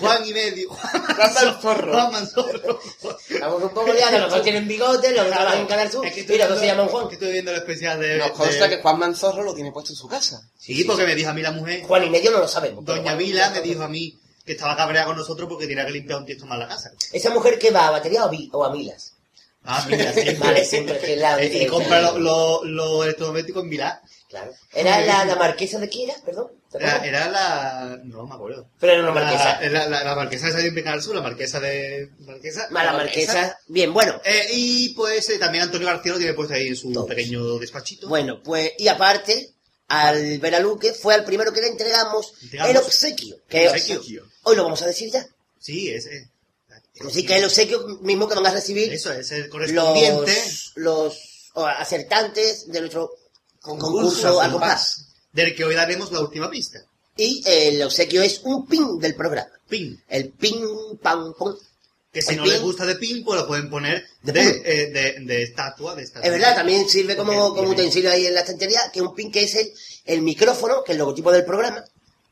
[0.00, 0.70] Juan y medio.
[0.70, 1.92] Juan Manzorro.
[1.92, 2.80] Juan Manzorro.
[3.28, 6.14] Estamos un poco liados, los dos tienen bigote, los otros trabajan en Canal Sur, Es
[6.14, 7.08] que y los dos se llaman Juan.
[7.08, 8.16] que Estoy viendo el especial de.
[8.18, 10.40] Nos consta de- que Juan Manzorro lo tiene puesto en su casa.
[10.58, 12.84] Sí, porque me dijo a mí la mujer, Juan y medio no lo sabemos.
[12.84, 14.18] Doña Juan- Mila, me dijo a mí
[14.50, 16.90] que estaba cabreada con nosotros porque tenía que limpiar un tiesto más la casa.
[17.12, 19.14] Esa mujer que va a batería o o a milas.
[19.62, 20.34] Ah, siempre.
[20.40, 21.40] Vale, siempre que la...
[21.40, 24.00] Eh, y compra los lo, lo electrodomésticos en Milán.
[24.28, 24.52] Claro.
[24.72, 26.18] ¿Era la, la marquesa de quién era?
[26.24, 26.48] Perdón.
[26.70, 27.98] ¿te Era, la.
[28.04, 28.68] No me acuerdo.
[28.78, 29.60] Pero era una marquesa.
[29.68, 32.10] La, la, la marquesa de Salir al Sur, la marquesa de.
[32.20, 32.68] Marquesa.
[32.70, 33.58] Mala marquesa.
[33.66, 34.20] Bien, bueno.
[34.24, 37.08] Eh, y pues eh, también Antonio García lo tiene puesto ahí en su Todos.
[37.08, 38.08] pequeño despachito.
[38.08, 39.50] Bueno, pues, y aparte,
[39.90, 43.36] al Veraluque fue al primero que le entregamos, el obsequio.
[43.48, 44.24] Que Obsequio.
[44.44, 45.26] Hoy lo vamos a decir ya.
[45.58, 46.30] Sí, ese.
[47.04, 51.18] Así que el obsequio mismo que van a recibir Eso es el correspondiente los, los
[51.54, 53.10] o, acertantes de nuestro
[53.60, 55.06] Concurso concurso al compás.
[55.32, 56.78] del que hoy daremos la última pista.
[57.16, 59.50] Y el obsequio es un pin del programa.
[59.68, 60.00] Pin.
[60.08, 60.64] El pin,
[61.02, 61.54] pam, pum.
[62.12, 62.52] Que si El no pin.
[62.52, 64.62] les gusta de pin, pues lo pueden poner De de, pin.
[64.64, 65.94] eh, de, de estatua.
[65.94, 66.26] De estatua.
[66.26, 69.14] Es verdad, también sirve como, Porque como tiene- utensilio ahí en la estantería, que un
[69.14, 69.72] pin que es el,
[70.06, 71.84] el micrófono, que es el logotipo del programa,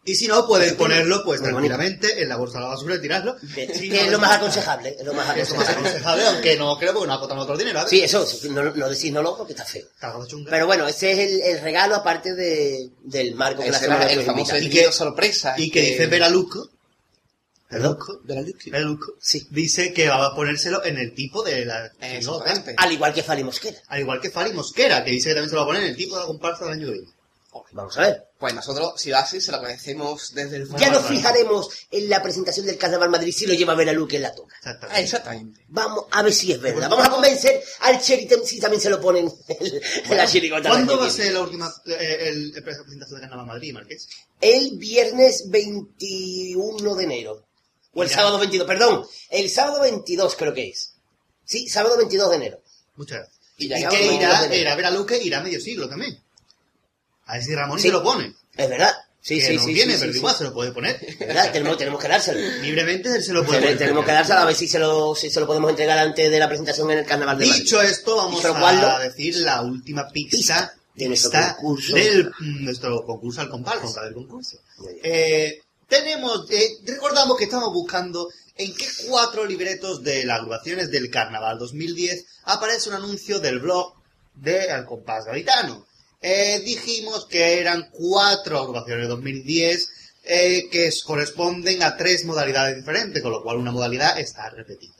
[0.04, 1.74] Y si no, pueden Ese ponerlo pues Muy bonito.
[1.76, 3.36] tranquilamente en la bolsa de la basura y tirarlo.
[3.54, 4.96] que, Si que no es lo más aconsejable.
[4.98, 5.88] Es lo más Es lo más aconsejable.
[5.88, 7.78] aconsejable, aunque no creo porque no acotamos otro dinero.
[7.78, 7.90] ¿vale?
[7.90, 9.86] Sí, eso, sí, no, no decís no lo porque está feo.
[10.26, 10.50] Chunga.
[10.50, 14.00] Pero bueno, ese es el, el regalo aparte de, del marco que le Ese hacemos
[14.00, 14.56] a era el famoso.
[14.56, 15.54] Y que- sorpresa.
[15.58, 16.70] y que dice Veraluco.
[17.68, 17.98] ¿Perdón?
[18.24, 18.70] Veraluque.
[18.70, 19.14] Veraluco.
[19.20, 19.46] Sí.
[19.50, 21.92] Dice que va a ponérselo en el tipo de la.
[22.00, 22.74] Exactamente.
[22.76, 23.78] Al igual que Fali Mosquera.
[23.88, 25.90] Al igual que Fari Mosquera, que dice que también se lo va a poner en
[25.90, 27.08] el tipo de la comparsa del año que viene.
[27.72, 28.24] Vamos a ver.
[28.38, 30.80] Pues nosotros, si lo hace, se lo agradecemos desde el fondo.
[30.80, 34.34] Ya nos fijaremos en la presentación del Carnaval Madrid si lo lleva Veraluque en la
[34.34, 34.54] toca.
[34.56, 35.02] Exactamente.
[35.02, 35.64] exactamente.
[35.68, 36.88] Vamos a ver si es verdad.
[36.88, 40.68] Vamos a convencer al Cherry si también se lo ponen en, la chirigota.
[40.68, 44.08] ¿Cuándo del va a ser la última eh, el, el presentación de Carnaval Madrid, Marqués?
[44.40, 47.47] El viernes 21 de enero.
[47.98, 49.04] O el sábado 22, perdón.
[49.30, 50.94] El sábado 22 creo que es.
[51.44, 52.60] Sí, sábado 22 de enero.
[52.96, 53.38] Muchas gracias.
[53.58, 56.18] Y Y, que de irá, a ver a Luque, irá medio siglo también.
[57.26, 57.88] A ver si Ramón Sí.
[57.88, 58.34] se lo pone.
[58.56, 58.92] Es verdad.
[59.20, 59.74] Sí, que sí, no sí.
[59.74, 60.98] tiene, sí, pero sí, igual se lo puede poner.
[61.04, 62.38] Es verdad, tenemos, tenemos que dárselo.
[62.62, 63.76] Libremente él se lo puede poner.
[63.78, 66.38] tenemos que dárselo a ver si se, lo, si se lo podemos entregar antes de
[66.38, 67.62] la presentación en el Carnaval de Madrid.
[67.62, 71.94] Dicho esto, vamos Dicho a cual, decir la última pista, Pista de nuestro concurso.
[71.96, 74.58] del mm, nuestro concurso al compás, del concurso.
[74.78, 75.00] Muy bien.
[75.02, 81.10] Eh, tenemos, eh, recordamos que estamos buscando en qué cuatro libretos de las agrupaciones del
[81.10, 83.94] Carnaval 2010 aparece un anuncio del blog
[84.34, 85.86] de Al Compás Gaditano.
[86.20, 89.90] Eh, dijimos que eran cuatro agrupaciones de 2010
[90.24, 94.92] eh, que corresponden a tres modalidades diferentes, con lo cual una modalidad está repetida.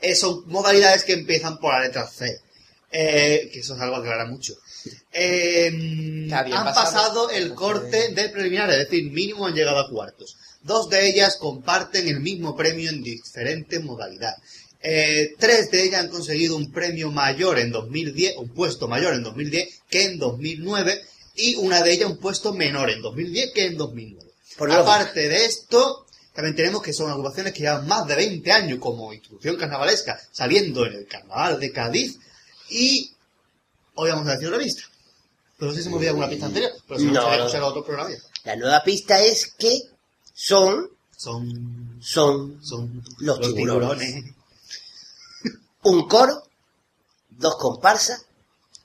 [0.00, 2.40] Eh, son modalidades que empiezan por la letra C.
[2.90, 4.54] Eh, que eso es algo que aclara mucho.
[5.16, 6.74] Eh, bien han pasado.
[6.74, 10.36] pasado el corte de preliminares, es decir, mínimo han llegado a cuartos.
[10.62, 14.34] Dos de ellas comparten el mismo premio en diferente modalidad.
[14.82, 19.22] Eh, tres de ellas han conseguido un premio mayor en 2010, un puesto mayor en
[19.22, 21.00] 2010 que en 2009,
[21.36, 24.30] y una de ellas un puesto menor en 2010 que en 2009.
[24.58, 24.72] Por.
[24.72, 29.12] Aparte de esto, también tenemos que son agrupaciones que llevan más de 20 años como
[29.12, 32.18] institución carnavalesca, saliendo en el carnaval de Cádiz,
[32.68, 33.12] y
[33.94, 34.82] hoy vamos a decir una pista.
[35.64, 37.82] Pero no sé si hemos olvidado una pista anterior, pero si no, No, será otro
[37.82, 38.10] programa.
[38.44, 39.80] La nueva pista es que
[40.34, 44.24] son, Son, son son Los tiburones.
[45.84, 46.42] un coro,
[47.30, 48.26] dos comparsas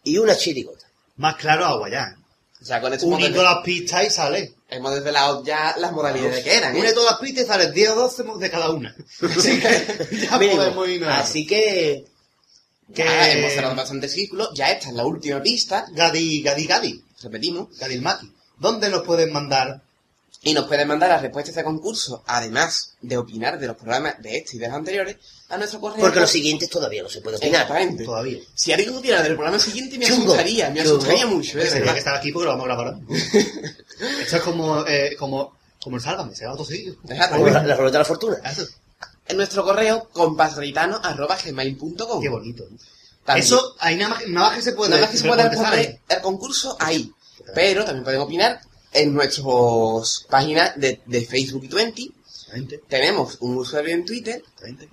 [0.06, 0.88] y una chirigota.
[1.18, 2.24] Más claro a Guayán.
[2.62, 4.54] O sea, con esto Uniendo las pistas y sale.
[4.70, 6.78] hemos desvelado ya las modalidades que eran.
[6.78, 6.80] ¿eh?
[6.80, 8.96] Une todas las pistas y sale 10 o 12 de cada una.
[9.22, 10.58] Así que ya Mínimo.
[10.60, 11.10] podemos irnos.
[11.10, 12.06] Así que
[12.94, 14.50] que Ya hemos cerrado bastante ciclo.
[14.54, 15.86] Ya esta es la última pista.
[15.92, 17.78] Gadi, Gadi, Gadi, Repetimos.
[17.78, 18.32] Gadi el Maki.
[18.58, 19.82] ¿Dónde nos pueden mandar?
[20.42, 24.38] Y nos pueden mandar las respuestas de concurso, además de opinar de los programas de
[24.38, 25.18] este y de los anteriores,
[25.50, 26.00] a nuestro correo.
[26.00, 27.64] porque los siguientes todavía no se puede opinar.
[27.64, 28.06] Exactamente.
[28.06, 28.40] Todavía.
[28.56, 30.28] Si alguien opinara del programa siguiente, me Chungo.
[30.32, 30.96] asustaría, me Chungo.
[30.98, 31.54] asustaría mucho, ¿eh?
[31.54, 31.94] Que de sería verdad.
[31.94, 33.00] que estar aquí porque lo vamos a grabar.
[34.22, 36.96] Esto es como, eh, como, como el Sálvame, se graba todo seguido.
[37.02, 38.38] Como la, la ruleta de la fortuna.
[38.50, 38.66] Eso,
[39.30, 42.66] En nuestro correo, compasgritano.gmail.com Qué bonito.
[43.24, 43.46] También.
[43.46, 46.00] Eso, ahí nada más, nada más que se puede Nada más que se puede responder
[46.10, 47.14] el concurso ahí.
[47.54, 48.60] Pero también pueden opinar
[48.92, 52.16] en nuestras páginas de, de Facebook y Twenty.
[52.88, 54.42] Tenemos un usuario en Twitter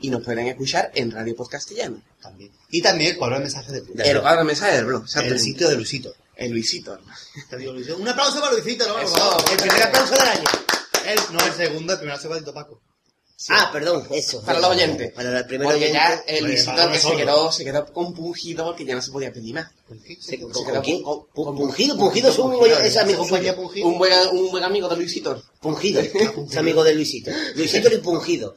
[0.01, 2.03] y nos pueden escuchar en Radio Post Castellano.
[2.21, 2.53] También.
[2.71, 4.07] Y también el cuadro de mensajes de blog.
[4.07, 6.15] El cuadro de del blog, El sitio de Luisito.
[6.35, 6.99] El Luisito.
[7.99, 8.85] Un aplauso para Luisito.
[9.51, 10.49] El primer aplauso del año.
[11.07, 12.37] El, no, el segundo, el primero se va
[13.51, 14.41] Ah, perdón, eso.
[14.43, 15.13] Para los oyentes.
[15.13, 15.99] Para el primer Porque oyente.
[15.99, 19.71] ya el que se quedó, se quedó compungido porque ya no se podía pedir más.
[20.21, 21.03] Se- ¿Con, se con quedó quién?
[21.03, 23.23] con- Pu- con- Pungido, Pungido es un es amigo.
[23.85, 25.43] Un buen, un buen amigo de Luisito.
[25.61, 26.01] Pungido,
[26.51, 27.31] es amigo de Luisito.
[27.55, 28.55] Luisito y Pungido.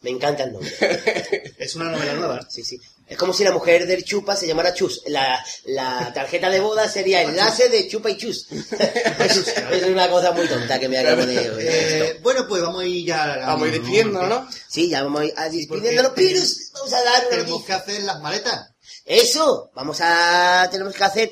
[0.00, 0.72] Me encanta el nombre.
[1.58, 2.46] Es una novela nueva.
[2.50, 2.76] Sí, sí.
[3.12, 5.02] Es como si la mujer del Chupa se llamara Chus.
[5.08, 8.46] La, la tarjeta de boda sería enlace de Chupa y Chus.
[8.50, 11.58] es, una cosa muy tonta que me acabo de oír.
[11.60, 13.36] Eh, bueno, pues vamos a ir ya.
[13.46, 14.48] Vamos a ir despidiéndonos, ¿no?
[14.66, 16.40] Sí, ya vamos a ir despidiéndonos, pero
[16.72, 18.70] vamos a dar Tenemos que hacer las maletas.
[19.04, 20.66] Eso, vamos a...
[20.72, 21.30] Tenemos que hacer...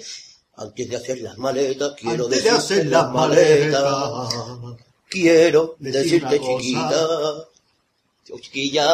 [0.57, 3.85] Antes de hacer las maletas, quiero Antes de decirte hacer las maletas.
[5.09, 7.49] Quiero Decir decirte, cosa.
[8.39, 8.87] Chiquilla...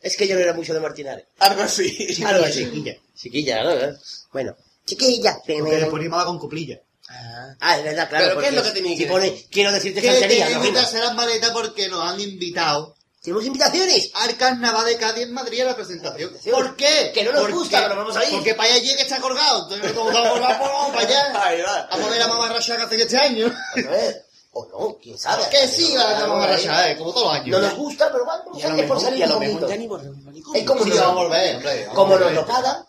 [0.00, 1.26] Es que yo no era mucho de Martinares.
[1.38, 2.22] Algo así.
[2.24, 2.64] Algo así.
[2.64, 2.96] Chiquilla.
[3.14, 3.98] Chiquilla, ¿no?
[4.32, 5.38] Bueno, chiquilla.
[5.46, 6.80] Porque le ponía mala con coplilla.
[7.08, 7.56] Ah.
[7.60, 8.26] Ah, es verdad, claro.
[8.28, 11.50] ¿Pero qué es lo que tenía si pone, quiero decirte Que que hacer las maletas
[11.50, 14.10] porque nos han invitado ¿Tenemos invitaciones?
[14.14, 16.34] al carnaval de Cádiz en Madrid a la presentación.
[16.50, 17.10] ¿Por qué?
[17.12, 18.30] Que no nos gusta, pero vamos a ir.
[18.30, 19.64] Porque para allá llega que está colgado.
[19.64, 21.88] Entonces, como estamos colgados, pues vamos para allá.
[21.90, 23.54] Vamos a ver a mamarracha que hace este año.
[23.74, 25.44] A ver, o no, quién sabe.
[25.50, 27.60] Que sí, va a eh, como todos los años.
[27.60, 29.68] No nos gusta, pero vamos, a es por salir un lo mejor poquito.
[29.68, 30.60] ya ni volvemos al manicomio.
[30.60, 31.80] Es como si vamos a volver, hombre.
[31.86, 32.84] vamos como nos lo pagan,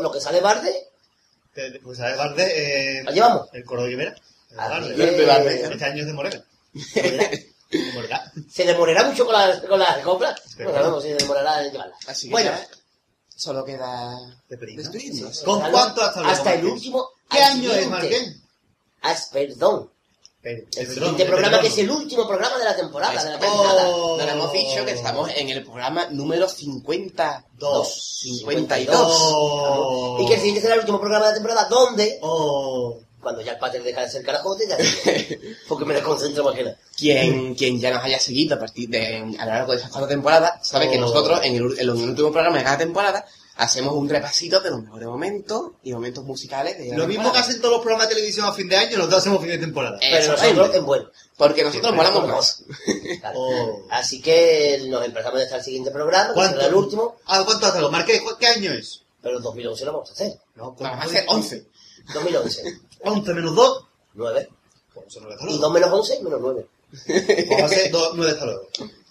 [0.00, 0.88] lo, que sale Barde,
[1.52, 3.48] Te- Pues a Barde, eh, lo llevamos.
[3.52, 5.62] el coro de Barde.
[5.72, 6.44] Este año es de Morena.
[8.50, 10.40] Se demorará mucho con las con las coplas.
[10.56, 11.98] Pero No sabemos si se demorará en llevarlas.
[12.08, 12.68] Así que Bueno, ya
[13.34, 14.16] solo queda
[14.48, 14.92] Despedirnos.
[14.92, 15.40] despedirnos.
[15.42, 16.36] ¿Con cuánto hasta luego?
[16.36, 17.08] Hasta el último.
[17.28, 17.88] ¿Qué año es.
[17.88, 18.36] Marqués?
[19.02, 19.90] Ah, perdón.
[20.46, 23.88] El El siguiente programa que es el último programa de la temporada, de la temporada.
[23.88, 24.16] Oh.
[24.16, 28.18] Nos hemos dicho que estamos en el programa número 52.
[28.22, 28.96] 52.
[29.00, 30.18] Oh.
[30.20, 32.96] Y que el siguiente será el último programa de la temporada, donde, Oh.
[33.20, 34.76] cuando ya el pater deja de ser carajote, ya
[35.68, 36.76] porque me desconcentro más que nada.
[36.96, 40.06] Quien, quien ya nos haya seguido a partir de a lo largo de esas cuatro
[40.08, 41.00] temporadas sabe que Oh.
[41.00, 43.26] nosotros en el, en el último programa de cada temporada
[43.56, 47.60] hacemos un repasito de los mejores momentos y momentos musicales de Lo mismo que hacen
[47.60, 49.98] todos los programas de televisión a fin de año, nosotros hacemos fin de temporada.
[50.00, 51.10] Pero nosotros en bueno.
[51.36, 52.64] Porque nosotros pero- más.
[53.20, 53.38] Claro.
[53.38, 53.86] Oh.
[53.90, 56.56] Así que nos empezamos hasta el siguiente programa, que ¿Cuánto?
[56.56, 57.92] será el último, Ah, ¿cuánto hasta luego?
[57.92, 59.02] Marqués, ¿cu- ¿qué año es?
[59.22, 60.38] pero en 2011 lo vamos a hacer.
[60.54, 61.66] No, Vamos a hacer 11.
[62.14, 62.62] 2011,
[63.02, 63.84] 11 menos 2.
[64.14, 64.48] 9.
[64.94, 65.62] Pues eso no hasta Y luego.
[65.62, 66.66] 2 menos 11, menos 9.
[67.50, 68.68] Vamos a hacer 9 hasta luego.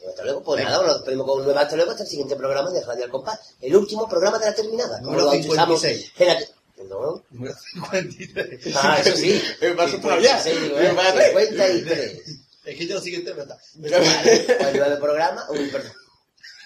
[0.10, 2.72] Hasta luego, pues nada, nos despedimos con un nuevo hasta luego hasta el siguiente programa
[2.72, 3.40] de Radio Al Compás.
[3.62, 5.00] El último programa de la terminada.
[5.02, 5.82] Número Como lo bautizamos.
[5.82, 6.06] 56.
[6.06, 6.50] Espérate.
[6.76, 7.24] Perdón.
[7.32, 8.76] Número 53.
[8.76, 9.42] Ah, eso sí.
[9.62, 10.38] Me paso todavía.
[10.40, 11.48] 56, digo, Me eh, va a ver.
[11.48, 12.22] 53.
[12.66, 13.58] Es que yo lo siguiente me está.
[13.84, 15.92] El nueve programa, uy, perdón.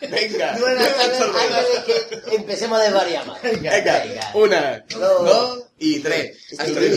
[0.01, 0.55] Venga.
[0.57, 3.41] Nueve antes, antes de que empecemos a desvariar más.
[3.41, 4.31] Venga.
[4.33, 4.99] Una, Dos.
[5.25, 6.37] dos y tres.
[6.57, 6.95] Hasta luego.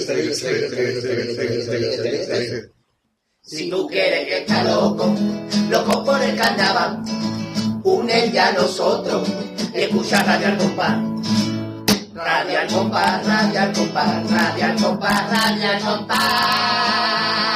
[3.45, 5.13] Si tú quieres que está loco,
[5.69, 7.03] loco por el carnaval,
[7.83, 9.29] únete a nosotros,
[9.75, 10.97] escucha Radio al compás.
[12.15, 17.52] Radia al compás, radia al compás, radia al compás, radia al compás.